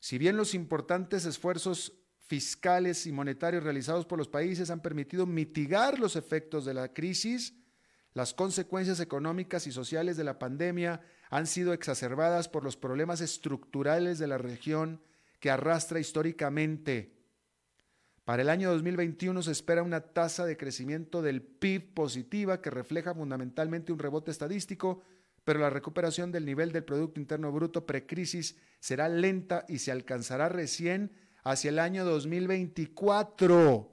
Si 0.00 0.18
bien 0.18 0.36
los 0.36 0.54
importantes 0.54 1.24
esfuerzos 1.24 1.92
fiscales 2.26 3.06
y 3.06 3.12
monetarios 3.12 3.62
realizados 3.62 4.06
por 4.06 4.18
los 4.18 4.28
países 4.28 4.70
han 4.70 4.80
permitido 4.80 5.26
mitigar 5.26 5.98
los 5.98 6.16
efectos 6.16 6.64
de 6.64 6.74
la 6.74 6.92
crisis, 6.92 7.54
las 8.14 8.32
consecuencias 8.32 9.00
económicas 9.00 9.66
y 9.66 9.72
sociales 9.72 10.16
de 10.16 10.24
la 10.24 10.38
pandemia 10.38 11.00
han 11.30 11.46
sido 11.46 11.72
exacerbadas 11.72 12.48
por 12.48 12.64
los 12.64 12.76
problemas 12.76 13.20
estructurales 13.20 14.18
de 14.18 14.26
la 14.26 14.38
región 14.38 15.02
que 15.40 15.50
arrastra 15.50 16.00
históricamente. 16.00 17.13
Para 18.24 18.40
el 18.40 18.48
año 18.48 18.70
2021 18.70 19.42
se 19.42 19.52
espera 19.52 19.82
una 19.82 20.00
tasa 20.00 20.46
de 20.46 20.56
crecimiento 20.56 21.20
del 21.20 21.42
PIB 21.42 21.92
positiva 21.92 22.62
que 22.62 22.70
refleja 22.70 23.14
fundamentalmente 23.14 23.92
un 23.92 23.98
rebote 23.98 24.30
estadístico, 24.30 25.02
pero 25.44 25.60
la 25.60 25.68
recuperación 25.68 26.32
del 26.32 26.46
nivel 26.46 26.72
del 26.72 26.84
Producto 26.84 27.20
Interno 27.20 27.52
Bruto 27.52 27.84
precrisis 27.84 28.56
será 28.80 29.10
lenta 29.10 29.66
y 29.68 29.78
se 29.78 29.92
alcanzará 29.92 30.48
recién 30.48 31.12
hacia 31.42 31.68
el 31.68 31.78
año 31.78 32.06
2024. 32.06 33.92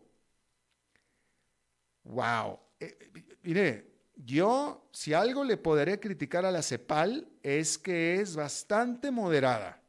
¡Wow! 2.03 2.59
Eh, 2.79 3.11
mire, 3.43 3.91
yo, 4.15 4.87
si 4.93 5.13
algo 5.13 5.43
le 5.43 5.57
podré 5.57 5.99
criticar 5.99 6.45
a 6.45 6.51
la 6.51 6.61
CEPAL, 6.61 7.27
es 7.43 7.77
que 7.77 8.15
es 8.21 8.37
bastante 8.37 9.11
moderada. 9.11 9.80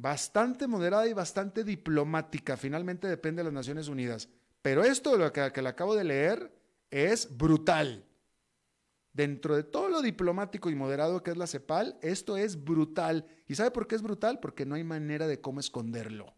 Bastante 0.00 0.66
moderada 0.66 1.06
y 1.06 1.12
bastante 1.12 1.62
diplomática. 1.62 2.56
Finalmente 2.56 3.06
depende 3.06 3.40
de 3.40 3.44
las 3.44 3.52
Naciones 3.52 3.88
Unidas. 3.88 4.30
Pero 4.62 4.82
esto, 4.82 5.18
lo 5.18 5.30
que, 5.30 5.50
le 5.60 5.68
acabo 5.68 5.94
de 5.94 6.04
leer, 6.04 6.50
es 6.90 7.36
brutal. 7.36 8.06
Dentro 9.12 9.56
de 9.56 9.62
todo 9.62 9.90
lo 9.90 10.00
diplomático 10.00 10.70
y 10.70 10.74
moderado 10.74 11.22
que 11.22 11.32
es 11.32 11.36
la 11.36 11.46
CEPAL, 11.46 11.98
esto 12.00 12.38
es 12.38 12.64
brutal. 12.64 13.26
¿Y 13.46 13.56
sabe 13.56 13.72
por 13.72 13.86
qué 13.86 13.94
es 13.94 14.00
brutal? 14.00 14.40
Porque 14.40 14.64
no 14.64 14.74
hay 14.74 14.84
manera 14.84 15.26
de 15.26 15.42
cómo 15.42 15.60
esconderlo. 15.60 16.34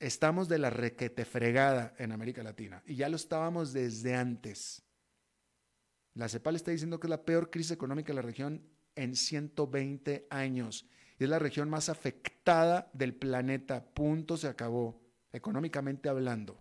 Estamos 0.00 0.48
de 0.48 0.58
la 0.58 0.70
requete 0.70 1.24
fregada 1.24 1.94
en 1.98 2.10
América 2.10 2.42
Latina 2.42 2.82
y 2.84 2.96
ya 2.96 3.08
lo 3.08 3.14
estábamos 3.14 3.72
desde 3.72 4.16
antes. 4.16 4.82
La 6.14 6.28
CEPAL 6.28 6.56
está 6.56 6.72
diciendo 6.72 6.98
que 6.98 7.06
es 7.06 7.10
la 7.10 7.24
peor 7.24 7.48
crisis 7.50 7.70
económica 7.70 8.08
de 8.08 8.14
la 8.14 8.22
región 8.22 8.66
en 8.96 9.14
120 9.14 10.26
años 10.30 10.88
y 11.18 11.24
es 11.24 11.30
la 11.30 11.38
región 11.38 11.70
más 11.70 11.88
afectada 11.88 12.90
del 12.92 13.14
planeta. 13.14 13.84
Punto, 13.84 14.36
se 14.36 14.48
acabó, 14.48 15.00
económicamente 15.32 16.08
hablando. 16.08 16.60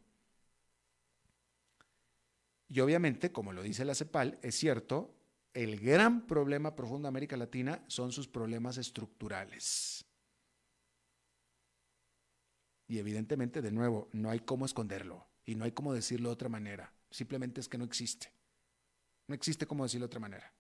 Y 2.70 2.80
obviamente, 2.80 3.32
como 3.32 3.54
lo 3.54 3.62
dice 3.62 3.86
la 3.86 3.96
CEPAL, 3.96 4.40
es 4.42 4.56
cierto, 4.56 5.16
el 5.54 5.80
gran 5.80 6.26
problema 6.26 6.76
profundo 6.76 7.06
de 7.06 7.10
América 7.10 7.38
Latina 7.38 7.84
son 7.88 8.12
sus 8.12 8.28
problemas 8.28 8.78
estructurales. 8.78 10.06
Y 12.88 12.98
evidentemente, 12.98 13.62
de 13.62 13.72
nuevo, 13.72 14.10
no 14.12 14.30
hay 14.30 14.40
cómo 14.40 14.66
esconderlo 14.66 15.28
y 15.46 15.56
no 15.56 15.66
hay 15.66 15.72
cómo 15.72 15.94
decirlo 15.94 16.30
de 16.30 16.34
otra 16.34 16.50
manera. 16.50 16.94
Simplemente 17.10 17.62
es 17.62 17.70
que 17.70 17.78
no 17.78 17.86
existe. 17.86 18.32
No 19.28 19.36
existe 19.36 19.68
cómo 19.68 19.84
decirlo 19.84 20.06
de 20.06 20.08
otra 20.08 20.20
manera. 20.20 20.54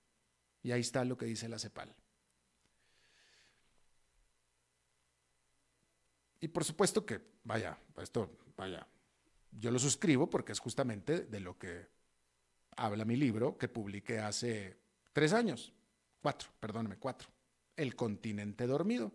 Y 0.61 0.71
ahí 0.71 0.81
está 0.81 1.03
lo 1.03 1.17
que 1.17 1.25
dice 1.25 1.49
la 1.49 1.59
CEPAL. 1.59 1.93
Y 6.43 6.49
por 6.49 6.65
supuesto 6.65 7.05
que, 7.05 7.21
vaya, 7.45 7.77
esto, 8.01 8.29
vaya, 8.57 8.85
yo 9.49 9.71
lo 9.71 9.79
suscribo 9.79 10.29
porque 10.29 10.51
es 10.51 10.59
justamente 10.59 11.21
de 11.21 11.39
lo 11.39 11.57
que 11.57 11.87
habla 12.75 13.05
mi 13.05 13.15
libro 13.15 13.57
que 13.57 13.69
publiqué 13.69 14.19
hace 14.19 14.77
tres 15.13 15.31
años, 15.31 15.71
cuatro, 16.21 16.49
perdóneme, 16.59 16.97
cuatro, 16.97 17.29
El 17.77 17.95
continente 17.95 18.67
dormido, 18.67 19.13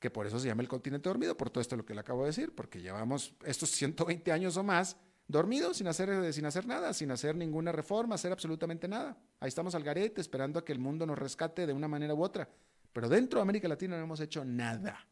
que 0.00 0.10
por 0.10 0.26
eso 0.26 0.40
se 0.40 0.48
llama 0.48 0.62
el 0.62 0.68
continente 0.68 1.08
dormido, 1.08 1.36
por 1.36 1.48
todo 1.48 1.60
esto 1.60 1.76
lo 1.76 1.86
que 1.86 1.94
le 1.94 2.00
acabo 2.00 2.22
de 2.22 2.30
decir, 2.30 2.52
porque 2.56 2.82
llevamos 2.82 3.36
estos 3.44 3.70
120 3.76 4.32
años 4.32 4.56
o 4.56 4.64
más 4.64 4.96
dormidos 5.28 5.76
sin 5.76 5.86
hacer, 5.86 6.34
sin 6.34 6.44
hacer 6.44 6.66
nada, 6.66 6.92
sin 6.92 7.12
hacer 7.12 7.36
ninguna 7.36 7.70
reforma, 7.70 8.16
hacer 8.16 8.32
absolutamente 8.32 8.88
nada. 8.88 9.16
Ahí 9.38 9.46
estamos 9.46 9.76
al 9.76 9.84
garete 9.84 10.20
esperando 10.20 10.58
a 10.58 10.64
que 10.64 10.72
el 10.72 10.80
mundo 10.80 11.06
nos 11.06 11.20
rescate 11.20 11.68
de 11.68 11.72
una 11.72 11.86
manera 11.86 12.14
u 12.14 12.24
otra, 12.24 12.48
pero 12.92 13.08
dentro 13.08 13.38
de 13.38 13.42
América 13.42 13.68
Latina 13.68 13.96
no 13.96 14.02
hemos 14.02 14.18
hecho 14.18 14.44
nada. 14.44 15.06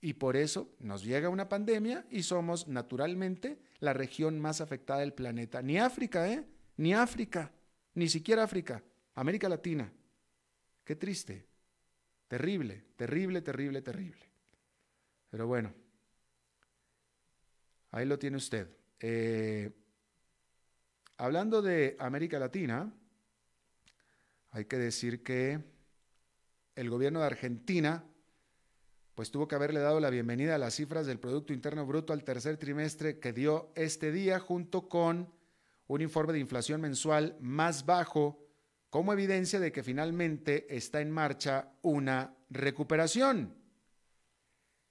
Y 0.00 0.14
por 0.14 0.36
eso 0.36 0.74
nos 0.78 1.02
llega 1.02 1.28
una 1.28 1.48
pandemia 1.48 2.06
y 2.10 2.22
somos 2.22 2.68
naturalmente 2.68 3.58
la 3.80 3.92
región 3.92 4.38
más 4.38 4.60
afectada 4.60 5.00
del 5.00 5.12
planeta. 5.12 5.60
Ni 5.60 5.78
África, 5.78 6.30
¿eh? 6.30 6.44
Ni 6.76 6.94
África, 6.94 7.50
ni 7.94 8.08
siquiera 8.08 8.44
África, 8.44 8.82
América 9.14 9.48
Latina. 9.48 9.92
Qué 10.84 10.94
triste. 10.94 11.46
Terrible, 12.28 12.84
terrible, 12.96 13.42
terrible, 13.42 13.82
terrible. 13.82 14.30
Pero 15.30 15.46
bueno, 15.46 15.74
ahí 17.90 18.06
lo 18.06 18.18
tiene 18.18 18.36
usted. 18.36 18.68
Eh, 19.00 19.72
hablando 21.16 21.60
de 21.60 21.96
América 21.98 22.38
Latina, 22.38 22.92
hay 24.50 24.64
que 24.66 24.76
decir 24.76 25.22
que 25.22 25.58
el 26.74 26.90
gobierno 26.90 27.20
de 27.20 27.26
Argentina 27.26 28.04
pues 29.18 29.32
tuvo 29.32 29.48
que 29.48 29.56
haberle 29.56 29.80
dado 29.80 29.98
la 29.98 30.10
bienvenida 30.10 30.54
a 30.54 30.58
las 30.58 30.76
cifras 30.76 31.04
del 31.04 31.18
Producto 31.18 31.52
Interno 31.52 31.84
Bruto 31.84 32.12
al 32.12 32.22
tercer 32.22 32.56
trimestre 32.56 33.18
que 33.18 33.32
dio 33.32 33.72
este 33.74 34.12
día, 34.12 34.38
junto 34.38 34.88
con 34.88 35.34
un 35.88 36.00
informe 36.00 36.34
de 36.34 36.38
inflación 36.38 36.80
mensual 36.80 37.36
más 37.40 37.84
bajo, 37.84 38.46
como 38.90 39.12
evidencia 39.12 39.58
de 39.58 39.72
que 39.72 39.82
finalmente 39.82 40.72
está 40.72 41.00
en 41.00 41.10
marcha 41.10 41.72
una 41.82 42.32
recuperación. 42.48 43.56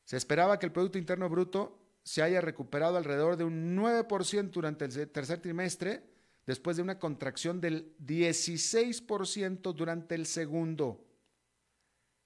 Se 0.03 0.17
esperaba 0.17 0.59
que 0.59 0.65
el 0.65 0.73
Producto 0.73 0.97
Interno 0.97 1.29
Bruto 1.29 1.79
se 2.03 2.21
haya 2.21 2.41
recuperado 2.41 2.97
alrededor 2.97 3.37
de 3.37 3.45
un 3.45 3.77
9% 3.77 4.49
durante 4.51 4.83
el 4.83 5.09
tercer 5.09 5.39
trimestre, 5.39 6.03
después 6.45 6.75
de 6.75 6.83
una 6.83 6.99
contracción 6.99 7.61
del 7.61 7.95
16% 8.05 9.73
durante 9.73 10.15
el 10.15 10.25
segundo. 10.25 11.07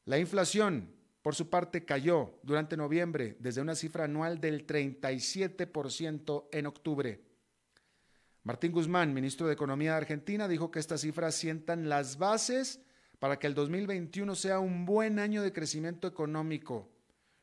La 0.05 0.17
inflación 0.17 0.99
por 1.21 1.35
su 1.35 1.49
parte, 1.49 1.85
cayó 1.85 2.39
durante 2.43 2.77
noviembre 2.77 3.35
desde 3.39 3.61
una 3.61 3.75
cifra 3.75 4.05
anual 4.05 4.41
del 4.41 4.65
37% 4.65 6.47
en 6.51 6.65
octubre. 6.65 7.21
Martín 8.43 8.71
Guzmán, 8.71 9.13
ministro 9.13 9.45
de 9.45 9.53
Economía 9.53 9.91
de 9.91 9.97
Argentina, 9.97 10.47
dijo 10.47 10.71
que 10.71 10.79
estas 10.79 11.01
cifras 11.01 11.35
sientan 11.35 11.89
las 11.89 12.17
bases 12.17 12.81
para 13.19 13.37
que 13.37 13.45
el 13.45 13.53
2021 13.53 14.33
sea 14.33 14.57
un 14.59 14.85
buen 14.87 15.19
año 15.19 15.43
de 15.43 15.53
crecimiento 15.53 16.07
económico, 16.07 16.89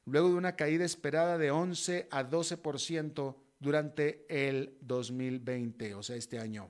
luego 0.06 0.28
de 0.28 0.34
una 0.34 0.56
caída 0.56 0.84
esperada 0.84 1.38
de 1.38 1.52
11 1.52 2.08
a 2.10 2.28
12% 2.28 3.36
durante 3.60 4.26
el 4.28 4.76
2020, 4.80 5.94
o 5.94 6.02
sea, 6.02 6.16
este 6.16 6.40
año. 6.40 6.68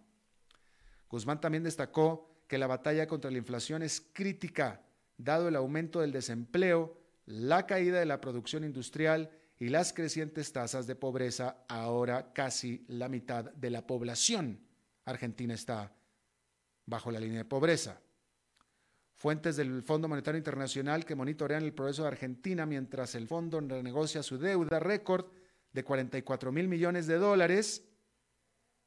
Guzmán 1.09 1.41
también 1.41 1.65
destacó 1.65 2.43
que 2.47 2.59
la 2.59 2.67
batalla 2.67 3.07
contra 3.07 3.31
la 3.31 3.39
inflación 3.39 3.83
es 3.83 4.03
crítica 4.13 4.83
dado 5.17 5.49
el 5.49 5.57
aumento 5.57 6.01
del 6.01 6.13
desempleo, 6.13 6.98
la 7.29 7.67
caída 7.67 7.99
de 7.99 8.07
la 8.07 8.23
producción 8.23 8.65
industrial 8.65 9.31
y 9.59 9.69
las 9.69 9.93
crecientes 9.93 10.51
tasas 10.53 10.87
de 10.87 10.97
pobreza, 10.97 11.65
ahora 11.69 12.33
casi 12.33 12.87
la 12.89 13.09
mitad 13.09 13.53
de 13.53 13.71
la 13.71 13.87
población 13.87 14.61
argentina 15.05 15.53
está 15.53 15.95
bajo 16.87 17.11
la 17.11 17.21
línea 17.21 17.39
de 17.39 17.45
pobreza. 17.45 18.01
Fuentes 19.15 19.57
del 19.57 19.83
Fondo 19.83 20.09
Monetario 20.09 20.39
Internacional 20.39 21.05
que 21.05 21.15
monitorean 21.15 21.65
el 21.65 21.75
progreso 21.75 22.03
de 22.03 22.09
Argentina 22.09 22.65
mientras 22.65 23.15
el 23.15 23.27
fondo 23.27 23.61
renegocia 23.61 24.23
su 24.23 24.39
deuda 24.39 24.79
récord 24.79 25.27
de 25.73 25.85
44 25.85 26.51
mil 26.51 26.67
millones 26.67 27.07
de 27.07 27.19
dólares, 27.19 27.85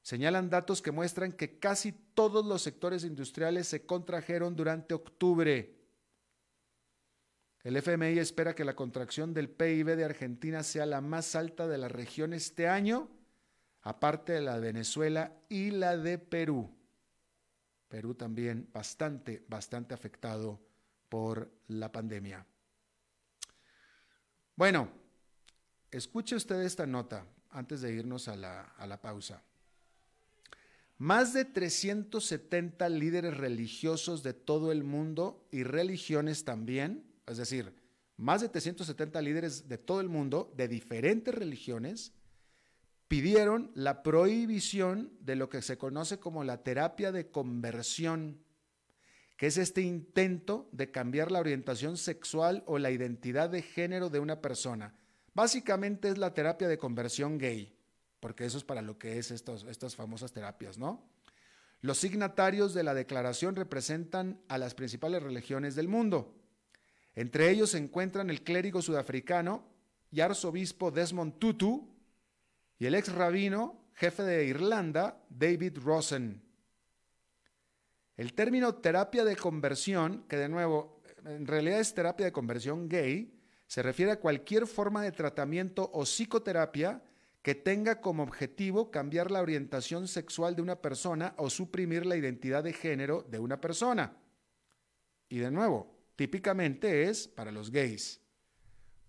señalan 0.01 0.49
datos 0.49 0.81
que 0.81 0.91
muestran 0.91 1.33
que 1.33 1.59
casi 1.59 1.91
todos 1.91 2.43
los 2.43 2.63
sectores 2.63 3.03
industriales 3.03 3.67
se 3.67 3.85
contrajeron 3.85 4.55
durante 4.55 4.95
octubre 4.95 5.80
El 7.63 7.77
FMI 7.77 8.17
espera 8.17 8.55
que 8.55 8.65
la 8.65 8.75
contracción 8.75 9.33
del 9.33 9.49
PIB 9.49 9.95
de 9.95 10.03
Argentina 10.03 10.63
sea 10.63 10.85
la 10.87 10.99
más 10.99 11.35
alta 11.35 11.67
de 11.67 11.77
la 11.77 11.87
región 11.87 12.33
este 12.33 12.67
año, 12.67 13.07
aparte 13.83 14.33
de 14.33 14.41
la 14.41 14.55
de 14.55 14.61
Venezuela 14.61 15.37
y 15.47 15.69
la 15.69 15.95
de 15.95 16.17
Perú. 16.17 16.75
Perú 17.87 18.15
también 18.15 18.67
bastante, 18.73 19.43
bastante 19.47 19.93
afectado 19.93 20.59
por 21.07 21.51
la 21.67 21.91
pandemia. 21.91 22.45
Bueno, 24.55 24.89
escuche 25.91 26.35
usted 26.35 26.61
esta 26.61 26.87
nota 26.87 27.25
antes 27.51 27.81
de 27.81 27.93
irnos 27.93 28.27
a 28.27 28.35
la, 28.35 28.61
a 28.61 28.87
la 28.87 29.01
pausa. 29.01 29.43
Más 30.97 31.33
de 31.33 31.45
370 31.45 32.89
líderes 32.89 33.37
religiosos 33.37 34.23
de 34.23 34.33
todo 34.33 34.71
el 34.71 34.83
mundo 34.83 35.47
y 35.51 35.63
religiones 35.63 36.45
también, 36.45 37.10
es 37.27 37.37
decir, 37.37 37.73
más 38.17 38.41
de 38.41 38.49
370 38.49 39.21
líderes 39.21 39.67
de 39.67 39.77
todo 39.77 40.01
el 40.01 40.09
mundo, 40.09 40.53
de 40.55 40.67
diferentes 40.67 41.33
religiones, 41.33 42.13
pidieron 43.07 43.71
la 43.73 44.03
prohibición 44.03 45.11
de 45.19 45.35
lo 45.35 45.49
que 45.49 45.61
se 45.61 45.77
conoce 45.77 46.19
como 46.19 46.43
la 46.43 46.63
terapia 46.63 47.11
de 47.11 47.29
conversión, 47.29 48.43
que 49.37 49.47
es 49.47 49.57
este 49.57 49.81
intento 49.81 50.69
de 50.71 50.91
cambiar 50.91 51.31
la 51.31 51.39
orientación 51.39 51.97
sexual 51.97 52.63
o 52.67 52.77
la 52.77 52.91
identidad 52.91 53.49
de 53.49 53.61
género 53.61 54.09
de 54.09 54.19
una 54.19 54.41
persona. 54.41 54.95
Básicamente 55.33 56.09
es 56.09 56.17
la 56.17 56.33
terapia 56.33 56.67
de 56.67 56.77
conversión 56.77 57.37
gay 57.37 57.75
porque 58.21 58.45
eso 58.45 58.57
es 58.59 58.63
para 58.63 58.81
lo 58.81 58.97
que 58.97 59.17
es 59.17 59.31
estas 59.31 59.95
famosas 59.95 60.31
terapias, 60.31 60.77
¿no? 60.77 61.03
Los 61.81 61.97
signatarios 61.97 62.75
de 62.75 62.83
la 62.83 62.93
declaración 62.93 63.55
representan 63.55 64.39
a 64.47 64.59
las 64.59 64.75
principales 64.75 65.23
religiones 65.23 65.73
del 65.75 65.87
mundo. 65.87 66.39
Entre 67.15 67.49
ellos 67.49 67.71
se 67.71 67.77
encuentran 67.77 68.29
el 68.29 68.43
clérigo 68.43 68.81
sudafricano 68.81 69.67
y 70.11 70.21
arzobispo 70.21 70.91
Desmond 70.91 71.37
Tutu 71.39 71.87
y 72.79 72.85
el 72.85 72.95
ex 72.95 73.11
rabino, 73.13 73.85
jefe 73.93 74.23
de 74.23 74.45
Irlanda, 74.45 75.21
David 75.29 75.77
Rosen. 75.79 76.41
El 78.17 78.33
término 78.33 78.75
terapia 78.75 79.23
de 79.25 79.35
conversión, 79.35 80.25
que 80.27 80.37
de 80.37 80.49
nuevo 80.49 81.01
en 81.25 81.47
realidad 81.47 81.79
es 81.79 81.93
terapia 81.93 82.25
de 82.25 82.31
conversión 82.31 82.89
gay, 82.89 83.37
se 83.67 83.81
refiere 83.81 84.11
a 84.11 84.19
cualquier 84.19 84.67
forma 84.67 85.03
de 85.03 85.11
tratamiento 85.11 85.89
o 85.93 86.03
psicoterapia 86.03 87.01
que 87.41 87.55
tenga 87.55 88.01
como 88.01 88.23
objetivo 88.23 88.91
cambiar 88.91 89.31
la 89.31 89.41
orientación 89.41 90.07
sexual 90.07 90.55
de 90.55 90.61
una 90.61 90.81
persona 90.81 91.33
o 91.37 91.49
suprimir 91.49 92.05
la 92.05 92.15
identidad 92.15 92.63
de 92.63 92.73
género 92.73 93.25
de 93.29 93.39
una 93.39 93.59
persona. 93.59 94.17
Y 95.29 95.39
de 95.39 95.49
nuevo, 95.49 96.00
típicamente 96.21 97.09
es 97.09 97.27
para 97.27 97.51
los 97.51 97.71
gays. 97.71 98.21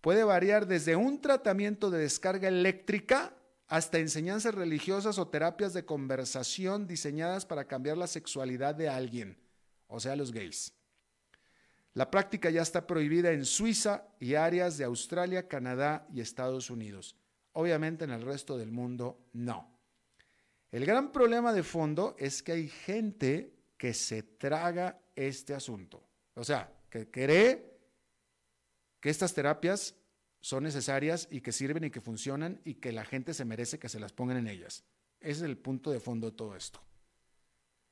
Puede 0.01 0.25
variar 0.25 0.67
desde 0.67 0.97
un 0.97 1.21
tratamiento 1.21 1.91
de 1.91 1.99
descarga 1.99 2.49
eléctrica 2.49 3.37
hasta 3.69 3.99
enseñanzas 3.99 4.55
religiosas 4.55 5.19
o 5.19 5.29
terapias 5.29 5.75
de 5.75 5.85
conversación 5.85 6.87
diseñadas 6.87 7.45
para 7.45 7.67
cambiar 7.67 7.99
la 7.99 8.07
sexualidad 8.07 8.75
de 8.75 8.89
alguien, 8.89 9.37
o 9.89 10.01
sea, 10.01 10.17
los 10.17 10.33
gays. 10.33 10.73
La 11.93 12.11
práctica 12.11 12.49
ya 12.49 12.63
está 12.63 12.87
prohibida 12.87 13.33
en 13.33 13.45
Suiza 13.45 14.07
y 14.19 14.33
áreas 14.33 14.79
de 14.79 14.85
Australia, 14.85 15.49
Canadá 15.49 16.07
y 16.15 16.23
Estados 16.23 16.71
Unidos. 16.71 17.15
Obviamente 17.53 18.05
en 18.05 18.13
el 18.13 18.23
resto 18.23 18.57
del 18.57 18.73
mundo 18.73 19.21
no. 19.35 19.79
El 20.71 20.87
gran 20.87 21.13
problema 21.13 21.53
de 21.53 21.63
fondo 21.63 22.17
es 22.19 22.43
que 22.43 22.53
hay 22.53 22.69
gente 22.69 23.53
que 23.77 23.93
se 23.93 24.23
traga 24.23 24.99
este 25.15 25.53
asunto. 25.53 26.03
O 26.35 26.45
sea, 26.45 26.73
que 26.93 27.11
cree 27.11 27.81
que 29.01 29.09
estas 29.09 29.33
terapias 29.33 29.97
son 30.43 30.65
necesarias 30.65 31.27
y 31.31 31.41
que 31.41 31.51
sirven 31.51 31.85
y 31.85 31.91
que 31.91 32.03
funcionan 32.03 32.61
y 32.67 32.75
que 32.75 32.93
la 32.93 33.07
gente 33.07 33.33
se 33.33 33.47
merece 33.47 33.79
que 33.79 33.89
se 33.89 33.99
las 33.99 34.13
pongan 34.13 34.37
en 34.37 34.47
ellas. 34.47 34.85
Ese 35.19 35.31
es 35.31 35.43
el 35.43 35.57
punto 35.57 35.91
de 35.91 36.01
fondo 36.01 36.31
de 36.31 36.37
todo 36.37 36.55
esto. 36.55 36.83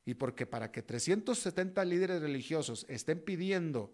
Y 0.04 0.14
porque 0.14 0.44
para 0.44 0.70
que 0.70 0.82
370 0.82 1.82
líderes 1.86 2.20
religiosos 2.20 2.84
estén 2.90 3.20
pidiendo 3.24 3.90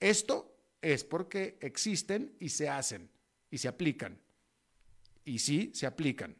esto, 0.00 0.58
es 0.82 1.04
porque 1.04 1.56
existen 1.60 2.34
y 2.40 2.48
se 2.48 2.68
hacen 2.68 3.08
y 3.52 3.58
se 3.58 3.68
aplican 3.68 4.18
y 5.24 5.38
sí 5.38 5.70
se 5.74 5.86
aplican. 5.86 6.36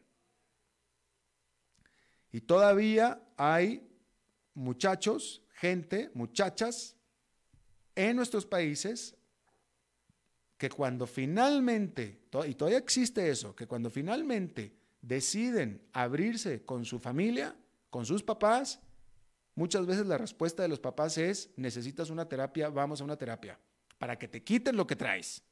Y 2.33 2.41
todavía 2.41 3.25
hay 3.37 3.87
muchachos, 4.53 5.43
gente, 5.53 6.11
muchachas 6.13 6.94
en 7.95 8.15
nuestros 8.15 8.45
países 8.45 9.15
que 10.57 10.69
cuando 10.69 11.07
finalmente, 11.07 12.21
y 12.47 12.55
todavía 12.55 12.77
existe 12.77 13.29
eso, 13.29 13.55
que 13.55 13.67
cuando 13.67 13.89
finalmente 13.89 14.75
deciden 15.01 15.81
abrirse 15.93 16.63
con 16.63 16.85
su 16.85 16.99
familia, 16.99 17.55
con 17.89 18.05
sus 18.05 18.23
papás, 18.23 18.79
muchas 19.55 19.85
veces 19.85 20.05
la 20.05 20.17
respuesta 20.17 20.63
de 20.63 20.69
los 20.69 20.79
papás 20.79 21.17
es, 21.17 21.49
necesitas 21.57 22.09
una 22.09 22.27
terapia, 22.27 22.69
vamos 22.69 23.01
a 23.01 23.03
una 23.03 23.17
terapia, 23.17 23.59
para 23.97 24.17
que 24.17 24.27
te 24.27 24.43
quiten 24.43 24.75
lo 24.75 24.87
que 24.87 24.95
traes. 24.95 25.43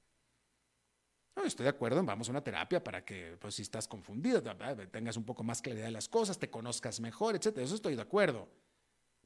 No, 1.36 1.44
estoy 1.44 1.64
de 1.64 1.70
acuerdo, 1.70 2.04
vamos 2.04 2.28
a 2.28 2.32
una 2.32 2.44
terapia 2.44 2.84
para 2.84 3.04
que, 3.04 3.38
pues, 3.40 3.56
si 3.56 3.64
estás 3.64 3.88
confundido, 3.88 4.42
tengas 4.92 5.18
un 5.18 5.26
poco 5.26 5.44
más 5.44 5.62
claridad 5.62 5.86
de 5.86 5.92
las 5.92 6.08
cosas, 6.08 6.38
te 6.38 6.50
conozcas 6.50 7.00
mejor, 7.00 7.36
etcétera. 7.36 7.66
Eso 7.66 7.76
estoy 7.76 7.96
de 7.96 8.04
acuerdo. 8.04 8.48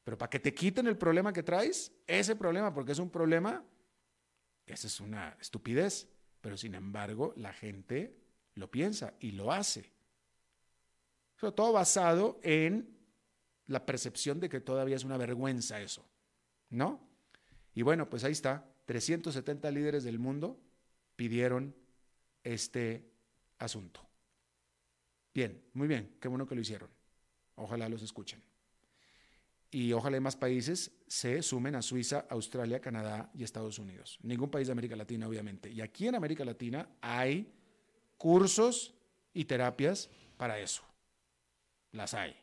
Pero 0.08 0.18
para 0.18 0.30
que 0.30 0.40
te 0.40 0.54
quiten 0.54 0.88
el 0.88 0.98
problema 0.98 1.34
que 1.34 1.44
traes, 1.44 1.92
ese 2.08 2.38
problema, 2.38 2.74
porque 2.74 2.94
es 2.94 3.00
un 3.00 3.10
problema, 3.10 3.62
esa 4.66 4.88
es 4.88 5.02
una 5.02 5.36
estupidez. 5.42 6.08
Pero 6.40 6.56
sin 6.56 6.76
embargo, 6.76 7.34
la 7.36 7.52
gente 7.52 8.16
lo 8.54 8.72
piensa 8.72 9.16
y 9.20 9.32
lo 9.32 9.52
hace. 9.52 9.92
Todo 11.36 11.74
basado 11.74 12.40
en 12.42 12.98
la 13.66 13.86
percepción 13.86 14.40
de 14.40 14.48
que 14.48 14.62
todavía 14.62 14.96
es 14.96 15.04
una 15.04 15.18
vergüenza 15.18 15.82
eso, 15.82 16.06
¿no? 16.70 17.06
Y 17.76 17.82
bueno, 17.82 18.10
pues 18.10 18.24
ahí 18.24 18.32
está, 18.32 18.66
370 18.86 19.70
líderes 19.72 20.06
del 20.06 20.20
mundo 20.20 20.58
pidieron 21.18 21.76
este 22.46 23.12
asunto. 23.58 24.08
Bien, 25.34 25.62
muy 25.74 25.90
bien, 25.90 26.16
qué 26.22 26.30
bueno 26.30 26.48
que 26.48 26.56
lo 26.56 26.62
hicieron. 26.62 26.90
Ojalá 27.56 27.90
los 27.90 28.04
escuchen. 28.04 28.42
Y 29.70 29.92
ojalá 29.92 30.20
más 30.22 30.36
países 30.36 30.92
se 31.08 31.42
sumen 31.42 31.76
a 31.76 31.82
Suiza, 31.82 32.26
Australia, 32.30 32.80
Canadá 32.80 33.30
y 33.34 33.44
Estados 33.44 33.80
Unidos. 33.80 34.18
Ningún 34.24 34.50
país 34.50 34.68
de 34.68 34.72
América 34.72 34.96
Latina, 34.96 35.28
obviamente. 35.28 35.70
Y 35.70 35.82
aquí 35.82 36.08
en 36.08 36.16
América 36.16 36.46
Latina 36.46 36.90
hay 37.02 37.54
cursos 38.18 38.94
y 39.34 39.46
terapias 39.46 40.10
para 40.38 40.60
eso. 40.60 40.84
Las 41.92 42.14
hay. 42.14 42.36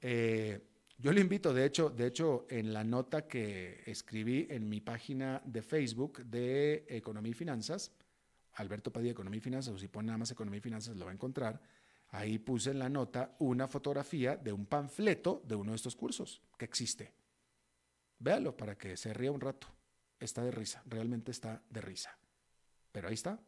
Eh, 0.00 0.60
yo 0.98 1.12
le 1.12 1.20
invito, 1.20 1.54
de 1.54 1.64
hecho, 1.64 1.90
de 1.90 2.06
hecho, 2.06 2.46
en 2.50 2.72
la 2.72 2.84
nota 2.84 3.26
que 3.26 3.82
escribí 3.86 4.46
en 4.50 4.68
mi 4.68 4.80
página 4.80 5.40
de 5.44 5.62
Facebook 5.62 6.24
de 6.24 6.84
Economía 6.88 7.30
y 7.30 7.34
Finanzas, 7.34 7.92
Alberto 8.54 8.92
Padilla, 8.92 9.12
Economía 9.12 9.38
y 9.38 9.40
Finanzas, 9.40 9.74
o 9.74 9.78
si 9.78 9.88
pone 9.88 10.06
nada 10.06 10.18
más 10.18 10.30
Economía 10.30 10.58
y 10.58 10.62
Finanzas, 10.62 10.96
lo 10.96 11.06
va 11.06 11.10
a 11.10 11.14
encontrar. 11.14 11.60
Ahí 12.12 12.38
puse 12.38 12.70
en 12.70 12.78
la 12.78 12.88
nota 12.88 13.36
una 13.38 13.68
fotografía 13.68 14.36
de 14.36 14.52
un 14.52 14.66
panfleto 14.66 15.42
de 15.44 15.54
uno 15.54 15.72
de 15.72 15.76
estos 15.76 15.94
cursos 15.94 16.42
que 16.58 16.64
existe. 16.64 17.12
Véalo 18.18 18.56
para 18.56 18.76
que 18.76 18.96
se 18.96 19.14
ría 19.14 19.32
un 19.32 19.40
rato. 19.40 19.68
Está 20.18 20.42
de 20.42 20.50
risa, 20.50 20.82
realmente 20.86 21.30
está 21.30 21.62
de 21.70 21.80
risa. 21.80 22.18
Pero 22.92 23.08
ahí 23.08 23.14
está. 23.14 23.40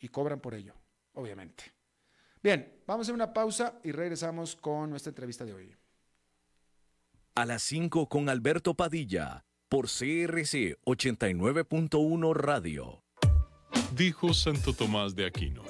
Y 0.00 0.08
cobran 0.08 0.40
por 0.40 0.54
ello, 0.54 0.74
obviamente. 1.14 1.64
Bien, 2.42 2.82
vamos 2.86 3.04
a 3.04 3.06
hacer 3.06 3.14
una 3.14 3.32
pausa 3.32 3.78
y 3.84 3.92
regresamos 3.92 4.56
con 4.56 4.90
nuestra 4.90 5.10
entrevista 5.10 5.44
de 5.44 5.54
hoy. 5.54 5.76
A 7.36 7.46
las 7.46 7.62
5 7.62 8.08
con 8.08 8.28
Alberto 8.28 8.74
Padilla, 8.74 9.46
por 9.68 9.86
CRC 9.86 10.76
89.1 10.84 12.34
Radio. 12.34 13.04
Dijo 13.94 14.34
Santo 14.34 14.74
Tomás 14.74 15.14
de 15.14 15.24
Aquino, 15.24 15.62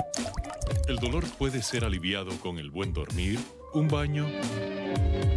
el 0.92 0.98
dolor 0.98 1.24
puede 1.38 1.62
ser 1.62 1.86
aliviado 1.86 2.38
con 2.40 2.58
el 2.58 2.70
buen 2.70 2.92
dormir, 2.92 3.40
un 3.72 3.88
baño 3.88 4.28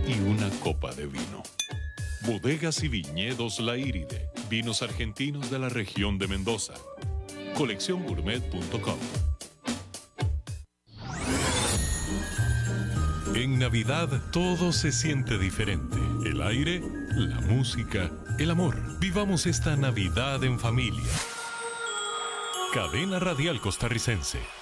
y 0.05 0.19
una 0.19 0.49
copa 0.59 0.93
de 0.93 1.07
vino. 1.07 1.43
Bodegas 2.27 2.83
y 2.83 2.89
viñedos 2.89 3.61
La 3.61 3.77
Iride, 3.77 4.29
vinos 4.49 4.81
argentinos 4.81 5.49
de 5.49 5.59
la 5.59 5.69
región 5.69 6.17
de 6.17 6.27
Mendoza. 6.27 6.73
Colecciongourmet.com 7.57 8.97
En 13.33 13.57
Navidad 13.57 14.09
todo 14.33 14.73
se 14.73 14.91
siente 14.91 15.37
diferente. 15.37 15.97
El 16.25 16.41
aire, 16.41 16.81
la 17.11 17.39
música, 17.39 18.11
el 18.39 18.51
amor. 18.51 18.99
Vivamos 18.99 19.45
esta 19.45 19.77
Navidad 19.77 20.43
en 20.43 20.59
familia. 20.59 21.13
Cadena 22.73 23.19
Radial 23.19 23.61
Costarricense. 23.61 24.54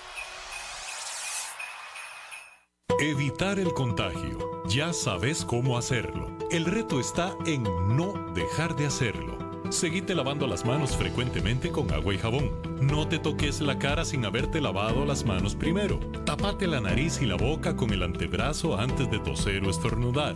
Evitar 2.99 3.59
el 3.59 3.73
contagio. 3.73 4.61
Ya 4.67 4.93
sabes 4.93 5.43
cómo 5.43 5.77
hacerlo. 5.77 6.27
El 6.51 6.65
reto 6.65 6.99
está 6.99 7.35
en 7.45 7.63
no 7.63 8.13
dejar 8.33 8.75
de 8.75 8.85
hacerlo. 8.85 9.37
Seguite 9.69 10.13
lavando 10.13 10.45
las 10.45 10.63
manos 10.63 10.95
frecuentemente 10.95 11.71
con 11.71 11.91
agua 11.91 12.13
y 12.13 12.19
jabón. 12.19 12.51
No 12.79 13.07
te 13.07 13.17
toques 13.17 13.61
la 13.61 13.79
cara 13.79 14.05
sin 14.05 14.25
haberte 14.25 14.61
lavado 14.61 15.05
las 15.05 15.25
manos 15.25 15.55
primero. 15.55 15.99
Tapate 16.25 16.67
la 16.67 16.81
nariz 16.81 17.19
y 17.21 17.25
la 17.25 17.35
boca 17.35 17.75
con 17.75 17.91
el 17.91 18.03
antebrazo 18.03 18.77
antes 18.77 19.09
de 19.09 19.19
toser 19.19 19.65
o 19.65 19.71
estornudar. 19.71 20.35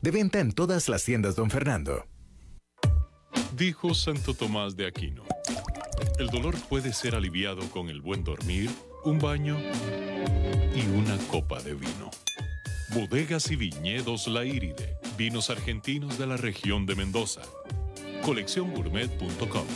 De 0.00 0.10
venta 0.10 0.40
en 0.40 0.52
todas 0.52 0.88
las 0.88 1.04
tiendas, 1.04 1.36
don 1.36 1.50
Fernando. 1.50 2.06
Dijo 3.56 3.94
Santo 3.94 4.34
Tomás 4.34 4.76
de 4.76 4.86
Aquino. 4.86 5.24
El 6.18 6.28
dolor 6.28 6.56
puede 6.68 6.92
ser 6.92 7.14
aliviado 7.14 7.62
con 7.70 7.88
el 7.88 8.00
buen 8.00 8.24
dormir, 8.24 8.70
un 9.04 9.18
baño 9.18 9.58
y 10.74 10.80
una 10.96 11.16
copa 11.28 11.60
de 11.62 11.74
vino. 11.74 12.10
Bodegas 12.94 13.50
y 13.50 13.56
viñedos 13.56 14.26
La 14.26 14.44
Iride. 14.44 14.96
Vinos 15.16 15.50
argentinos 15.50 16.18
de 16.18 16.26
la 16.26 16.36
región 16.36 16.86
de 16.86 16.94
Mendoza. 16.94 17.42
Colecciongourmet.com 18.24 19.66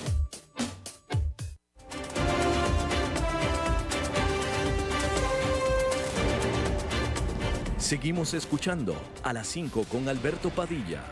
Seguimos 7.87 8.35
escuchando 8.35 9.01
a 9.23 9.33
las 9.33 9.47
5 9.47 9.85
con 9.85 10.09
Alberto 10.09 10.51
Padilla. 10.51 11.05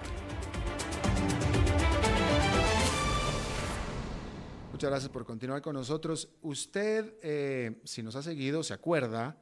Muchas 4.73 4.91
gracias 4.91 5.09
por 5.09 5.25
continuar 5.25 5.63
con 5.63 5.77
nosotros. 5.77 6.29
Usted, 6.43 7.15
eh, 7.23 7.81
si 7.85 8.03
nos 8.03 8.17
ha 8.17 8.25
seguido, 8.25 8.65
se 8.65 8.75
acuerda 8.75 9.37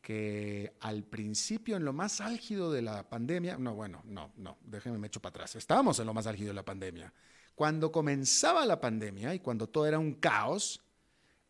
que 0.00 0.74
al 0.78 1.02
principio, 1.02 1.76
en 1.76 1.84
lo 1.84 1.92
más 1.92 2.20
álgido 2.20 2.70
de 2.70 2.82
la 2.82 3.08
pandemia, 3.08 3.58
no, 3.58 3.74
bueno, 3.74 4.02
no, 4.04 4.30
no, 4.36 4.56
déjeme 4.62 4.96
me 4.96 5.08
echo 5.08 5.20
para 5.20 5.30
atrás, 5.30 5.56
estábamos 5.56 5.98
en 5.98 6.06
lo 6.06 6.14
más 6.14 6.28
álgido 6.28 6.50
de 6.50 6.54
la 6.54 6.64
pandemia. 6.64 7.12
Cuando 7.56 7.90
comenzaba 7.90 8.64
la 8.64 8.80
pandemia 8.80 9.34
y 9.34 9.40
cuando 9.40 9.68
todo 9.68 9.86
era 9.86 9.98
un 9.98 10.14
caos, 10.14 10.80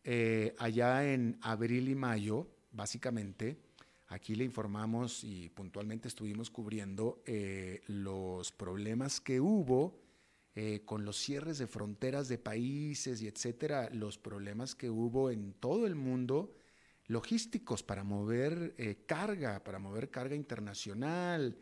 eh, 0.03 0.55
allá 0.57 1.13
en 1.13 1.37
abril 1.43 1.89
y 1.89 1.93
mayo, 1.93 2.47
básicamente, 2.71 3.66
Aquí 4.09 4.35
le 4.35 4.45
informamos 4.45 5.25
y 5.25 5.49
puntualmente 5.49 6.07
estuvimos 6.07 6.49
cubriendo 6.49 7.21
eh, 7.25 7.81
los 7.87 8.53
problemas 8.53 9.19
que 9.19 9.41
hubo 9.41 9.99
eh, 10.55 10.81
con 10.85 11.03
los 11.03 11.17
cierres 11.17 11.57
de 11.57 11.67
fronteras 11.67 12.29
de 12.29 12.37
países 12.37 13.21
y 13.21 13.27
etcétera, 13.27 13.89
los 13.91 14.17
problemas 14.17 14.75
que 14.75 14.89
hubo 14.89 15.29
en 15.29 15.51
todo 15.53 15.85
el 15.85 15.95
mundo 15.95 16.55
logísticos 17.07 17.83
para 17.83 18.05
mover 18.05 18.73
eh, 18.77 19.03
carga, 19.05 19.61
para 19.63 19.77
mover 19.77 20.09
carga 20.09 20.35
internacional, 20.35 21.57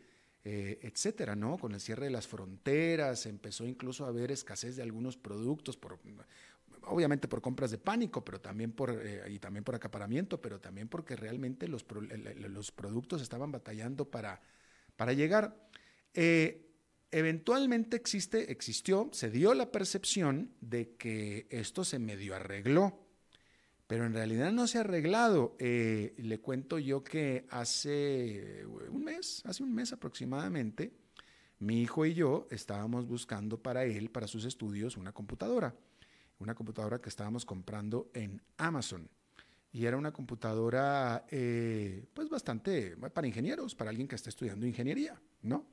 etcétera, 0.48 1.34
¿no? 1.34 1.58
Con 1.58 1.74
el 1.74 1.80
cierre 1.80 2.04
de 2.04 2.12
las 2.12 2.28
fronteras, 2.28 3.26
empezó 3.26 3.66
incluso 3.66 4.04
a 4.04 4.10
haber 4.10 4.30
escasez 4.30 4.76
de 4.76 4.82
algunos 4.84 5.16
productos 5.16 5.76
por 5.76 5.98
obviamente 6.82 7.28
por 7.28 7.40
compras 7.40 7.70
de 7.70 7.78
pánico, 7.78 8.24
pero 8.24 8.40
también 8.40 8.72
por, 8.72 8.90
eh, 8.90 9.22
y 9.28 9.38
también 9.38 9.64
por 9.64 9.74
acaparamiento, 9.74 10.40
pero 10.40 10.60
también 10.60 10.88
porque 10.88 11.16
realmente 11.16 11.68
los, 11.68 11.84
los 12.48 12.72
productos 12.72 13.22
estaban 13.22 13.52
batallando 13.52 14.10
para, 14.10 14.40
para 14.96 15.12
llegar. 15.12 15.68
Eh, 16.14 16.70
eventualmente 17.10 17.96
existe, 17.96 18.50
existió, 18.50 19.10
se 19.12 19.30
dio 19.30 19.54
la 19.54 19.70
percepción 19.70 20.52
de 20.60 20.94
que 20.96 21.46
esto 21.50 21.84
se 21.84 21.98
medio 21.98 22.34
arregló, 22.34 23.06
pero 23.86 24.04
en 24.04 24.14
realidad 24.14 24.52
no 24.52 24.66
se 24.66 24.78
ha 24.78 24.82
arreglado. 24.82 25.56
Eh, 25.58 26.14
le 26.18 26.40
cuento 26.40 26.78
yo 26.78 27.04
que 27.04 27.46
hace 27.50 28.64
un 28.90 29.04
mes, 29.04 29.42
hace 29.44 29.62
un 29.62 29.74
mes 29.74 29.92
aproximadamente, 29.92 30.92
mi 31.58 31.80
hijo 31.80 32.04
y 32.04 32.14
yo 32.14 32.46
estábamos 32.50 33.06
buscando 33.06 33.62
para 33.62 33.84
él, 33.84 34.10
para 34.10 34.26
sus 34.26 34.44
estudios, 34.44 34.96
una 34.96 35.12
computadora 35.12 35.74
una 36.38 36.54
computadora 36.54 37.00
que 37.00 37.08
estábamos 37.08 37.44
comprando 37.44 38.10
en 38.14 38.42
Amazon. 38.56 39.08
Y 39.72 39.84
era 39.84 39.96
una 39.96 40.12
computadora, 40.12 41.26
eh, 41.30 42.06
pues 42.14 42.28
bastante 42.28 42.96
para 42.96 43.26
ingenieros, 43.26 43.74
para 43.74 43.90
alguien 43.90 44.08
que 44.08 44.14
está 44.14 44.30
estudiando 44.30 44.66
ingeniería, 44.66 45.20
¿no? 45.42 45.66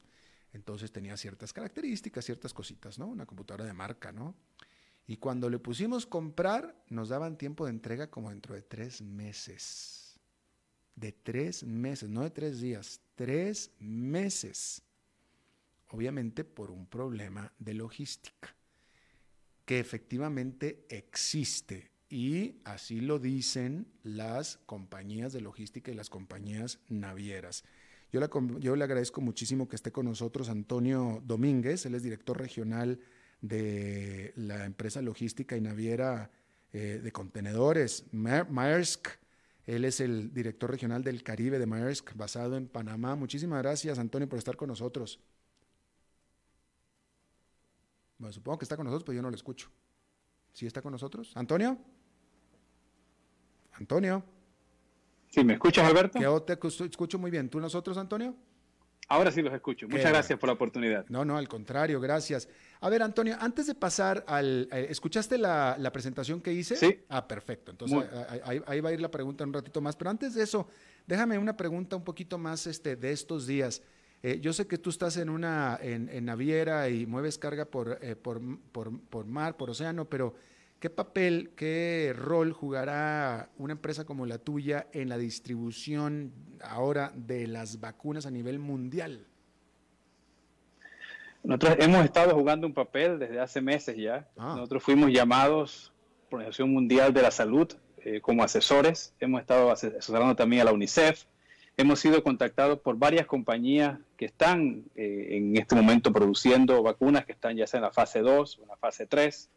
Entonces 0.52 0.92
tenía 0.92 1.16
ciertas 1.18 1.54
características, 1.54 2.26
ciertas 2.26 2.54
cositas, 2.54 3.00
¿no? 3.00 3.08
Una 3.08 3.26
computadora 3.26 3.66
de 3.66 3.74
marca, 3.74 4.12
¿no? 4.12 4.36
Y 5.08 5.18
cuando 5.18 5.50
le 5.50 5.60
pusimos 5.60 6.06
comprar, 6.06 6.84
nos 6.90 7.10
daban 7.10 7.38
tiempo 7.38 7.66
de 7.66 7.72
entrega 7.72 8.10
como 8.10 8.30
dentro 8.30 8.56
de 8.56 8.62
tres 8.62 9.02
meses. 9.02 10.20
De 10.96 11.12
tres 11.12 11.64
meses, 11.64 12.10
no 12.10 12.22
de 12.22 12.30
tres 12.30 12.60
días, 12.62 13.02
tres 13.16 13.72
meses. 13.80 14.84
Obviamente 15.90 16.44
por 16.44 16.72
un 16.72 16.88
problema 16.88 17.52
de 17.58 17.74
logística 17.74 18.56
que 19.66 19.80
efectivamente 19.80 20.86
existe 20.90 21.92
y 22.10 22.62
así 22.64 23.02
lo 23.02 23.18
dicen 23.18 23.88
las 24.04 24.58
compañías 24.66 25.34
de 25.34 25.42
logística 25.42 25.92
y 25.92 25.96
las 25.96 26.10
compañías 26.10 26.80
navieras. 26.88 27.64
Yo, 28.12 28.20
yo, 28.60 28.76
le 28.76 28.84
agradezco 28.84 29.20
muchísimo 29.22 29.68
que 29.68 29.76
esté 29.76 29.92
con 29.92 30.06
nosotros 30.06 30.50
Antonio 30.50 31.24
Domínguez, 31.26 31.88
él 31.88 31.96
es 31.96 32.04
director 32.04 32.38
regional 32.38 33.00
de 33.42 34.32
la 34.36 34.66
empresa 34.66 35.02
logística 35.02 35.58
y 35.58 35.62
naviera 35.62 36.30
eh, 36.72 37.02
de 37.04 37.12
contenedores, 37.12 38.06
Maersk. 38.12 39.08
Él 39.66 39.86
es 39.86 40.00
el 40.00 40.34
director 40.34 40.70
regional 40.70 41.04
del 41.04 41.24
Caribe 41.24 41.58
de 41.58 41.66
Maersk, 41.66 42.16
basado 42.16 42.58
en 42.58 42.68
Panamá. 42.68 43.16
Muchísimas 43.16 43.62
gracias, 43.62 43.98
Antonio, 43.98 44.28
por 44.28 44.38
estar 44.38 44.56
con 44.56 44.68
nosotros. 44.70 45.20
Bueno, 48.18 48.32
supongo 48.32 48.60
que 48.60 48.66
está 48.66 48.76
con 48.76 48.86
nosotros, 48.86 49.04
pero 49.04 49.16
yo 49.16 49.22
no 49.22 49.30
lo 49.30 49.36
escucho. 49.36 49.70
¿Sí 50.54 50.66
está 50.66 50.82
con 50.82 50.92
nosotros? 50.92 51.32
¿Antonio? 51.36 51.78
¿Antonio? 53.74 54.24
¿Sí 55.30 55.44
me 55.44 55.54
escuchas, 55.54 55.86
Alberto? 55.88 56.20
Yo 56.20 56.42
te 56.44 56.54
escucho 56.54 57.18
muy 57.18 57.32
bien. 57.32 57.50
¿Tú 57.50 57.60
nosotros, 57.60 57.98
Antonio? 57.98 58.36
Ahora 59.10 59.32
sí 59.32 59.42
los 59.42 59.54
escucho. 59.54 59.88
Muchas 59.88 60.12
gracias 60.12 60.40
por 60.40 60.48
la 60.48 60.54
oportunidad. 60.54 61.06
No, 61.10 61.26
no, 61.26 61.38
al 61.38 61.48
contrario, 61.48 62.00
gracias. 62.00 62.48
A 62.82 62.90
ver, 62.90 63.02
Antonio, 63.02 63.36
antes 63.40 63.68
de 63.68 63.76
pasar 63.76 64.24
al... 64.28 64.70
Eh, 64.72 64.88
¿Escuchaste 64.90 65.38
la, 65.38 65.90
presentación 65.92 66.40
que 66.40 66.54
hice? 66.54 66.76
Sí. 66.76 67.00
Ah, 67.10 67.28
perfecto. 67.28 67.72
Entonces 67.72 67.98
ahí, 68.44 68.62
ahí, 68.66 68.82
va 68.82 68.90
a 68.90 68.94
ir 68.94 69.02
la 69.02 69.12
pregunta 69.12 69.44
un 69.44 69.54
ratito 69.54 69.82
más. 69.82 69.96
Pero 69.96 70.10
antes 70.10 70.36
de 70.36 70.44
eso, 70.44 70.68
déjame 71.06 71.38
una 71.38 71.58
pregunta 71.58 71.96
un 71.96 72.04
poquito 72.04 72.38
más 72.38 72.68
este, 72.68 72.96
de 72.96 73.12
estos 73.12 73.48
días. 73.48 73.82
Eh, 74.26 74.40
yo 74.40 74.54
sé 74.54 74.68
que 74.68 74.78
tú 74.78 74.90
estás 74.90 75.18
en 75.18 75.30
una 75.30 75.78
en, 75.82 76.24
naviera 76.24 76.88
y 76.88 77.06
mueves 77.06 77.38
carga 77.38 77.68
eh, 78.02 78.16
por, 78.16 78.42
por, 78.72 79.26
mar, 79.26 79.58
por 79.58 79.70
océano, 79.70 80.06
pero 80.06 80.34
¿qué 80.80 80.90
papel, 80.90 81.52
qué 81.58 82.14
rol 82.16 82.54
jugará 82.54 83.50
una 83.58 83.74
empresa 83.74 84.06
como 84.06 84.26
la 84.26 84.38
tuya 84.38 84.88
en 84.94 85.10
la 85.10 85.18
distribución 85.18 86.32
ahora 86.62 87.12
de 87.14 87.48
las 87.48 87.82
vacunas 87.82 88.26
a 88.26 88.32
nivel 88.32 88.60
mundial? 88.60 89.28
Nosotros 91.44 91.76
hemos 91.80 92.06
estado 92.06 92.34
jugando 92.34 92.66
un 92.66 92.74
papel 92.74 93.20
desde 93.20 93.42
hace 93.42 93.60
meses 93.60 93.98
ya. 93.98 94.30
Ah. 94.38 94.54
Nosotros 94.56 94.82
fuimos 94.84 95.12
llamados 95.12 95.92
por 96.30 96.40
la 96.40 96.46
Organización 96.46 96.72
Mundial 96.72 97.14
de 97.14 97.22
la 97.22 97.32
Salud 97.32 97.74
eh, 97.98 98.22
como 98.22 98.42
asesores. 98.42 99.14
Hemos 99.20 99.42
estado 99.42 99.70
asesorando 99.70 100.34
también 100.34 100.62
a 100.62 100.66
la 100.66 100.72
UNICEF. 100.72 101.26
Hemos 101.76 102.00
sido 102.00 102.24
contactados 102.24 102.80
por 102.80 102.98
varias 102.98 103.26
compañías 103.26 103.98
que 104.18 104.26
están 104.26 104.84
eh, 104.96 105.30
en 105.32 105.58
este 105.58 105.76
momento 105.76 106.14
produciendo 106.14 106.84
vacunas 106.84 107.26
que 107.26 107.32
están 107.32 107.58
ya 107.58 107.66
sea 107.66 107.80
en 107.80 107.86
la 107.86 107.92
fase 107.92 108.20
2 108.20 108.60
o 108.60 108.62
en 108.62 108.68
la 108.68 108.78
fase 108.78 109.08
3 109.08 109.50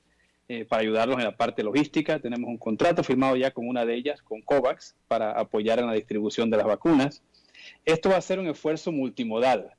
eh, 0.48 0.64
para 0.64 0.82
ayudarlos 0.82 1.18
en 1.18 1.24
la 1.24 1.36
parte 1.36 1.62
logística. 1.62 2.18
Tenemos 2.18 2.48
un 2.48 2.58
contrato 2.58 3.04
firmado 3.04 3.36
ya 3.36 3.50
con 3.50 3.68
una 3.68 3.84
de 3.84 3.94
ellas, 3.94 4.22
con 4.22 4.40
COVAX, 4.40 4.96
para 5.08 5.32
apoyar 5.32 5.78
en 5.78 5.86
la 5.86 5.92
distribución 5.92 6.50
de 6.50 6.56
las 6.56 6.66
vacunas. 6.66 7.22
Esto 7.84 8.10
va 8.10 8.16
a 8.16 8.22
ser 8.22 8.38
un 8.38 8.46
esfuerzo 8.46 8.92
multimodal 8.92 9.76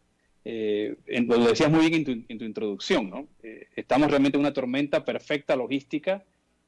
eh, 0.50 0.96
lo 1.28 1.46
decías 1.46 1.70
muy 1.70 1.90
bien 1.90 2.26
en 2.30 2.38
tu, 2.38 2.46
introducción, 2.46 3.10
¿no? 3.10 3.28
Eh, 3.44 3.68
estamos 3.76 4.10
realmente 4.10 4.38
en 4.38 4.40
una 4.40 4.54
tormenta 4.54 5.04
perfecta 5.04 5.58
logística 5.58 6.24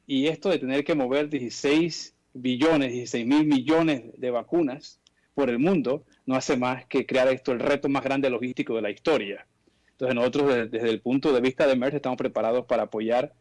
y 0.05 0.27
esto 0.27 0.49
de 0.49 0.59
tener 0.59 0.83
que 0.83 0.95
mover 0.95 1.29
16 1.29 2.13
billones, 2.33 2.91
16 2.91 3.25
mil 3.25 3.45
millones 3.45 4.03
de 4.17 4.31
vacunas 4.31 4.99
por 5.33 5.49
el 5.49 5.59
mundo 5.59 6.03
no 6.25 6.35
hace 6.35 6.57
más 6.57 6.85
que 6.85 7.05
crear 7.05 7.27
esto 7.27 7.51
el 7.51 7.59
reto 7.59 7.89
más 7.89 8.03
grande 8.03 8.29
logístico 8.29 8.75
de 8.75 8.81
la 8.81 8.89
historia. 8.89 9.45
Entonces 9.91 10.15
nosotros 10.15 10.71
desde, 10.71 10.89
el 10.89 11.01
punto 11.01 11.33
de 11.33 11.41
vista 11.41 11.67
de 11.67 11.75
MERS 11.75 11.95
estamos 11.95 12.17
preparados 12.17 12.65
para 12.65 12.83
apoyar 12.83 13.33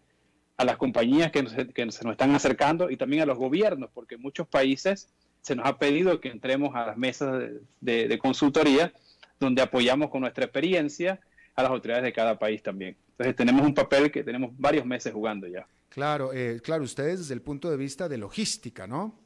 a 0.57 0.64
las 0.64 0.76
compañías 0.76 1.30
que, 1.30 1.47
se 1.47 2.05
nos 2.05 2.12
están 2.12 2.34
acercando 2.34 2.91
y 2.91 2.97
también 2.97 3.22
a 3.22 3.26
los 3.26 3.39
gobiernos, 3.39 3.91
porque 3.95 4.16
en 4.16 4.22
muchos 4.22 4.49
países 4.49 5.09
se 5.41 5.55
nos 5.55 5.66
ha 5.66 5.78
pedido 5.78 6.20
que 6.20 6.28
entremos 6.28 6.74
a 6.74 6.86
las 6.86 6.97
mesas 6.97 7.51
de, 7.80 8.09
de 8.09 8.18
consultoría 8.18 8.93
donde 9.39 9.62
apoyamos 9.62 10.11
con 10.11 10.22
nuestra 10.22 10.45
experiencia 10.45 11.20
a 11.55 11.62
las 11.62 11.70
autoridades 11.70 12.05
de 12.05 12.12
cada 12.12 12.39
país 12.39 12.62
también. 12.62 12.97
Entonces 13.11 13.36
tenemos 13.36 13.66
un 13.66 13.74
papel 13.74 14.11
que 14.11 14.22
tenemos 14.22 14.53
varios 14.57 14.86
meses 14.86 15.12
jugando 15.12 15.47
ya. 15.47 15.66
Claro, 15.89 16.32
eh, 16.32 16.61
claro, 16.62 16.84
ustedes 16.84 17.18
desde 17.18 17.34
el 17.34 17.43
punto 17.43 17.70
de 17.70 17.76
vista 17.76 18.09
de 18.09 18.18
logística, 18.18 18.86
¿no? 18.86 19.18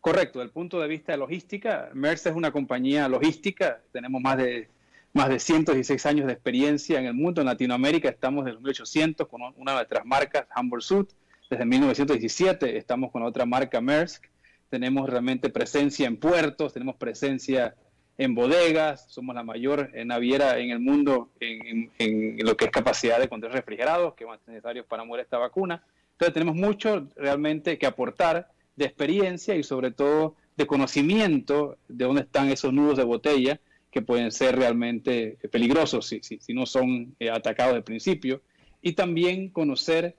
Correcto, 0.00 0.38
desde 0.38 0.48
el 0.48 0.52
punto 0.52 0.80
de 0.80 0.88
vista 0.88 1.12
de 1.12 1.18
logística, 1.18 1.90
MERS 1.92 2.26
es 2.26 2.34
una 2.34 2.50
compañía 2.50 3.06
logística, 3.06 3.80
tenemos 3.92 4.22
más 4.22 4.38
de, 4.38 4.68
más 5.12 5.28
de 5.28 5.38
116 5.38 6.06
años 6.06 6.26
de 6.26 6.32
experiencia 6.32 6.98
en 6.98 7.04
el 7.04 7.12
mundo, 7.12 7.42
en 7.42 7.48
Latinoamérica 7.48 8.08
estamos 8.08 8.46
desde 8.46 8.58
1800 8.58 9.28
con 9.28 9.42
una 9.42 9.72
de 9.72 9.76
nuestras 9.76 10.06
marcas, 10.06 10.46
Humboldt 10.56 10.82
Sud, 10.82 11.06
desde 11.50 11.66
1917 11.66 12.78
estamos 12.78 13.10
con 13.10 13.22
otra 13.22 13.44
marca 13.44 13.82
Maersk, 13.82 14.24
tenemos 14.70 15.10
realmente 15.10 15.50
presencia 15.50 16.06
en 16.06 16.16
puertos, 16.16 16.72
tenemos 16.72 16.96
presencia 16.96 17.74
en 18.16 18.34
bodegas, 18.34 19.04
somos 19.08 19.34
la 19.34 19.42
mayor 19.42 19.90
naviera 20.06 20.58
en 20.58 20.70
el 20.70 20.78
mundo 20.78 21.30
en, 21.40 22.38
lo 22.38 22.56
que 22.56 22.66
es 22.66 22.70
capacidad 22.70 23.18
de 23.18 23.28
control 23.28 23.52
refrigerados, 23.52 24.14
que 24.14 24.24
van 24.24 24.38
a 24.46 24.62
ser 24.62 24.84
para 24.84 25.04
mover 25.04 25.22
esta 25.22 25.38
vacuna. 25.38 25.82
Entonces 26.12 26.34
tenemos 26.34 26.54
mucho 26.54 27.08
realmente 27.16 27.78
que 27.78 27.86
aportar 27.86 28.48
de 28.80 28.86
experiencia 28.86 29.54
y 29.56 29.62
sobre 29.62 29.90
todo 29.90 30.34
de 30.56 30.66
conocimiento 30.66 31.76
de 31.86 32.06
dónde 32.06 32.22
están 32.22 32.48
esos 32.48 32.72
nudos 32.72 32.96
de 32.96 33.04
botella 33.04 33.60
que 33.90 34.00
pueden 34.00 34.32
ser 34.32 34.56
realmente 34.56 35.36
peligrosos 35.50 36.06
si, 36.06 36.20
si, 36.22 36.54
no 36.54 36.64
son 36.64 37.14
eh, 37.20 37.28
atacados 37.30 37.74
de 37.74 37.82
principio. 37.82 38.40
Y 38.80 38.94
también 38.94 39.50
conocer 39.50 40.16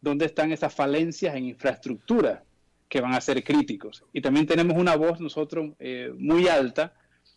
dónde 0.00 0.26
están 0.26 0.52
esas 0.52 0.72
falencias 0.72 1.34
en 1.34 1.46
infraestructura 1.46 2.44
que 2.88 3.00
van 3.00 3.14
a 3.14 3.20
ser 3.20 3.42
críticos. 3.42 4.04
Y 4.12 4.20
también 4.20 4.46
tenemos 4.46 4.76
una 4.78 4.94
voz 4.94 5.18
nosotros 5.20 5.72
eh, 5.80 6.12
muy 6.16 6.46
alta 6.46 6.94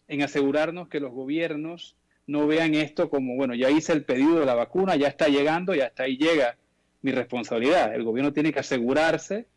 en 0.07 0.21
asegurarnos 0.21 0.89
que 0.89 0.99
los 0.99 1.11
gobiernos 1.11 1.95
no 2.27 2.45
vean 2.45 2.75
esto 2.75 3.09
como, 3.09 3.35
bueno, 3.35 3.55
ya 3.55 3.71
hice 3.71 3.93
el 3.93 4.03
pedido 4.03 4.39
de 4.39 4.45
la 4.45 4.53
vacuna, 4.53 4.95
ya 4.95 5.07
está 5.07 5.27
llegando 5.27 5.73
y 5.73 5.79
hasta 5.79 6.03
ahí 6.03 6.17
llega 6.17 6.57
mi 7.01 7.11
responsabilidad. 7.11 7.95
El 7.95 8.03
gobierno 8.03 8.31
tiene 8.31 8.53
que 8.53 8.59
asegurarse 8.59 9.47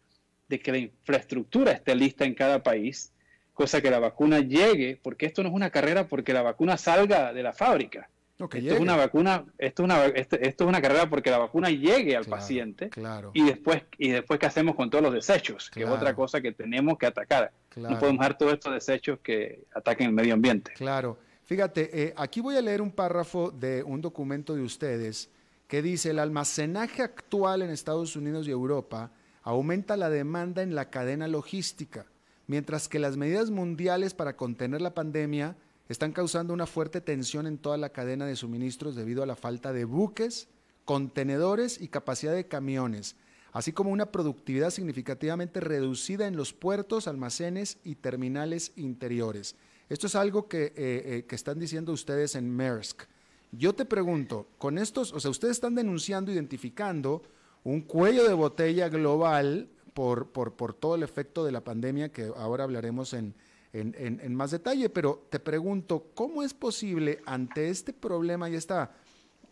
de 0.50 0.60
que 0.60 0.72
la 0.72 0.78
infraestructura 0.78 1.72
esté 1.72 1.94
lista 1.94 2.26
en 2.26 2.34
cada 2.34 2.62
país, 2.62 3.12
cosa 3.54 3.80
que 3.80 3.90
la 3.90 3.98
vacuna 3.98 4.40
llegue, 4.40 4.98
porque 5.02 5.24
esto 5.24 5.42
no 5.42 5.48
es 5.48 5.54
una 5.54 5.70
carrera 5.70 6.06
porque 6.06 6.34
la 6.34 6.42
vacuna 6.42 6.76
salga 6.76 7.32
de 7.32 7.42
la 7.42 7.54
fábrica 7.54 8.10
esto 8.44 8.74
es 8.74 8.80
una 8.80 8.96
vacuna, 8.96 9.44
esto 9.58 9.82
es 9.82 9.84
una, 9.84 10.06
esto, 10.06 10.36
es 10.36 10.60
una 10.60 10.80
carrera 10.80 11.08
porque 11.08 11.30
la 11.30 11.38
vacuna 11.38 11.68
llegue 11.70 12.16
al 12.16 12.24
paciente 12.24 12.88
claro. 12.88 13.30
y 13.34 13.44
después 13.44 13.82
y 13.98 14.10
después 14.10 14.40
qué 14.40 14.46
hacemos 14.46 14.74
con 14.76 14.88
todos 14.88 15.04
los 15.04 15.12
desechos, 15.12 15.70
que 15.70 15.82
es 15.82 15.88
otra 15.88 16.14
cosa 16.14 16.40
que 16.40 16.52
tenemos 16.52 16.98
que 16.98 17.06
atacar. 17.06 17.52
No 17.76 17.98
podemos 17.98 18.20
dejar 18.20 18.38
todos 18.38 18.52
estos 18.54 18.72
desechos 18.72 19.18
que 19.22 19.64
ataquen 19.74 20.08
el 20.08 20.12
medio 20.12 20.34
ambiente. 20.34 20.72
Claro. 20.74 21.18
Fíjate, 21.44 21.90
eh, 21.92 22.14
aquí 22.16 22.40
voy 22.40 22.56
a 22.56 22.62
leer 22.62 22.80
un 22.80 22.92
párrafo 22.92 23.50
de 23.50 23.82
un 23.82 24.00
documento 24.00 24.54
de 24.54 24.62
ustedes 24.62 25.30
que 25.66 25.82
dice 25.82 26.10
el 26.10 26.18
almacenaje 26.18 27.02
actual 27.02 27.62
en 27.62 27.70
Estados 27.70 28.16
Unidos 28.16 28.46
y 28.46 28.50
Europa 28.50 29.10
aumenta 29.42 29.96
la 29.96 30.10
demanda 30.10 30.62
en 30.62 30.74
la 30.74 30.90
cadena 30.90 31.28
logística, 31.28 32.06
mientras 32.46 32.88
que 32.88 32.98
las 32.98 33.16
medidas 33.16 33.50
mundiales 33.50 34.14
para 34.14 34.36
contener 34.36 34.82
la 34.82 34.94
pandemia 34.94 35.56
están 35.88 36.12
causando 36.12 36.54
una 36.54 36.66
fuerte 36.66 37.00
tensión 37.00 37.46
en 37.46 37.58
toda 37.58 37.76
la 37.76 37.90
cadena 37.90 38.26
de 38.26 38.36
suministros 38.36 38.94
debido 38.94 39.22
a 39.22 39.26
la 39.26 39.36
falta 39.36 39.72
de 39.72 39.84
buques, 39.84 40.48
contenedores 40.84 41.80
y 41.80 41.88
capacidad 41.88 42.34
de 42.34 42.46
camiones, 42.46 43.16
así 43.52 43.72
como 43.72 43.90
una 43.90 44.12
productividad 44.12 44.70
significativamente 44.70 45.60
reducida 45.60 46.26
en 46.26 46.36
los 46.36 46.52
puertos, 46.52 47.08
almacenes 47.08 47.78
y 47.84 47.96
terminales 47.96 48.72
interiores. 48.76 49.56
Esto 49.88 50.06
es 50.06 50.14
algo 50.14 50.46
que, 50.46 50.66
eh, 50.66 50.72
eh, 50.76 51.24
que 51.26 51.34
están 51.34 51.58
diciendo 51.58 51.92
ustedes 51.92 52.36
en 52.36 52.48
Maersk. 52.48 53.02
Yo 53.50 53.74
te 53.74 53.84
pregunto, 53.84 54.46
con 54.58 54.78
estos, 54.78 55.12
o 55.12 55.18
sea, 55.18 55.32
ustedes 55.32 55.56
están 55.56 55.74
denunciando, 55.74 56.30
identificando 56.30 57.22
un 57.64 57.82
cuello 57.82 58.26
de 58.26 58.34
botella 58.34 58.88
global 58.88 59.68
por, 59.94 60.30
por, 60.30 60.54
por 60.54 60.74
todo 60.74 60.94
el 60.94 61.02
efecto 61.02 61.44
de 61.44 61.52
la 61.52 61.62
pandemia 61.62 62.10
que 62.10 62.30
ahora 62.36 62.64
hablaremos 62.64 63.12
en, 63.12 63.34
en, 63.72 64.34
más 64.34 64.50
detalle, 64.50 64.88
pero 64.88 65.26
te 65.30 65.38
pregunto, 65.38 66.10
¿cómo 66.14 66.42
es 66.42 66.54
posible 66.54 67.20
ante 67.26 67.68
este 67.68 67.92
problema 67.92 68.48
y 68.48 68.54
esta 68.54 68.92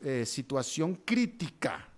eh, 0.00 0.24
situación 0.26 1.00
crítica 1.04 1.88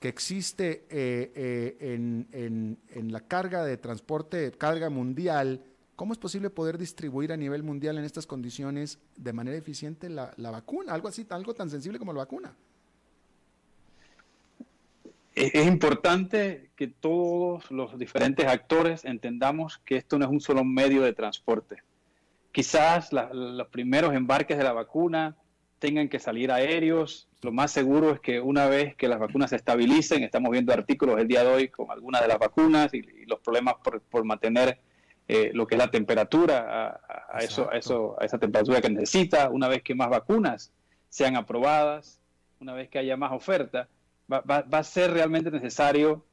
que 0.00 0.08
existe 0.08 0.86
eh, 0.88 1.32
eh, 1.34 2.76
en, 2.94 3.12
la 3.12 3.20
carga 3.20 3.64
de 3.64 3.76
transporte, 3.76 4.52
carga 4.52 4.90
mundial, 4.90 5.62
¿cómo 5.96 6.12
es 6.12 6.18
posible 6.18 6.50
poder 6.50 6.78
distribuir 6.78 7.32
a 7.32 7.36
nivel 7.36 7.64
mundial 7.64 7.98
en 7.98 8.04
estas 8.04 8.26
condiciones 8.26 8.98
de 9.16 9.32
manera 9.32 9.56
eficiente 9.56 10.08
la, 10.08 10.32
la 10.36 10.50
vacuna? 10.50 10.94
Algo 10.94 11.08
así, 11.08 11.26
algo 11.30 11.52
tan 11.52 11.68
sensible 11.68 11.98
como 11.98 12.12
la 12.12 12.18
vacuna 12.18 12.54
es 15.34 15.66
importante 15.66 16.70
que 16.74 16.88
todos 16.88 17.70
los 17.70 17.98
diferentes 17.98 18.46
actores 18.46 19.04
entendamos 19.04 19.78
que 19.78 19.96
esto 19.96 20.18
no 20.18 20.24
es 20.24 20.30
un 20.30 20.40
solo 20.40 20.64
medio 20.64 21.02
de 21.02 21.12
transporte. 21.12 21.82
Quizás 22.52 23.12
los 23.12 23.68
primeros 23.68 24.14
embarques 24.14 24.58
de 24.58 24.64
la 24.64 24.72
vacuna 24.72 25.36
tengan 25.78 26.08
que 26.08 26.18
salir 26.18 26.50
aéreos. 26.50 27.28
Lo 27.42 27.52
más 27.52 27.70
seguro 27.70 28.12
es 28.12 28.20
que 28.20 28.40
una 28.40 28.66
vez 28.66 28.96
que 28.96 29.06
las 29.06 29.20
vacunas 29.20 29.50
se 29.50 29.56
estabilicen, 29.56 30.24
estamos 30.24 30.50
viendo 30.50 30.72
artículos 30.72 31.20
el 31.20 31.28
día 31.28 31.44
de 31.44 31.50
hoy 31.50 31.68
con 31.68 31.90
algunas 31.90 32.22
de 32.22 32.28
las 32.28 32.38
vacunas 32.38 32.92
y, 32.94 33.02
los 33.26 33.38
problemas 33.40 33.74
por, 34.10 34.24
mantener 34.24 34.80
eh, 35.28 35.50
lo 35.52 35.66
que 35.66 35.76
es 35.76 35.78
la 35.78 35.90
temperatura 35.90 37.00
a, 37.28 37.38
eso, 37.40 37.70
a, 37.70 37.76
eso, 37.76 38.16
a 38.18 38.24
esa 38.24 38.38
temperatura 38.38 38.80
que 38.80 38.90
necesita, 38.90 39.50
una 39.50 39.68
vez 39.68 39.82
que 39.82 39.94
más 39.94 40.08
vacunas 40.08 40.72
sean 41.10 41.36
aprobadas, 41.36 42.20
una 42.60 42.72
vez 42.72 42.88
que 42.88 42.98
haya 42.98 43.16
más 43.16 43.32
oferta 43.32 43.88
va, 44.30 44.42
va, 44.42 44.78
a 44.78 44.84
ser 44.84 45.12
realmente 45.12 45.50
necesario 45.50 46.24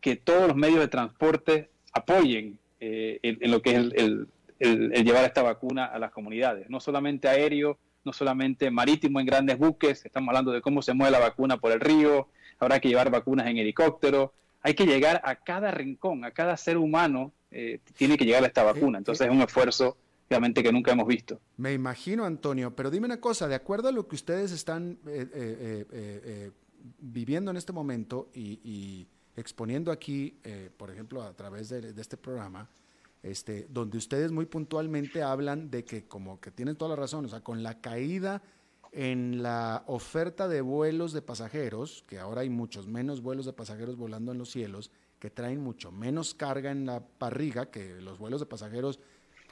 que 0.00 0.16
todos 0.16 0.48
los 0.48 0.56
medios 0.56 0.80
de 0.80 0.88
transporte 0.88 1.70
apoyen 1.92 2.58
eh, 2.80 3.18
en, 3.22 3.50
lo 3.50 3.62
que 3.62 3.70
es 3.70 3.76
el, 3.76 4.28
el, 4.58 5.04
llevar 5.04 5.24
esta 5.24 5.42
vacuna 5.42 5.86
a 5.86 5.98
las 5.98 6.12
comunidades, 6.12 6.68
no 6.70 6.80
solamente 6.80 7.28
aéreo, 7.28 7.78
no 8.04 8.12
solamente 8.12 8.70
marítimo 8.70 9.20
en 9.20 9.26
grandes 9.26 9.58
buques, 9.58 10.04
estamos 10.04 10.28
hablando 10.28 10.52
de 10.52 10.60
cómo 10.60 10.82
se 10.82 10.94
mueve 10.94 11.12
la 11.12 11.18
vacuna 11.18 11.56
por 11.56 11.72
el 11.72 11.80
río, 11.80 12.28
habrá 12.58 12.80
que 12.80 12.88
llevar 12.88 13.10
vacunas 13.10 13.46
en 13.46 13.58
helicóptero, 13.58 14.32
hay 14.62 14.74
que 14.74 14.86
llegar 14.86 15.20
a 15.24 15.36
cada 15.36 15.70
rincón, 15.70 16.24
a 16.24 16.30
cada 16.30 16.56
ser 16.56 16.76
humano 16.76 17.32
eh, 17.50 17.80
tiene 17.96 18.16
que 18.16 18.24
llegar 18.24 18.44
a 18.44 18.46
esta 18.46 18.62
vacuna, 18.62 18.98
entonces 18.98 19.26
es 19.26 19.32
un 19.32 19.42
esfuerzo 19.42 19.96
realmente 20.28 20.62
que 20.62 20.72
nunca 20.72 20.92
hemos 20.92 21.06
visto. 21.06 21.40
Me 21.56 21.72
imagino, 21.72 22.24
Antonio, 22.24 22.74
pero 22.74 22.90
dime 22.90 23.06
una 23.06 23.20
cosa, 23.20 23.48
de 23.48 23.54
acuerdo 23.54 23.88
a 23.88 23.92
lo 23.92 24.06
que 24.06 24.14
ustedes 24.14 24.52
están 24.52 24.98
eh, 25.06 26.50
viviendo 27.00 27.50
en 27.50 27.56
este 27.56 27.72
momento 27.72 28.30
y, 28.34 29.06
exponiendo 29.36 29.92
aquí, 29.92 30.38
eh, 30.42 30.70
por 30.76 30.90
ejemplo, 30.90 31.22
a 31.22 31.32
través 31.34 31.68
de, 31.68 31.94
este 31.96 32.16
programa, 32.16 32.68
este, 33.22 33.68
donde 33.70 33.98
ustedes 33.98 34.32
muy 34.32 34.46
puntualmente 34.46 35.22
hablan 35.22 35.70
de 35.70 35.84
que 35.84 36.06
como 36.06 36.40
que 36.40 36.50
tienen 36.50 36.76
toda 36.76 36.90
la 36.90 36.96
razón, 36.96 37.24
o 37.24 37.28
sea, 37.28 37.40
con 37.40 37.62
la 37.62 37.80
caída 37.80 38.42
en 38.92 39.42
la 39.42 39.84
oferta 39.86 40.48
de 40.48 40.60
vuelos 40.60 41.12
de 41.12 41.22
pasajeros, 41.22 42.04
que 42.08 42.18
ahora 42.18 42.40
hay 42.40 42.50
muchos 42.50 42.88
menos 42.88 43.20
vuelos 43.20 43.46
de 43.46 43.52
pasajeros 43.52 43.96
volando 43.96 44.32
en 44.32 44.38
los 44.38 44.50
cielos, 44.50 44.90
que 45.18 45.30
traen 45.30 45.60
mucho 45.60 45.92
menos 45.92 46.34
carga 46.34 46.70
en 46.70 46.86
la 46.86 47.00
parriga, 47.00 47.66
que 47.66 48.00
los 48.00 48.18
vuelos 48.18 48.40
de 48.40 48.46
pasajeros 48.46 48.98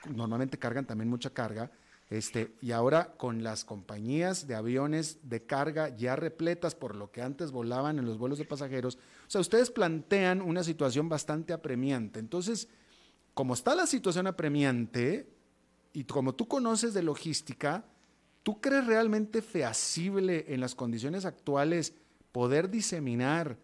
normalmente 0.08 0.58
cargan 0.58 0.86
también 0.86 1.08
mucha 1.08 1.30
carga, 1.30 1.70
Este, 2.09 2.54
y 2.61 2.70
ahora 2.70 3.16
con 3.16 3.42
las 3.42 3.64
compañías 3.64 4.46
de 4.46 4.54
aviones 4.54 5.18
de 5.28 5.44
carga 5.44 5.88
ya 5.96 6.14
repletas 6.14 6.76
por 6.76 6.94
lo 6.94 7.11
que 7.11 7.20
antes 7.20 7.50
volaban 7.50 7.98
en 7.98 8.07
los 8.07 8.16
vuelos 8.16 8.38
de 8.38 8.44
pasajeros, 8.44 8.96
o 9.26 9.30
sea, 9.30 9.40
ustedes 9.40 9.70
plantean 9.70 10.40
una 10.40 10.62
situación 10.62 11.09
bastante 11.09 11.52
apremiante. 11.52 12.20
Entonces, 12.20 12.68
como 13.34 13.54
está 13.54 13.74
la 13.74 13.86
situación 13.86 14.28
apremiante 14.28 15.28
y 15.92 16.04
como 16.04 16.34
tú 16.34 16.46
conoces 16.46 16.94
de 16.94 17.02
logística, 17.02 17.84
¿tú 18.44 18.61
crees 18.61 18.86
realmente 18.86 19.42
feasible 19.42 20.44
en 20.48 20.61
las 20.61 20.76
condiciones 20.76 21.24
actuales 21.24 21.92
poder 22.30 22.70
diseminar, 22.70 23.59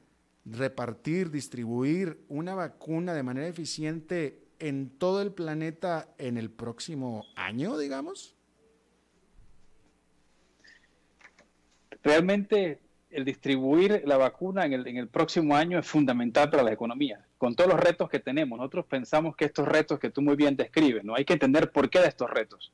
repartir, 0.44 1.30
distribuir 1.30 2.24
una 2.28 2.56
vacuna 2.56 3.14
de 3.14 3.22
manera 3.22 3.46
eficiente 3.46 4.41
en 4.62 4.90
todo 4.90 5.22
el 5.22 5.32
planeta 5.32 6.08
en 6.18 6.38
el 6.38 6.48
próximo 6.48 7.26
año, 7.34 7.76
digamos? 7.76 8.36
Realmente 12.04 12.78
el 13.10 13.24
distribuir 13.24 14.02
la 14.06 14.16
vacuna 14.16 14.64
en 14.64 14.72
el, 14.72 14.86
en 14.86 14.98
el, 14.98 15.08
próximo 15.08 15.56
año 15.56 15.80
es 15.80 15.86
fundamental 15.86 16.48
para 16.48 16.62
la 16.62 16.72
economía. 16.72 17.26
Con 17.38 17.56
todos 17.56 17.72
los 17.72 17.80
retos 17.80 18.08
que 18.08 18.20
tenemos, 18.20 18.56
nosotros 18.56 18.86
pensamos 18.86 19.34
que 19.34 19.46
estos 19.46 19.66
retos 19.66 19.98
que 19.98 20.10
tú 20.10 20.22
muy 20.22 20.36
bien 20.36 20.54
describes, 20.54 21.02
¿no? 21.02 21.16
hay 21.16 21.24
que 21.24 21.32
entender 21.32 21.72
por 21.72 21.90
qué 21.90 21.98
de 21.98 22.06
estos 22.06 22.30
retos. 22.30 22.72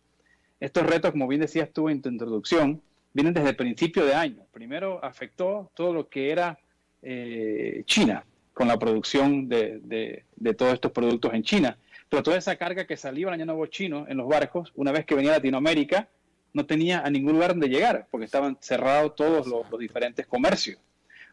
Estos 0.61 0.85
retos, 0.85 1.13
como 1.13 1.27
bien 1.27 1.41
decías 1.41 1.71
tú 1.73 1.89
en 1.89 2.03
tu 2.03 2.11
introducción, 2.11 2.83
vienen 3.15 3.33
desde 3.33 3.49
el 3.49 3.57
principio 3.57 4.05
de 4.05 4.15
año. 4.15 4.45
Primero 4.53 5.03
afectó 5.03 5.71
todo 5.73 5.95
lo 5.95 6.09
que 6.11 6.33
era 6.33 6.59
eh, 7.01 7.83
China, 7.87 8.27
con 8.59 8.67
la 8.67 8.77
producción 8.77 9.49
de, 9.49 10.25
todos 10.57 10.75
estos 10.75 10.91
productos 10.91 11.33
en 11.33 11.45
China. 11.45 11.79
Pero 12.09 12.25
toda 12.25 12.39
esa 12.39 12.57
carga 12.57 12.89
que 12.89 12.97
salía 12.97 13.29
el 13.29 13.35
año 13.35 13.47
nuevo 13.47 13.65
chino 13.67 14.05
en 14.09 14.17
los 14.17 14.27
barcos, 14.27 14.73
una 14.75 14.91
vez 14.91 15.07
que 15.07 15.15
venía 15.15 15.31
a 15.31 15.37
Latinoamérica, 15.37 16.09
no 16.53 16.67
tenía 16.67 17.03
a 17.03 17.09
ningún 17.09 17.35
lugar 17.35 17.51
donde 17.51 17.69
llegar, 17.69 18.09
porque 18.11 18.25
estaban 18.25 18.59
cerrados 18.61 19.15
todos 19.15 19.47
los, 19.47 19.79
diferentes 19.79 20.27
comercios. 20.27 20.81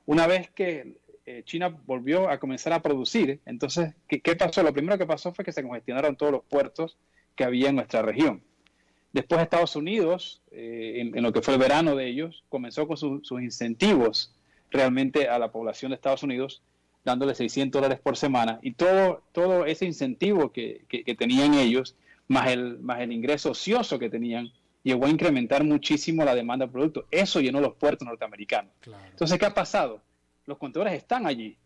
Una 0.05 0.28
vez 0.28 0.51
que 0.51 0.97
eh, 1.26 1.41
China 1.45 1.76
volvió 1.88 2.30
a 2.30 2.38
comenzar 2.38 2.73
a 2.73 2.84
producir, 2.84 3.39
entonces, 3.47 3.95
¿qué, 4.07 4.21
¿qué, 4.21 4.36
pasó? 4.36 4.61
Lo 4.61 4.71
primero 4.71 4.99
que 4.99 5.07
pasó 5.07 5.34
fue 5.34 5.43
que 5.43 5.51
se 5.51 5.63
congestionaron 5.63 6.15
todos 6.15 6.32
los 6.32 6.43
puertos 6.43 6.95
que 7.36 7.43
había 7.43 7.69
en 7.69 7.78
nuestra 7.78 8.03
región. 8.03 8.43
Después 9.13 9.41
Estados 9.41 9.76
Unidos, 9.76 10.43
eh, 10.51 11.11
en, 11.11 11.23
lo 11.23 11.34
que 11.34 11.41
fue 11.41 11.55
el 11.55 11.59
verano 11.59 11.95
de 11.95 12.05
ellos, 12.05 12.43
comenzó 12.49 12.88
con 12.88 12.97
sus 12.97 13.41
incentivos 13.41 14.36
realmente 14.69 15.28
a 15.28 15.39
la 15.39 15.51
población 15.51 15.89
de 15.89 15.95
Estados 15.95 16.21
Unidos, 16.21 16.61
dándole 17.05 17.35
600 17.35 17.79
dólares 17.81 18.01
por 18.03 18.17
semana. 18.17 18.59
Y 18.63 18.73
todo, 18.73 19.23
todo 19.31 19.65
ese 19.65 19.85
incentivo 19.85 20.51
que, 20.51 20.85
que, 20.89 21.15
tenían 21.15 21.53
ellos, 21.53 21.95
más 22.27 22.49
el, 22.49 22.79
más 22.79 22.99
el 22.99 23.11
ingreso 23.11 23.51
ocioso 23.51 23.99
que 23.99 24.09
tenían, 24.09 24.51
llegó 24.83 25.05
a 25.05 25.09
incrementar 25.09 25.63
muchísimo 25.63 26.25
la 26.25 26.35
demanda 26.35 26.65
de 26.65 26.71
productos. 26.71 27.05
Eso 27.11 27.39
llenó 27.39 27.61
los 27.61 27.75
puertos 27.75 28.07
norteamericanos. 28.07 28.73
Entonces, 29.11 29.37
¿qué 29.37 29.45
ha 29.45 29.53
pasado? 29.53 30.01
Los 30.47 30.57
contenedores 30.57 30.97
están 30.97 31.27
allí. 31.27 31.57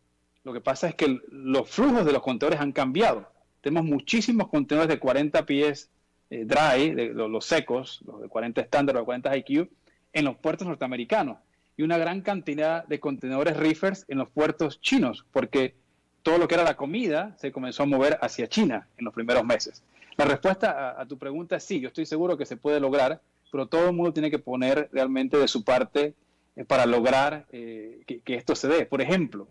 Lo 0.44 0.54
que 0.54 0.62
pasa 0.62 0.90
es 0.90 0.96
que 0.96 1.20
los 1.32 1.70
flujos 1.70 2.06
de 2.06 2.12
los 2.12 2.22
contenedores 2.22 2.62
han 2.62 2.74
cambiado. 2.74 3.32
Tenemos 3.62 3.90
muchísimos 3.90 4.50
contenedores 4.50 4.94
de 4.94 5.00
40 5.00 5.46
pies 5.46 5.90
eh, 6.30 6.46
dry, 6.46 6.92
de, 6.94 7.14
los, 7.14 7.46
secos, 7.46 8.02
los 8.06 8.22
de 8.22 8.28
40 8.28 8.62
estándar, 8.62 8.96
los 8.96 9.02
de 9.02 9.06
40 9.06 9.38
IQ, 9.38 9.70
en 10.14 10.26
los 10.26 10.38
puertos 10.38 10.68
norteamericanos 10.68 11.38
y 11.80 11.82
una 11.82 11.98
gran 11.98 12.20
cantidad 12.20 12.86
de 12.88 13.00
contenedores 13.00 13.56
reefers 13.56 14.04
en 14.10 14.18
los 14.18 14.30
puertos 14.30 14.82
chinos, 14.82 15.26
porque 15.32 15.76
todo 16.24 16.38
lo 16.38 16.46
que 16.46 16.56
era 16.56 16.66
la 16.66 16.76
comida 16.76 17.38
se 17.38 17.54
comenzó 17.54 17.84
a 17.84 17.86
mover 17.86 18.20
hacia 18.22 18.50
China 18.50 18.90
en 18.98 19.06
los 19.06 19.14
primeros 19.14 19.46
meses. 19.46 19.82
La 20.18 20.26
respuesta 20.26 21.00
a, 21.00 21.06
tu 21.06 21.18
pregunta 21.18 21.56
es 21.56 21.64
sí, 21.64 21.80
yo 21.80 21.88
estoy 21.88 22.06
seguro 22.06 22.38
que 22.38 22.46
se 22.46 22.58
puede 22.58 22.82
lograr, 22.82 23.22
pero 23.50 23.68
todo 23.68 23.88
el 23.88 23.96
mundo 23.96 24.12
tiene 24.12 24.30
que 24.30 24.40
poner 24.40 24.90
realmente 24.92 25.38
de 25.38 25.48
su 25.48 25.64
parte 25.64 26.16
eh, 26.58 26.66
para 26.66 26.86
lograr 26.86 27.46
eh, 27.54 28.02
que, 28.06 28.36
esto 28.36 28.58
se 28.58 28.68
dé. 28.68 28.86
Por 28.86 29.02
ejemplo, 29.02 29.48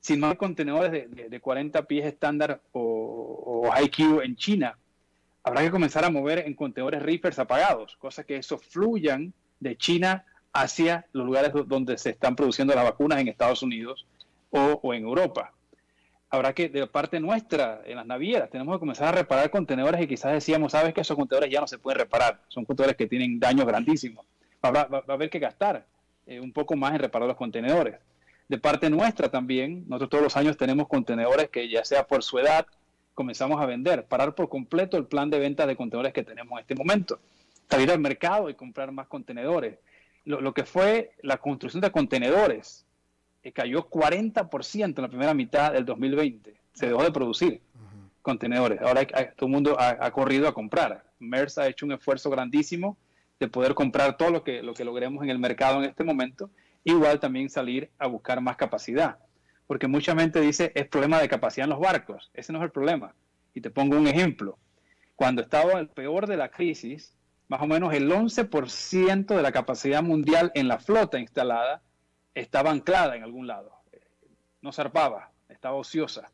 si 0.00 0.18
no 0.18 0.26
hay 0.26 0.36
contenedores 0.36 1.08
de, 1.10 1.40
40 1.40 1.86
pies 1.86 2.04
estándar 2.04 2.60
o, 2.72 3.62
o 3.66 3.82
IQ 3.82 4.20
en 4.22 4.36
China, 4.36 4.76
habrá 5.42 5.62
que 5.62 5.70
comenzar 5.70 6.04
a 6.04 6.10
mover 6.10 6.40
en 6.40 6.52
contenedores 6.52 7.02
reefers 7.02 7.38
apagados, 7.38 7.96
cosa 7.96 8.22
que 8.22 8.36
eso 8.36 8.58
fluyan 8.58 9.32
de 9.60 9.78
China 9.78 10.26
hacia 10.54 11.04
los 11.12 11.26
lugares 11.26 11.52
donde 11.66 11.98
se 11.98 12.10
están 12.10 12.36
produciendo 12.36 12.74
las 12.74 12.84
vacunas 12.84 13.20
en 13.20 13.28
Estados 13.28 13.62
Unidos 13.62 14.06
o, 14.50 14.94
en 14.94 15.02
Europa. 15.02 15.52
Habrá 16.30 16.52
que, 16.52 16.68
de 16.68 16.86
parte 16.86 17.18
nuestra, 17.18 17.82
en 17.84 17.96
las 17.96 18.06
navieras, 18.06 18.50
tenemos 18.50 18.76
que 18.76 18.80
comenzar 18.80 19.08
a 19.08 19.12
reparar 19.12 19.50
contenedores 19.50 20.00
y 20.00 20.06
quizás 20.06 20.32
decíamos, 20.32 20.72
sabes 20.72 20.94
que 20.94 21.00
esos 21.00 21.16
contenedores 21.16 21.52
ya 21.52 21.60
no 21.60 21.66
se 21.66 21.78
pueden 21.78 21.98
reparar, 21.98 22.40
son 22.48 22.64
contenedores 22.64 22.96
que 22.96 23.08
tienen 23.08 23.38
daños 23.40 23.66
grandísimos. 23.66 24.24
Va, 24.64 24.88
a 24.90 25.12
haber 25.12 25.28
que 25.28 25.40
gastar 25.40 25.84
eh, 26.26 26.40
un 26.40 26.52
poco 26.52 26.76
más 26.76 26.92
en 26.94 27.00
reparar 27.00 27.28
los 27.28 27.36
contenedores. 27.36 27.96
De 28.48 28.58
parte 28.58 28.88
nuestra 28.90 29.28
también, 29.28 29.84
nosotros 29.88 30.10
todos 30.10 30.24
los 30.24 30.36
años 30.36 30.56
tenemos 30.56 30.86
contenedores 30.86 31.50
que 31.50 31.68
ya 31.68 31.84
sea 31.84 32.06
por 32.06 32.22
su 32.22 32.38
edad, 32.38 32.66
comenzamos 33.14 33.60
a 33.60 33.66
vender, 33.66 34.06
parar 34.06 34.34
por 34.34 34.48
completo 34.48 34.96
el 34.96 35.06
plan 35.06 35.30
de 35.30 35.40
venta 35.40 35.66
de 35.66 35.76
contenedores 35.76 36.12
que 36.12 36.22
tenemos 36.22 36.52
en 36.52 36.58
este 36.60 36.74
momento, 36.74 37.18
salir 37.68 37.90
al 37.90 37.98
mercado 37.98 38.48
y 38.48 38.54
comprar 38.54 38.92
más 38.92 39.08
contenedores. 39.08 39.78
Lo, 40.24 40.54
que 40.54 40.64
fue 40.64 41.12
la 41.22 41.36
construcción 41.36 41.82
de 41.82 41.90
contenedores 41.90 42.86
eh, 43.42 43.52
cayó 43.52 43.88
40% 43.90 44.96
en 44.96 45.02
la 45.02 45.08
primera 45.08 45.34
mitad 45.34 45.72
del 45.72 45.84
2020. 45.84 46.54
Se 46.72 46.86
dejó 46.86 47.02
de 47.02 47.12
producir 47.12 47.60
contenedores. 48.22 48.80
Ahora 48.80 49.06
todo 49.36 49.46
el 49.46 49.52
mundo 49.52 49.76
ha, 49.78 50.10
corrido 50.10 50.48
a 50.48 50.54
comprar. 50.54 51.04
MERS 51.18 51.58
ha 51.58 51.68
hecho 51.68 51.84
un 51.84 51.92
esfuerzo 51.92 52.30
grandísimo 52.30 52.96
de 53.38 53.48
poder 53.48 53.74
comprar 53.74 54.16
todo 54.16 54.30
lo 54.30 54.42
que, 54.42 54.62
lo 54.62 54.72
que 54.72 54.84
logremos 54.84 55.22
en 55.22 55.30
el 55.30 55.38
mercado 55.38 55.82
en 55.82 55.90
este 55.90 56.04
momento. 56.04 56.50
Igual 56.84 57.20
también 57.20 57.50
salir 57.50 57.90
a 57.98 58.06
buscar 58.06 58.40
más 58.40 58.56
capacidad 58.56 59.18
porque 59.66 59.88
mucha 59.88 60.14
gente 60.14 60.40
dice 60.40 60.72
es 60.74 60.86
problema 60.86 61.20
de 61.20 61.28
capacidad 61.28 61.64
en 61.64 61.70
los 61.70 61.80
barcos. 61.80 62.30
Ese 62.34 62.52
no 62.52 62.58
es 62.58 62.64
el 62.64 62.70
problema. 62.70 63.14
Y 63.54 63.60
te 63.60 63.70
pongo 63.70 63.96
un 63.96 64.06
ejemplo. 64.06 64.58
Cuando 65.16 65.42
estaba 65.42 65.78
el 65.78 65.88
peor 65.88 66.26
de 66.26 66.36
la 66.36 66.48
crisis, 66.48 67.14
más 67.48 67.62
o 67.62 67.66
menos 67.66 67.92
el 67.94 68.10
11% 68.10 69.26
de 69.26 69.42
la 69.42 69.52
capacidad 69.52 70.02
mundial 70.02 70.50
en 70.54 70.68
la 70.68 70.78
flota 70.78 71.18
instalada 71.18 71.82
estaba 72.34 72.70
anclada 72.70 73.16
en 73.16 73.22
algún 73.22 73.46
lado. 73.46 73.72
No 74.62 74.72
zarpaba, 74.72 75.30
estaba 75.48 75.76
ociosa. 75.76 76.30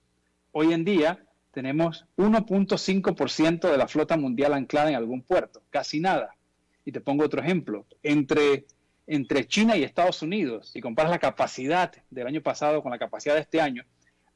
Hoy 0.52 0.72
en 0.72 0.84
día 0.84 1.24
tenemos 1.52 2.06
1.5% 2.16 3.70
de 3.70 3.76
la 3.76 3.88
flota 3.88 4.16
mundial 4.16 4.54
anclada 4.54 4.90
en 4.90 4.96
algún 4.96 5.22
puerto, 5.22 5.62
casi 5.70 6.00
nada. 6.00 6.36
Y 6.84 6.92
te 6.92 7.00
pongo 7.00 7.24
otro 7.24 7.40
ejemplo. 7.40 7.86
Entre 8.02 8.66
entre 9.10 9.48
China 9.48 9.76
y 9.76 9.82
Estados 9.82 10.22
Unidos, 10.22 10.68
si 10.68 10.80
comparas 10.80 11.10
la 11.10 11.18
capacidad 11.18 11.92
del 12.10 12.28
año 12.28 12.42
pasado 12.42 12.80
con 12.80 12.92
la 12.92 12.98
capacidad 12.98 13.34
de 13.34 13.40
este 13.40 13.60
año, 13.60 13.84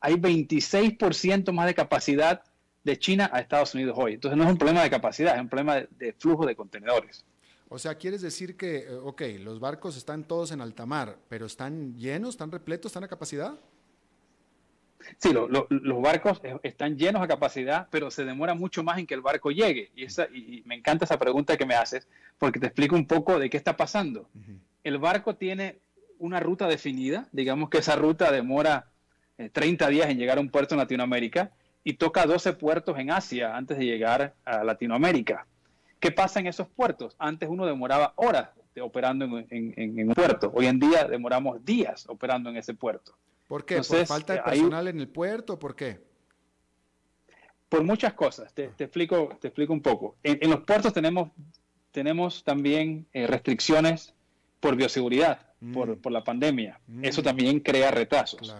hay 0.00 0.14
26% 0.14 1.52
más 1.52 1.66
de 1.66 1.74
capacidad 1.74 2.42
de 2.84 2.98
China 2.98 3.30
a 3.32 3.40
Estados 3.40 3.74
Unidos 3.74 3.96
hoy. 3.98 4.14
Entonces 4.14 4.36
no 4.36 4.44
es 4.44 4.50
un 4.50 4.58
problema 4.58 4.82
de 4.82 4.90
capacidad, 4.90 5.34
es 5.34 5.40
un 5.40 5.48
problema 5.48 5.82
de, 5.90 6.12
flujo 6.12 6.46
de 6.46 6.54
contenedores. 6.54 7.24
O 7.68 7.78
sea, 7.78 7.96
quieres 7.96 8.20
decir 8.20 8.56
que, 8.56 8.76
eh, 8.76 8.94
ok, 9.02 9.22
los 9.40 9.58
barcos 9.58 9.96
están 9.96 10.24
todos 10.24 10.52
en 10.52 10.60
alta 10.60 10.86
mar, 10.86 11.16
pero 11.28 11.46
¿están 11.46 11.96
llenos, 11.96 12.30
están 12.30 12.52
repletos, 12.52 12.90
están 12.90 13.04
a 13.04 13.08
capacidad? 13.08 13.54
Sí, 15.18 15.32
los 15.32 16.02
barcos 16.02 16.40
eh, 16.44 16.56
están 16.62 16.96
llenos 16.96 17.22
a 17.22 17.28
capacidad, 17.28 17.88
pero 17.90 18.10
se 18.10 18.24
demora 18.24 18.54
mucho 18.54 18.82
más 18.82 18.98
en 18.98 19.06
que 19.06 19.14
el 19.14 19.20
barco 19.22 19.50
llegue. 19.50 19.90
Y, 19.96 20.04
esa, 20.04 20.26
y, 20.32 20.62
me 20.66 20.74
encanta 20.74 21.04
esa 21.04 21.18
pregunta 21.18 21.56
que 21.56 21.66
me 21.66 21.74
haces, 21.74 22.06
porque 22.38 22.60
te 22.60 22.66
explico 22.66 22.94
un 22.96 23.06
poco 23.06 23.38
de 23.38 23.50
qué 23.50 23.56
está 23.56 23.76
pasando. 23.76 24.28
El 24.82 24.98
barco 24.98 25.36
tiene 25.36 25.78
una 26.18 26.40
ruta 26.40 26.68
definida, 26.68 27.28
digamos 27.32 27.70
que 27.70 27.78
esa 27.78 27.96
ruta 27.96 28.30
demora 28.30 28.90
30 29.52 29.86
eh, 29.86 29.90
días 29.90 30.08
en 30.10 30.18
llegar 30.18 30.38
a 30.38 30.40
un 30.40 30.50
puerto 30.50 30.74
en 30.74 30.78
Latinoamérica 30.78 31.50
y 31.84 31.94
toca 31.94 32.26
12 32.26 32.54
puertos 32.54 32.98
en 32.98 33.10
Asia 33.10 33.54
antes 33.54 33.78
de 33.78 33.84
llegar 33.84 34.34
a 34.44 34.64
Latinoamérica. 34.64 35.46
¿Qué 36.00 36.10
pasa 36.10 36.40
en 36.40 36.46
esos 36.46 36.66
puertos? 36.68 37.14
Antes 37.18 37.48
uno 37.48 37.66
demoraba 37.66 38.14
horas 38.16 38.48
operando 38.80 39.24
en 39.24 40.08
un 40.08 40.14
puerto, 40.14 40.50
hoy 40.52 40.66
en 40.66 40.80
día 40.80 41.04
demoramos 41.04 41.64
días 41.64 42.06
operando 42.08 42.50
en 42.50 42.56
ese 42.56 42.74
puerto. 42.74 43.14
¿Por 43.46 43.64
qué? 43.64 43.76
¿Por 43.76 44.06
falta 44.06 44.32
de 44.32 44.42
personal 44.42 44.88
en 44.88 44.98
el 44.98 45.08
puerto? 45.08 45.58
¿Por 45.58 45.76
qué? 45.76 46.00
Por 47.68 47.84
muchas 47.84 48.14
cosas. 48.14 48.52
Te, 48.54 48.64
explico, 48.78 49.36
te 49.40 49.48
explico 49.48 49.72
un 49.72 49.80
poco. 49.80 50.16
En, 50.22 50.50
los 50.50 50.60
puertos 50.60 50.92
tenemos, 50.92 51.30
tenemos 51.92 52.42
también 52.44 53.06
eh, 53.12 53.26
restricciones 53.26 54.14
por 54.60 54.76
bioseguridad, 54.76 55.40
por, 55.72 55.96
mm. 55.96 56.12
la 56.12 56.24
pandemia. 56.24 56.80
Mm. 56.86 57.04
Eso 57.04 57.22
también 57.22 57.60
crea 57.60 57.90
retrasos. 57.90 58.54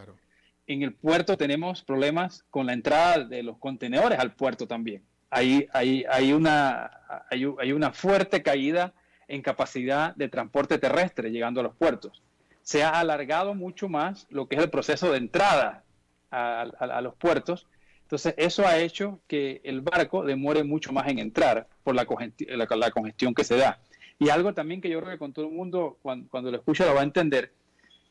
En 0.67 0.83
el 0.83 0.95
puerto 0.95 1.37
tenemos 1.37 1.83
problemas 1.83 2.45
con 2.51 2.67
la 2.67 2.73
entrada 2.73 3.25
de 3.25 3.43
los 3.43 3.59
contenedores 3.59 4.19
al 4.19 4.35
puerto 4.35 4.67
también. 4.67 5.03
Hay, 5.31 5.67
hay, 5.73 6.05
hay, 6.11 6.33
una, 6.33 6.91
hay, 7.31 7.47
hay 7.59 7.73
una 7.73 7.93
fuerte 7.93 8.43
caída 8.43 8.95
en 9.29 9.43
capacidad 9.43 10.15
de 10.15 10.29
transporte 10.29 10.79
terrestre 10.79 11.31
llegando 11.31 11.61
a 11.61 11.65
los 11.65 11.75
puertos 11.75 12.23
se 12.65 12.83
ha 12.83 12.99
alargado 12.99 13.55
mucho 13.55 13.89
más 13.89 14.27
lo 14.31 14.49
que 14.49 14.57
es 14.57 14.62
el 14.62 14.71
proceso 14.71 15.12
de 15.12 15.19
entrada 15.19 15.85
a, 16.31 17.01
los 17.01 17.15
puertos, 17.15 17.69
Entonces, 18.03 18.35
eso 18.37 18.67
ha 18.67 18.79
hecho 18.79 19.21
que 19.29 19.61
el 19.62 19.83
barco 19.83 20.25
demore 20.25 20.65
mucho 20.65 20.93
más 20.93 21.07
en 21.07 21.21
entrar 21.21 21.69
por 21.85 21.95
la, 21.95 22.07
congestión 22.07 23.35
que 23.35 23.45
se 23.45 23.57
da. 23.57 23.79
Y 24.19 24.31
algo 24.31 24.53
también 24.53 24.81
que 24.81 24.89
yo 24.89 24.99
creo 24.99 25.12
que 25.12 25.19
con 25.19 25.33
todo 25.33 25.47
el 25.47 25.53
mundo, 25.53 25.99
cuando, 26.03 26.51
lo 26.51 26.57
escucha, 26.57 26.87
lo 26.87 26.95
va 26.95 27.03
a 27.03 27.05
entender, 27.05 27.53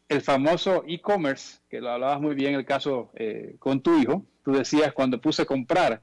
el 0.09 0.21
famoso 0.21 0.83
e-commerce, 0.87 1.59
que 1.69 1.81
lo 1.81 1.89
hablabas 1.89 2.21
muy 2.21 2.35
bien 2.35 2.53
en 2.53 2.59
el 2.59 2.65
caso 2.65 3.11
eh, 3.15 3.55
con 3.59 3.81
tu 3.81 3.97
hijo, 3.97 4.25
tú 4.43 4.51
decías 4.51 4.93
cuando 4.93 5.19
puse 5.19 5.45
comprar, 5.45 6.01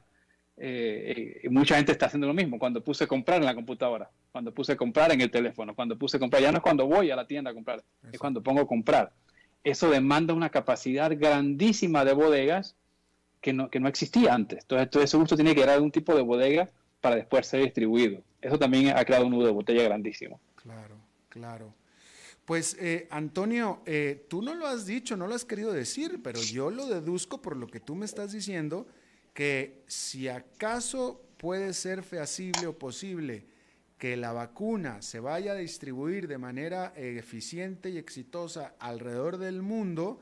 eh, 0.56 1.42
mucha 1.50 1.76
gente 1.76 1.92
está 1.92 2.06
haciendo 2.06 2.26
lo 2.26 2.34
mismo, 2.34 2.58
cuando 2.58 2.82
puse 2.82 3.06
comprar 3.06 3.38
en 3.38 3.46
la 3.46 3.54
computadora, 3.54 4.10
cuando 4.32 4.52
puse 4.52 4.76
comprar 4.76 5.12
en 5.12 5.20
el 5.20 5.30
teléfono, 5.30 5.74
cuando 5.74 5.96
puse 5.96 6.18
comprar, 6.18 6.42
ya 6.42 6.50
no 6.50 6.58
es 6.58 6.62
cuando 6.62 6.86
voy 6.86 7.10
a 7.10 7.16
la 7.16 7.26
tienda 7.26 7.50
a 7.50 7.54
comprar, 7.54 7.82
es 8.12 8.18
cuando 8.18 8.42
pongo 8.42 8.66
comprar. 8.66 9.12
Eso 9.62 9.90
demanda 9.90 10.32
una 10.32 10.50
capacidad 10.50 11.10
grandísima 11.16 12.04
de 12.04 12.14
bodegas 12.14 12.76
que 13.40 13.52
no, 13.52 13.70
que 13.70 13.80
no 13.80 13.88
existía 13.88 14.34
antes. 14.34 14.60
Entonces, 14.62 14.90
todo 14.90 15.02
ese 15.02 15.16
gusto 15.16 15.36
tiene 15.36 15.54
que 15.54 15.60
ir 15.60 15.68
a 15.68 15.74
algún 15.74 15.90
tipo 15.90 16.14
de 16.14 16.22
bodega 16.22 16.68
para 17.00 17.16
después 17.16 17.46
ser 17.46 17.62
distribuido. 17.62 18.22
Eso 18.40 18.58
también 18.58 18.96
ha 18.96 19.04
creado 19.04 19.26
un 19.26 19.32
nudo 19.32 19.46
de 19.46 19.52
botella 19.52 19.82
grandísimo. 19.82 20.40
Claro, 20.56 20.96
claro. 21.28 21.74
Pues 22.50 22.76
eh, 22.80 23.06
Antonio, 23.12 23.80
eh, 23.86 24.26
tú 24.28 24.42
no 24.42 24.56
lo 24.56 24.66
has 24.66 24.84
dicho, 24.84 25.16
no 25.16 25.28
lo 25.28 25.36
has 25.36 25.44
querido 25.44 25.72
decir, 25.72 26.20
pero 26.20 26.40
yo 26.40 26.72
lo 26.72 26.88
deduzco 26.88 27.40
por 27.40 27.56
lo 27.56 27.68
que 27.68 27.78
tú 27.78 27.94
me 27.94 28.04
estás 28.04 28.32
diciendo, 28.32 28.88
que 29.32 29.84
si 29.86 30.26
acaso 30.26 31.22
puede 31.36 31.72
ser 31.74 32.02
feasible 32.02 32.66
o 32.66 32.76
posible 32.76 33.46
que 33.98 34.16
la 34.16 34.32
vacuna 34.32 35.00
se 35.00 35.20
vaya 35.20 35.52
a 35.52 35.54
distribuir 35.54 36.26
de 36.26 36.38
manera 36.38 36.92
eficiente 36.96 37.88
y 37.90 37.98
exitosa 37.98 38.74
alrededor 38.80 39.38
del 39.38 39.62
mundo, 39.62 40.20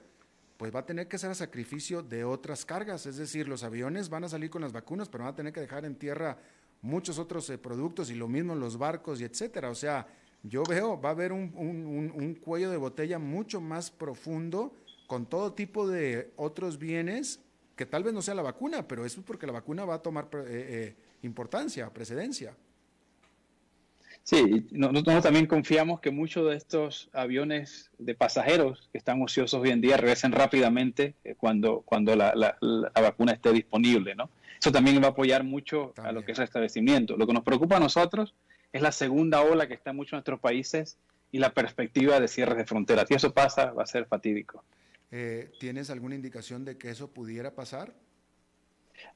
pues 0.59 0.70
va 0.74 0.81
a 0.81 0.87
tener 0.87 1.09
que 1.09 1.16
ser 1.16 1.31
a 1.31 1.35
sacrificio 1.35 2.03
de 2.03 2.24
otras 2.24 2.66
cargas. 2.66 3.07
Es 3.07 3.16
decir, 3.16 3.49
los 3.49 3.62
aviones 3.62 4.11
van 4.11 4.24
a 4.24 4.29
salir 4.29 4.51
con 4.51 4.61
las 4.61 4.72
vacunas, 4.72 5.09
pero 5.09 5.24
van 5.24 5.33
a 5.33 5.37
tener 5.37 5.55
que 5.55 5.61
dejar 5.61 5.87
en 5.87 5.97
tierra 5.97 6.37
muchos 6.83 7.18
otros 7.18 7.49
eh, 7.49 7.57
productos 7.57 8.11
y 8.11 8.14
lo 8.14 8.29
mismo 8.29 8.55
los 8.55 8.76
barcos 8.76 9.18
y 9.18 9.24
etcétera. 9.24 9.70
O 9.70 9.74
sea, 9.74 10.07
yo 10.43 10.62
veo, 10.62 11.01
va 11.01 11.11
a 11.11 11.12
haber 11.12 11.32
un, 11.32 12.39
cuello 12.43 12.70
de 12.70 12.76
botella 12.76 13.18
mucho 13.18 13.61
más 13.61 13.91
profundo 13.91 14.72
con 15.07 15.26
todo 15.26 15.53
tipo 15.53 15.89
de 15.89 16.30
otros 16.36 16.78
bienes 16.78 17.41
que 17.76 17.86
tal 17.86 18.03
vez 18.03 18.12
no 18.12 18.22
sea 18.22 18.34
la 18.34 18.43
vacuna, 18.43 18.86
pero 18.86 19.05
eso 19.05 19.20
es 19.20 19.26
porque 19.26 19.47
la 19.47 19.53
vacuna 19.53 19.84
va 19.84 19.95
a 19.95 20.03
tomar 20.03 20.28
eh, 20.34 20.47
eh, 20.49 20.97
importancia, 21.22 21.89
precedencia. 21.91 22.55
Sí, 24.28 24.66
nosotros 24.72 25.22
también 25.22 25.47
confiamos 25.47 26.01
que 26.01 26.11
muchos 26.11 26.51
de 26.51 26.57
estos 26.57 27.09
aviones 27.14 27.91
de 27.99 28.14
pasajeros 28.14 28.91
que 28.93 28.99
están 28.99 29.22
ociosos 29.22 29.59
hoy 29.59 29.70
en 29.70 29.80
día 29.80 29.97
regresen 29.97 30.32
rápidamente 30.32 31.14
eh, 31.24 31.34
cuando, 31.34 31.80
cuando 31.80 32.14
la, 32.14 32.59
vacuna 32.95 33.32
esté 33.32 33.53
disponible, 33.53 34.14
¿no? 34.14 34.28
Eso 34.61 34.70
también 34.70 35.01
va 35.01 35.07
a 35.07 35.11
apoyar 35.11 35.45
mucho 35.45 35.95
a 35.97 36.12
lo 36.12 36.24
que 36.24 36.32
es 36.32 36.39
el 36.39 36.43
restablecimiento. 36.43 37.16
Lo 37.16 37.26
que 37.26 37.32
nos 37.32 37.43
preocupa 37.43 37.78
a 37.78 37.80
nosotros 37.80 38.34
es 38.73 38.83
la 38.83 38.93
segunda 38.93 39.43
ola 39.43 39.66
que 39.66 39.75
está 39.75 39.91
en 39.91 39.97
muchos 39.97 40.12
de 40.12 40.16
nuestros 40.16 40.41
países 40.41 40.99
y 41.31 41.39
la 41.39 41.53
perspectiva 41.53 42.21
de 42.21 42.29
cierres 42.29 42.57
de 42.57 42.64
fronteras. 42.64 43.07
Si 43.09 43.14
eso 43.14 43.33
pasa, 43.33 43.73
va 43.73 43.83
a 43.83 43.87
ser 43.87 44.07
fatídico. 44.07 44.64
Eh, 45.11 45.51
¿Tienes 45.59 45.91
alguna 45.91 46.14
indicación 46.14 46.64
de 46.64 46.77
que 46.77 46.91
eso 46.91 47.12
pudiera 47.12 47.55
pasar? 47.55 47.95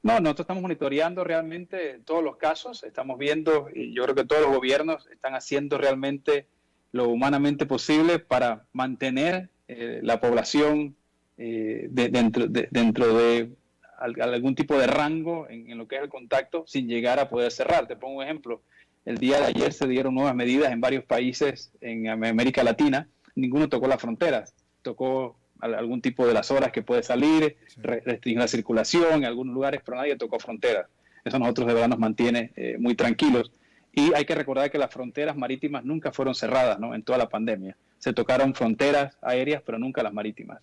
No, 0.01 0.19
nosotros 0.19 0.45
estamos 0.45 0.61
monitoreando 0.61 1.23
realmente 1.23 1.99
todos 2.05 2.23
los 2.23 2.37
casos, 2.37 2.83
estamos 2.83 3.17
viendo, 3.17 3.69
y 3.73 3.93
yo 3.93 4.03
creo 4.03 4.15
que 4.15 4.25
todos 4.25 4.41
los 4.41 4.55
gobiernos 4.55 5.07
están 5.07 5.35
haciendo 5.35 5.77
realmente 5.77 6.47
lo 6.91 7.09
humanamente 7.09 7.65
posible 7.65 8.19
para 8.19 8.65
mantener 8.71 9.49
eh, 9.67 9.99
la 10.03 10.19
población 10.19 10.95
eh, 11.37 11.87
dentro, 11.89 12.47
de, 12.47 12.67
dentro 12.69 13.17
de 13.17 13.51
algún 13.97 14.55
tipo 14.55 14.77
de 14.77 14.87
rango 14.87 15.47
en, 15.49 15.77
lo 15.77 15.87
que 15.87 15.95
es 15.95 16.03
el 16.03 16.09
contacto 16.09 16.63
sin 16.67 16.87
llegar 16.87 17.19
a 17.19 17.29
poder 17.29 17.51
cerrar. 17.51 17.87
Te 17.87 17.95
pongo 17.95 18.17
un 18.17 18.23
ejemplo. 18.23 18.61
El 19.05 19.17
día 19.17 19.39
de 19.39 19.47
ayer 19.47 19.73
se 19.73 19.87
dieron 19.87 20.15
nuevas 20.15 20.35
medidas 20.35 20.71
en 20.71 20.79
varios 20.79 21.03
países 21.03 21.71
en 21.81 22.07
América 22.07 22.63
Latina. 22.63 23.07
Ninguno 23.35 23.67
tocó 23.67 23.87
las 23.87 24.01
fronteras. 24.01 24.55
Tocó 24.81 25.37
algún 25.59 26.01
tipo 26.01 26.25
de 26.25 26.33
las 26.33 26.51
horas 26.51 26.71
que 26.71 26.81
puede 26.81 27.03
salir, 27.03 27.57
restringir 27.77 28.39
la 28.39 28.47
circulación 28.47 29.19
en 29.19 29.25
algunos 29.25 29.53
lugares, 29.53 29.81
pero 29.85 29.97
nadie 29.97 30.15
tocó 30.15 30.39
fronteras. 30.39 30.87
Eso 31.23 31.37
a 31.37 31.39
nosotros 31.39 31.67
de 31.67 31.73
verdad 31.73 31.89
nos 31.89 31.99
mantiene 31.99 32.51
eh, 32.55 32.77
muy 32.79 32.95
tranquilos. 32.95 33.51
Y 33.91 34.13
hay 34.13 34.25
que 34.25 34.35
recordar 34.35 34.71
que 34.71 34.77
las 34.77 34.91
fronteras 34.91 35.37
marítimas 35.37 35.83
nunca 35.85 36.11
fueron 36.11 36.33
cerradas 36.33 36.79
¿no? 36.79 36.95
en 36.95 37.03
toda 37.03 37.17
la 37.17 37.29
pandemia. 37.29 37.77
Se 37.99 38.13
tocaron 38.13 38.53
fronteras 38.55 39.17
aéreas, 39.21 39.61
pero 39.65 39.77
nunca 39.77 40.01
las 40.01 40.13
marítimas. 40.13 40.61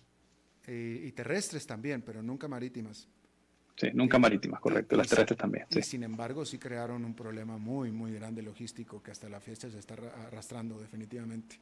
y 0.67 1.11
terrestres 1.11 1.65
también, 1.65 2.01
pero 2.01 2.21
nunca 2.21 2.47
marítimas. 2.47 3.07
Sí, 3.81 3.89
nunca 3.95 4.19
marítimas, 4.19 4.59
correcto. 4.59 4.95
las 4.95 5.07
terrestres 5.07 5.39
también. 5.39 5.65
Y 5.71 5.81
sin 5.81 6.03
embargo, 6.03 6.45
sí 6.45 6.59
crearon 6.59 7.03
un 7.03 7.15
problema 7.15 7.57
muy, 7.57 7.91
muy 7.91 8.13
grande 8.13 8.43
logístico 8.43 9.01
que 9.01 9.09
hasta 9.09 9.27
la 9.27 9.39
fecha 9.39 9.71
se 9.71 9.79
está 9.79 9.95
arrastrando 10.27 10.79
definitivamente. 10.79 11.57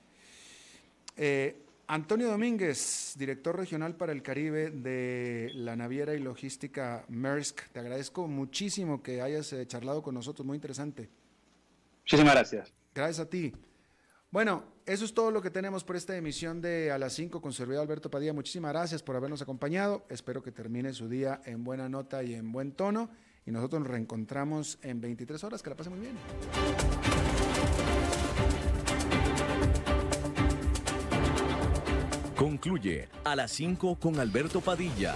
Eh, 1.15 1.61
Antonio 1.87 2.27
Domínguez, 2.27 3.13
director 3.17 3.55
regional 3.55 3.95
para 3.95 4.11
el 4.11 4.21
Caribe 4.21 4.69
de 4.69 5.49
la 5.53 5.77
naviera 5.77 6.13
y 6.13 6.19
logística 6.19 7.05
Maersk, 7.07 7.69
te 7.71 7.79
agradezco 7.79 8.27
muchísimo 8.27 9.01
que 9.01 9.21
hayas 9.21 9.53
eh, 9.53 9.65
charlado 9.65 10.03
con 10.03 10.13
nosotros, 10.13 10.45
muy 10.45 10.55
interesante. 10.55 11.07
Muchísimas 12.01 12.33
gracias. 12.33 12.73
Gracias 12.93 13.25
a 13.25 13.29
ti. 13.29 13.53
Bueno, 14.31 14.63
eso 14.85 15.05
es 15.05 15.13
todo 15.15 15.31
lo 15.31 15.41
que 15.41 15.49
tenemos 15.49 15.83
por 15.83 15.95
esta 15.95 16.15
emisión 16.15 16.61
de 16.61 16.91
A 16.91 16.99
las 16.99 17.13
5 17.13 17.41
con 17.41 17.51
servidor 17.51 17.81
Alberto 17.81 18.11
Padilla. 18.11 18.31
Muchísimas 18.31 18.71
gracias 18.71 19.01
por 19.01 19.15
habernos 19.15 19.41
acompañado. 19.41 20.05
Espero 20.07 20.43
que 20.43 20.51
termine 20.51 20.93
su 20.93 21.09
día 21.09 21.41
en 21.45 21.63
buena 21.63 21.89
nota 21.89 22.21
y 22.21 22.35
en 22.35 22.51
buen 22.51 22.73
tono. 22.73 23.09
Y 23.47 23.51
nosotros 23.51 23.81
nos 23.81 23.89
reencontramos 23.89 24.77
en 24.83 25.01
23 25.01 25.43
horas. 25.43 25.63
Que 25.63 25.71
la 25.71 25.75
pase 25.75 25.89
muy 25.89 25.99
bien. 25.99 26.15
Concluye 32.35 33.09
a 33.23 33.35
las 33.35 33.51
5 33.51 33.99
con 33.99 34.19
Alberto 34.19 34.61
Padilla. 34.61 35.15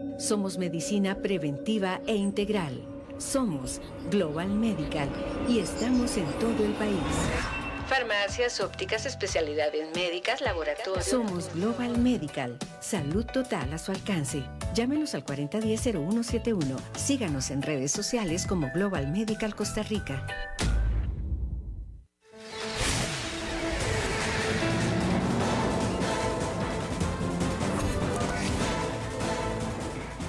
Somos 0.21 0.59
medicina 0.59 1.15
preventiva 1.15 1.99
e 2.05 2.13
integral. 2.13 2.79
Somos 3.17 3.81
Global 4.11 4.49
Medical 4.49 5.09
y 5.49 5.57
estamos 5.57 6.15
en 6.15 6.25
todo 6.33 6.63
el 6.63 6.73
país. 6.73 6.95
Farmacias, 7.87 8.59
ópticas, 8.59 9.07
especialidades 9.07 9.89
médicas, 9.95 10.41
laboratorios. 10.41 11.05
Somos 11.05 11.51
Global 11.55 11.97
Medical. 11.97 12.55
Salud 12.81 13.25
total 13.25 13.73
a 13.73 13.79
su 13.79 13.91
alcance. 13.91 14.43
Llámenos 14.75 15.15
al 15.15 15.25
4010-0171. 15.25 16.77
Síganos 16.95 17.49
en 17.49 17.63
redes 17.63 17.91
sociales 17.91 18.45
como 18.45 18.69
Global 18.75 19.11
Medical 19.11 19.55
Costa 19.55 19.81
Rica. 19.81 20.27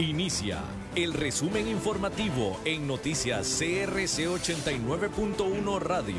Inicia 0.02 0.58
el 0.96 1.14
resumen 1.14 1.68
informativo 1.68 2.58
en 2.64 2.88
noticias 2.88 3.46
CRC 3.56 4.26
89.1 4.26 5.78
Radio. 5.78 6.16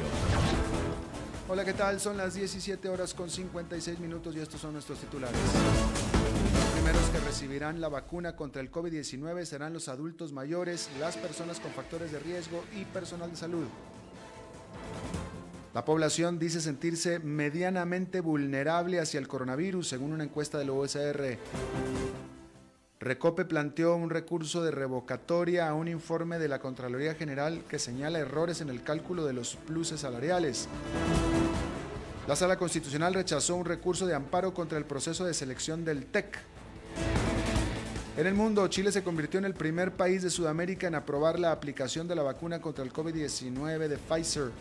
Hola, 1.50 1.66
¿qué 1.66 1.74
tal? 1.74 2.00
Son 2.00 2.16
las 2.16 2.34
17 2.34 2.88
horas 2.88 3.14
con 3.14 3.30
56 3.30 4.00
minutos 4.00 4.38
y 4.38 4.40
estos 4.40 4.62
son 4.62 4.72
nuestros 4.72 5.00
titulares. 5.00 5.36
Los 5.36 6.66
primeros 6.76 7.02
que 7.10 7.20
recibirán 7.20 7.82
la 7.82 7.90
vacuna 7.90 8.38
contra 8.38 8.62
el 8.62 8.72
COVID-19 8.72 9.44
serán 9.44 9.74
los 9.74 9.90
adultos 9.90 10.32
mayores, 10.32 10.90
las 11.02 11.18
personas 11.18 11.60
con 11.60 11.74
factores 11.74 12.14
de 12.14 12.20
riesgo 12.20 12.64
y 12.80 12.86
personal 12.86 13.32
de 13.32 13.36
salud. 13.36 13.66
La 15.74 15.84
población 15.84 16.40
dice 16.40 16.62
sentirse 16.62 17.20
medianamente 17.20 18.22
vulnerable 18.22 19.02
hacia 19.02 19.20
el 19.20 19.28
coronavirus, 19.28 19.90
según 19.90 20.14
una 20.14 20.24
encuesta 20.24 20.58
del 20.58 20.70
OSR. 20.70 21.38
Recope 23.04 23.44
planteó 23.44 23.98
un 23.98 24.10
recurso 24.10 24.64
de 24.64 24.72
revocatoria 24.72 25.68
a 25.68 25.74
un 25.74 25.90
informe 25.90 26.40
de 26.40 26.48
la 26.48 26.60
Contraloría 26.60 27.16
General 27.16 27.62
que 27.68 27.78
señala 27.78 28.20
errores 28.20 28.62
en 28.62 28.70
el 28.70 28.82
cálculo 28.82 29.26
de 29.26 29.34
los 29.34 29.58
pluses 29.58 30.00
salariales. 30.00 30.70
La 32.30 32.38
Sala 32.38 32.58
Constitucional 32.58 33.14
rechazó 33.14 33.58
un 33.58 33.66
recurso 33.66 34.08
de 34.08 34.16
amparo 34.16 34.54
contra 34.54 34.78
el 34.78 34.86
proceso 34.86 35.26
de 35.26 35.34
selección 35.34 35.84
del 35.84 36.06
TEC. 36.06 36.40
En 38.16 38.26
el 38.26 38.36
mundo, 38.36 38.66
Chile 38.70 38.90
se 38.90 39.04
convirtió 39.04 39.38
en 39.38 39.46
el 39.46 39.54
primer 39.54 39.92
país 39.92 40.24
de 40.24 40.30
Sudamérica 40.30 40.88
en 40.88 40.96
aprobar 40.96 41.40
la 41.40 41.52
aplicación 41.52 42.08
de 42.08 42.16
la 42.16 42.24
vacuna 42.24 42.62
contra 42.62 42.86
el 42.86 42.94
COVID-19 42.94 43.90
de 43.90 43.98
Pfizer. 43.98 44.52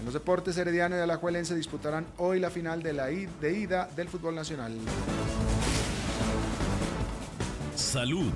En 0.00 0.04
los 0.04 0.14
deportes, 0.14 0.58
Herediano 0.58 0.96
y 0.96 1.00
Alajuelense 1.00 1.54
disputarán 1.54 2.06
hoy 2.18 2.40
la 2.40 2.50
final 2.50 2.82
de 2.82 2.92
la 2.92 3.12
ida 3.12 3.88
del 3.94 4.08
fútbol 4.08 4.34
nacional. 4.34 4.72
Salud. 7.94 8.32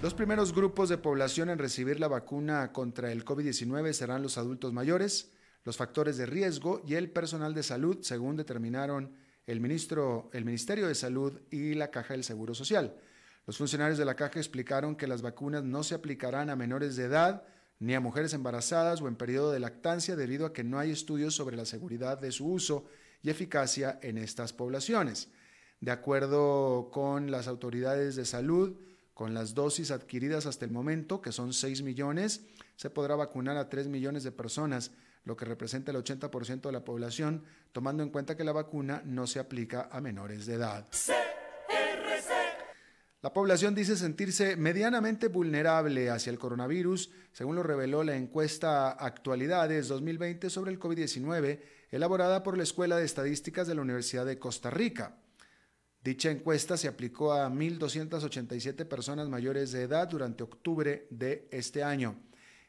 Los 0.00 0.14
primeros 0.14 0.54
grupos 0.54 0.88
de 0.88 0.96
población 0.96 1.50
en 1.50 1.58
recibir 1.58 2.00
la 2.00 2.08
vacuna 2.08 2.72
contra 2.72 3.12
el 3.12 3.22
COVID-19 3.22 3.92
serán 3.92 4.22
los 4.22 4.38
adultos 4.38 4.72
mayores, 4.72 5.30
los 5.64 5.76
factores 5.76 6.16
de 6.16 6.24
riesgo 6.24 6.80
y 6.86 6.94
el 6.94 7.10
personal 7.10 7.52
de 7.52 7.62
salud, 7.62 7.98
según 8.00 8.38
determinaron 8.38 9.14
el, 9.46 9.60
ministro, 9.60 10.30
el 10.32 10.46
Ministerio 10.46 10.88
de 10.88 10.94
Salud 10.94 11.38
y 11.50 11.74
la 11.74 11.90
Caja 11.90 12.14
del 12.14 12.24
Seguro 12.24 12.54
Social. 12.54 12.96
Los 13.46 13.58
funcionarios 13.58 13.98
de 13.98 14.06
la 14.06 14.16
Caja 14.16 14.38
explicaron 14.38 14.96
que 14.96 15.06
las 15.06 15.20
vacunas 15.20 15.64
no 15.64 15.82
se 15.82 15.96
aplicarán 15.96 16.48
a 16.48 16.56
menores 16.56 16.96
de 16.96 17.04
edad 17.04 17.42
ni 17.78 17.92
a 17.92 18.00
mujeres 18.00 18.32
embarazadas 18.32 19.02
o 19.02 19.08
en 19.08 19.16
periodo 19.16 19.52
de 19.52 19.60
lactancia 19.60 20.16
debido 20.16 20.46
a 20.46 20.54
que 20.54 20.64
no 20.64 20.78
hay 20.78 20.90
estudios 20.92 21.34
sobre 21.34 21.58
la 21.58 21.66
seguridad 21.66 22.18
de 22.18 22.32
su 22.32 22.50
uso 22.50 22.86
y 23.22 23.30
eficacia 23.30 23.98
en 24.02 24.18
estas 24.18 24.52
poblaciones. 24.52 25.28
De 25.80 25.90
acuerdo 25.90 26.90
con 26.92 27.30
las 27.30 27.48
autoridades 27.48 28.16
de 28.16 28.24
salud, 28.24 28.76
con 29.14 29.34
las 29.34 29.54
dosis 29.54 29.90
adquiridas 29.90 30.46
hasta 30.46 30.64
el 30.64 30.70
momento, 30.70 31.20
que 31.20 31.32
son 31.32 31.52
6 31.52 31.82
millones, 31.82 32.42
se 32.76 32.90
podrá 32.90 33.16
vacunar 33.16 33.56
a 33.56 33.68
3 33.68 33.88
millones 33.88 34.24
de 34.24 34.32
personas 34.32 34.92
lo 35.24 35.36
que 35.36 35.44
representa 35.44 35.90
el 35.90 35.98
80% 35.98 36.62
de 36.62 36.72
la 36.72 36.84
población, 36.84 37.44
tomando 37.72 38.02
en 38.02 38.10
cuenta 38.10 38.36
que 38.36 38.44
la 38.44 38.52
vacuna 38.52 39.02
no 39.04 39.26
se 39.26 39.38
aplica 39.38 39.88
a 39.90 40.00
menores 40.00 40.46
de 40.46 40.54
edad. 40.54 40.86
La 43.22 43.34
población 43.34 43.74
dice 43.74 43.96
sentirse 43.96 44.56
medianamente 44.56 45.28
vulnerable 45.28 46.08
hacia 46.08 46.30
el 46.30 46.38
coronavirus, 46.38 47.10
según 47.32 47.56
lo 47.56 47.62
reveló 47.62 48.02
la 48.02 48.16
encuesta 48.16 48.92
Actualidades 48.92 49.88
2020 49.88 50.48
sobre 50.48 50.70
el 50.70 50.80
COVID-19, 50.80 51.60
elaborada 51.90 52.42
por 52.42 52.56
la 52.56 52.62
Escuela 52.62 52.96
de 52.96 53.04
Estadísticas 53.04 53.66
de 53.66 53.74
la 53.74 53.82
Universidad 53.82 54.26
de 54.26 54.38
Costa 54.38 54.70
Rica. 54.70 55.16
Dicha 56.02 56.30
encuesta 56.30 56.76
se 56.76 56.88
aplicó 56.88 57.32
a 57.32 57.48
1.287 57.50 58.86
personas 58.86 59.28
mayores 59.28 59.72
de 59.72 59.82
edad 59.82 60.08
durante 60.08 60.42
octubre 60.42 61.06
de 61.10 61.46
este 61.50 61.82
año. 61.82 62.16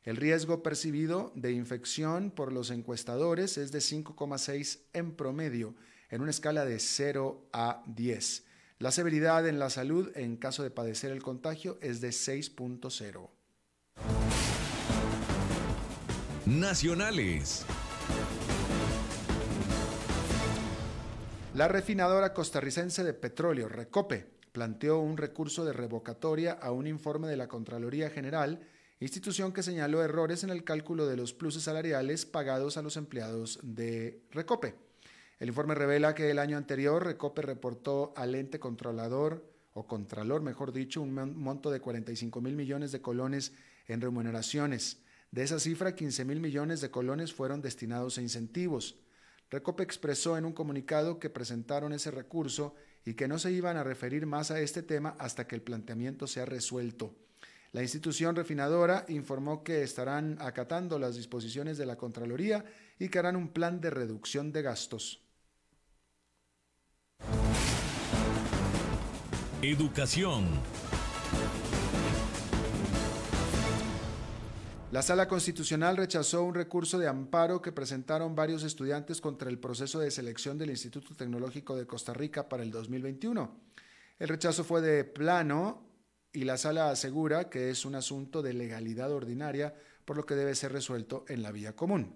El 0.03 0.17
riesgo 0.17 0.63
percibido 0.63 1.31
de 1.35 1.51
infección 1.51 2.31
por 2.31 2.51
los 2.51 2.71
encuestadores 2.71 3.57
es 3.57 3.71
de 3.71 3.79
5,6 3.79 4.79
en 4.93 5.15
promedio, 5.15 5.75
en 6.09 6.21
una 6.21 6.31
escala 6.31 6.65
de 6.65 6.79
0 6.79 7.47
a 7.53 7.83
10. 7.85 8.45
La 8.79 8.91
severidad 8.91 9.47
en 9.47 9.59
la 9.59 9.69
salud 9.69 10.11
en 10.15 10.37
caso 10.37 10.63
de 10.63 10.71
padecer 10.71 11.11
el 11.11 11.21
contagio 11.21 11.77
es 11.81 12.01
de 12.01 12.09
6.0. 12.09 13.29
Nacionales. 16.47 17.65
La 21.61 21.67
refinadora 21.67 22.33
costarricense 22.33 23.03
de 23.03 23.13
petróleo, 23.13 23.69
Recope, 23.69 24.25
planteó 24.51 24.97
un 24.97 25.15
recurso 25.15 25.63
de 25.63 25.73
revocatoria 25.73 26.53
a 26.53 26.71
un 26.71 26.87
informe 26.87 27.27
de 27.27 27.37
la 27.37 27.47
Contraloría 27.47 28.09
General 28.09 28.67
institución 28.99 29.53
que 29.53 29.61
señaló 29.61 30.03
errores 30.03 30.43
en 30.43 30.49
el 30.49 30.63
cálculo 30.63 31.05
de 31.05 31.17
los 31.17 31.33
pluses 31.33 31.61
salariales 31.61 32.25
pagados 32.25 32.77
a 32.77 32.81
los 32.81 32.97
empleados 32.97 33.59
de 33.61 34.23
Recope. 34.31 34.73
El 35.37 35.49
informe 35.49 35.75
revela 35.75 36.15
que 36.15 36.31
el 36.31 36.39
año 36.39 36.57
anterior 36.57 37.05
Recope 37.05 37.43
reportó 37.43 38.11
al 38.17 38.33
ente 38.33 38.59
controlador, 38.59 39.47
o 39.75 39.85
contralor 39.85 40.41
mejor 40.41 40.71
dicho, 40.71 40.99
un 40.99 41.13
monto 41.13 41.69
de 41.69 41.79
45 41.79 42.41
mil 42.41 42.55
millones 42.55 42.91
de 42.91 43.03
colones 43.03 43.53
en 43.85 44.01
remuneraciones. 44.01 44.97
De 45.29 45.43
esa 45.43 45.59
cifra, 45.59 45.93
15 45.93 46.25
mil 46.25 46.39
millones 46.39 46.81
de 46.81 46.89
colones 46.89 47.31
fueron 47.31 47.61
destinados 47.61 48.17
a 48.17 48.23
incentivos. 48.23 48.97
Recope 49.51 49.83
expresó 49.83 50.37
en 50.37 50.45
un 50.45 50.53
comunicado 50.53 51.19
que 51.19 51.29
presentaron 51.29 51.91
ese 51.91 52.09
recurso 52.09 52.73
y 53.03 53.15
que 53.15 53.27
no 53.27 53.37
se 53.37 53.51
iban 53.51 53.75
a 53.75 53.83
referir 53.83 54.25
más 54.25 54.49
a 54.49 54.61
este 54.61 54.81
tema 54.81 55.17
hasta 55.19 55.45
que 55.45 55.55
el 55.55 55.61
planteamiento 55.61 56.25
sea 56.25 56.45
resuelto. 56.45 57.13
La 57.73 57.81
institución 57.81 58.33
refinadora 58.35 59.05
informó 59.09 59.61
que 59.61 59.83
estarán 59.83 60.37
acatando 60.39 60.97
las 60.97 61.15
disposiciones 61.15 61.77
de 61.77 61.85
la 61.85 61.97
Contraloría 61.97 62.63
y 62.97 63.09
que 63.09 63.19
harán 63.19 63.35
un 63.35 63.49
plan 63.49 63.81
de 63.81 63.89
reducción 63.89 64.53
de 64.53 64.61
gastos. 64.61 65.21
Educación. 69.61 70.47
La 74.91 75.01
Sala 75.01 75.29
Constitucional 75.29 75.95
rechazó 75.95 76.43
un 76.43 76.53
recurso 76.53 76.99
de 76.99 77.07
amparo 77.07 77.61
que 77.61 77.71
presentaron 77.71 78.35
varios 78.35 78.63
estudiantes 78.63 79.21
contra 79.21 79.49
el 79.49 79.57
proceso 79.57 79.99
de 79.99 80.11
selección 80.11 80.57
del 80.57 80.69
Instituto 80.69 81.15
Tecnológico 81.15 81.77
de 81.77 81.87
Costa 81.87 82.13
Rica 82.13 82.49
para 82.49 82.61
el 82.61 82.71
2021. 82.71 83.57
El 84.19 84.27
rechazo 84.27 84.65
fue 84.65 84.81
de 84.81 85.05
plano 85.05 85.81
y 86.33 86.43
la 86.43 86.57
sala 86.57 86.89
asegura 86.89 87.49
que 87.49 87.69
es 87.69 87.85
un 87.85 87.95
asunto 87.95 88.41
de 88.41 88.53
legalidad 88.53 89.13
ordinaria, 89.13 89.73
por 90.03 90.17
lo 90.17 90.25
que 90.25 90.35
debe 90.35 90.55
ser 90.55 90.73
resuelto 90.73 91.23
en 91.29 91.41
la 91.41 91.53
vía 91.53 91.73
común. 91.73 92.13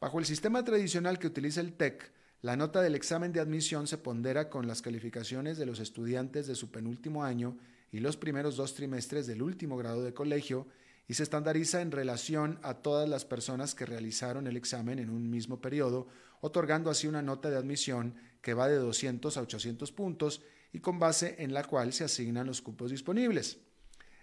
Bajo 0.00 0.20
el 0.20 0.24
sistema 0.24 0.64
tradicional 0.64 1.18
que 1.18 1.26
utiliza 1.26 1.60
el 1.60 1.74
TEC, 1.74 2.14
la 2.40 2.56
nota 2.56 2.80
del 2.80 2.94
examen 2.94 3.30
de 3.30 3.40
admisión 3.40 3.86
se 3.86 3.98
pondera 3.98 4.48
con 4.48 4.66
las 4.66 4.80
calificaciones 4.80 5.58
de 5.58 5.66
los 5.66 5.80
estudiantes 5.80 6.46
de 6.46 6.54
su 6.54 6.70
penúltimo 6.70 7.24
año 7.24 7.58
y 7.92 8.00
los 8.00 8.16
primeros 8.16 8.56
dos 8.56 8.72
trimestres 8.72 9.26
del 9.26 9.42
último 9.42 9.76
grado 9.76 10.02
de 10.02 10.14
colegio 10.14 10.66
y 11.10 11.14
se 11.14 11.24
estandariza 11.24 11.82
en 11.82 11.90
relación 11.90 12.60
a 12.62 12.74
todas 12.74 13.08
las 13.08 13.24
personas 13.24 13.74
que 13.74 13.84
realizaron 13.84 14.46
el 14.46 14.56
examen 14.56 15.00
en 15.00 15.10
un 15.10 15.28
mismo 15.28 15.60
periodo, 15.60 16.06
otorgando 16.40 16.88
así 16.88 17.08
una 17.08 17.20
nota 17.20 17.50
de 17.50 17.56
admisión 17.56 18.14
que 18.40 18.54
va 18.54 18.68
de 18.68 18.76
200 18.76 19.36
a 19.36 19.42
800 19.42 19.90
puntos 19.90 20.40
y 20.72 20.78
con 20.78 21.00
base 21.00 21.34
en 21.40 21.52
la 21.52 21.64
cual 21.64 21.92
se 21.92 22.04
asignan 22.04 22.46
los 22.46 22.62
cupos 22.62 22.92
disponibles. 22.92 23.58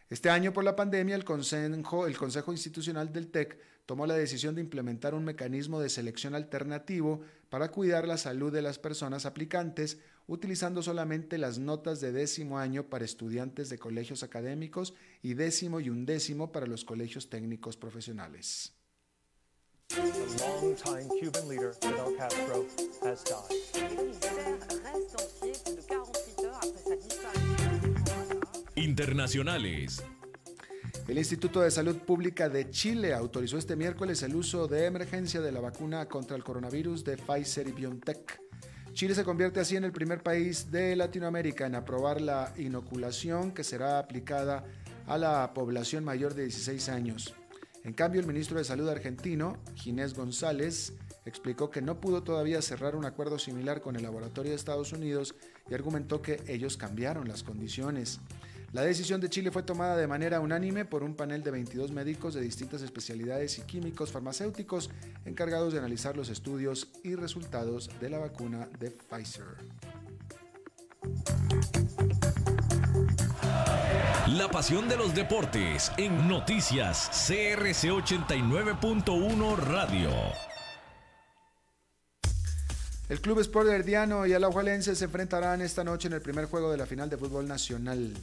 Este 0.09 0.29
año, 0.29 0.53
por 0.53 0.63
la 0.63 0.77
pandemia, 0.77 1.15
el 1.15 1.25
Consejo, 1.25 2.07
el 2.07 2.17
Consejo 2.17 2.53
Institucional 2.53 3.11
del 3.11 3.31
TEC 3.31 3.59
tomó 3.87 4.05
la 4.05 4.15
decisión 4.15 4.53
de 4.53 4.61
implementar 4.61 5.15
un 5.15 5.23
mecanismo 5.23 5.79
de 5.79 5.89
selección 5.89 6.35
alternativo 6.35 7.21
para 7.49 7.71
cuidar 7.71 8.05
la 8.05 8.17
salud 8.17 8.51
de 8.51 8.61
las 8.61 8.77
personas 8.77 9.25
aplicantes, 9.25 9.97
utilizando 10.27 10.83
solamente 10.83 11.37
las 11.37 11.57
notas 11.57 12.01
de 12.01 12.11
décimo 12.11 12.59
año 12.59 12.89
para 12.89 13.05
estudiantes 13.05 13.69
de 13.69 13.79
colegios 13.79 14.23
académicos 14.23 14.93
y 15.23 15.35
décimo 15.35 15.79
y 15.79 15.89
undécimo 15.89 16.51
para 16.51 16.67
los 16.67 16.83
colegios 16.83 17.29
técnicos 17.29 17.77
profesionales. 17.77 18.73
Internacionales. 28.75 30.03
El 31.07 31.17
Instituto 31.17 31.61
de 31.61 31.71
Salud 31.71 31.95
Pública 31.99 32.49
de 32.49 32.69
Chile 32.69 33.13
autorizó 33.13 33.57
este 33.57 33.77
miércoles 33.77 34.23
el 34.23 34.35
uso 34.35 34.67
de 34.67 34.85
emergencia 34.85 35.39
de 35.39 35.53
la 35.53 35.61
vacuna 35.61 36.05
contra 36.09 36.35
el 36.35 36.43
coronavirus 36.43 37.05
de 37.05 37.15
Pfizer 37.15 37.65
y 37.65 37.71
BioNTech. 37.71 38.41
Chile 38.91 39.15
se 39.15 39.23
convierte 39.23 39.61
así 39.61 39.77
en 39.77 39.85
el 39.85 39.93
primer 39.93 40.21
país 40.21 40.69
de 40.69 40.97
Latinoamérica 40.97 41.65
en 41.65 41.75
aprobar 41.75 42.19
la 42.19 42.53
inoculación 42.57 43.53
que 43.53 43.63
será 43.63 43.99
aplicada 43.99 44.65
a 45.05 45.17
la 45.17 45.53
población 45.53 46.03
mayor 46.03 46.33
de 46.33 46.43
16 46.43 46.89
años. 46.89 47.33
En 47.85 47.93
cambio, 47.93 48.19
el 48.19 48.27
ministro 48.27 48.57
de 48.57 48.65
Salud 48.65 48.89
argentino, 48.89 49.55
Ginés 49.75 50.13
González, 50.13 50.91
explicó 51.25 51.69
que 51.69 51.81
no 51.81 52.01
pudo 52.01 52.21
todavía 52.21 52.61
cerrar 52.61 52.97
un 52.97 53.05
acuerdo 53.05 53.39
similar 53.39 53.79
con 53.79 53.95
el 53.95 54.03
laboratorio 54.03 54.51
de 54.51 54.57
Estados 54.57 54.91
Unidos 54.91 55.35
y 55.69 55.73
argumentó 55.73 56.21
que 56.21 56.43
ellos 56.47 56.75
cambiaron 56.75 57.29
las 57.29 57.43
condiciones. 57.43 58.19
La 58.77 58.83
decisión 58.83 59.19
de 59.19 59.27
Chile 59.27 59.49
fue 59.49 59.63
tomada 59.63 59.97
de 59.97 60.05
manera 60.05 60.39
unánime 60.39 60.85
por 60.85 61.01
un 61.01 61.15
panel 61.15 61.41
de 61.41 61.49
22 61.49 61.91
médicos 61.91 62.35
de 62.35 62.41
distintas 62.41 62.83
especialidades 62.83 63.57
y 63.57 63.63
químicos 63.63 64.11
farmacéuticos 64.11 64.91
encargados 65.25 65.73
de 65.73 65.79
analizar 65.79 66.15
los 66.15 66.29
estudios 66.29 66.87
y 67.03 67.15
resultados 67.15 67.89
de 67.99 68.11
la 68.11 68.19
vacuna 68.19 68.69
de 68.79 68.91
Pfizer. 68.91 69.47
La 74.27 74.47
pasión 74.51 74.87
de 74.87 74.95
los 74.95 75.15
deportes 75.15 75.91
en 75.97 76.27
noticias 76.27 77.09
CRC 77.27 77.89
89.1 77.89 79.57
Radio. 79.57 80.11
El 83.09 83.21
Club 83.21 83.39
Sport 83.39 83.69
Herdiano 83.69 84.27
y 84.27 84.33
el 84.33 84.43
Alajuelense 84.43 84.95
se 84.95 85.05
enfrentarán 85.05 85.63
esta 85.63 85.83
noche 85.83 86.09
en 86.09 86.13
el 86.13 86.21
primer 86.21 86.45
juego 86.45 86.69
de 86.69 86.77
la 86.77 86.85
final 86.85 87.09
de 87.09 87.17
fútbol 87.17 87.47
nacional. 87.47 88.13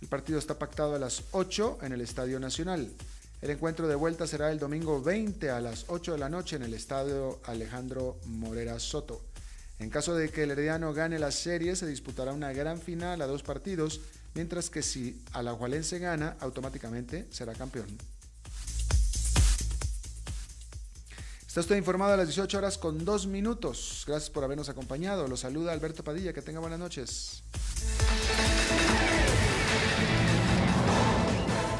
El 0.00 0.08
partido 0.08 0.38
está 0.38 0.58
pactado 0.58 0.94
a 0.94 0.98
las 0.98 1.24
8 1.32 1.78
en 1.82 1.92
el 1.92 2.00
Estadio 2.00 2.38
Nacional. 2.38 2.90
El 3.40 3.50
encuentro 3.50 3.88
de 3.88 3.94
vuelta 3.94 4.26
será 4.26 4.50
el 4.50 4.58
domingo 4.58 5.02
20 5.02 5.50
a 5.50 5.60
las 5.60 5.86
8 5.88 6.12
de 6.12 6.18
la 6.18 6.28
noche 6.28 6.56
en 6.56 6.62
el 6.62 6.74
Estadio 6.74 7.40
Alejandro 7.44 8.16
Morera 8.26 8.78
Soto. 8.80 9.20
En 9.78 9.90
caso 9.90 10.14
de 10.14 10.28
que 10.30 10.42
el 10.42 10.50
Herediano 10.50 10.92
gane 10.92 11.18
la 11.18 11.30
serie, 11.30 11.76
se 11.76 11.86
disputará 11.86 12.32
una 12.32 12.52
gran 12.52 12.80
final 12.80 13.22
a 13.22 13.26
dos 13.26 13.42
partidos, 13.42 14.00
mientras 14.34 14.70
que 14.70 14.82
si 14.82 15.22
Alajualense 15.32 15.98
gana, 16.00 16.36
automáticamente 16.40 17.26
será 17.30 17.54
campeón. 17.54 17.86
Está 21.46 21.60
usted 21.60 21.76
informado 21.76 22.12
a 22.12 22.16
las 22.16 22.26
18 22.26 22.58
horas 22.58 22.78
con 22.78 23.04
dos 23.04 23.26
minutos. 23.26 24.04
Gracias 24.06 24.30
por 24.30 24.44
habernos 24.44 24.68
acompañado. 24.68 25.26
Lo 25.26 25.36
saluda 25.36 25.72
Alberto 25.72 26.04
Padilla. 26.04 26.32
Que 26.32 26.42
tenga 26.42 26.60
buenas 26.60 26.78
noches. 26.78 27.42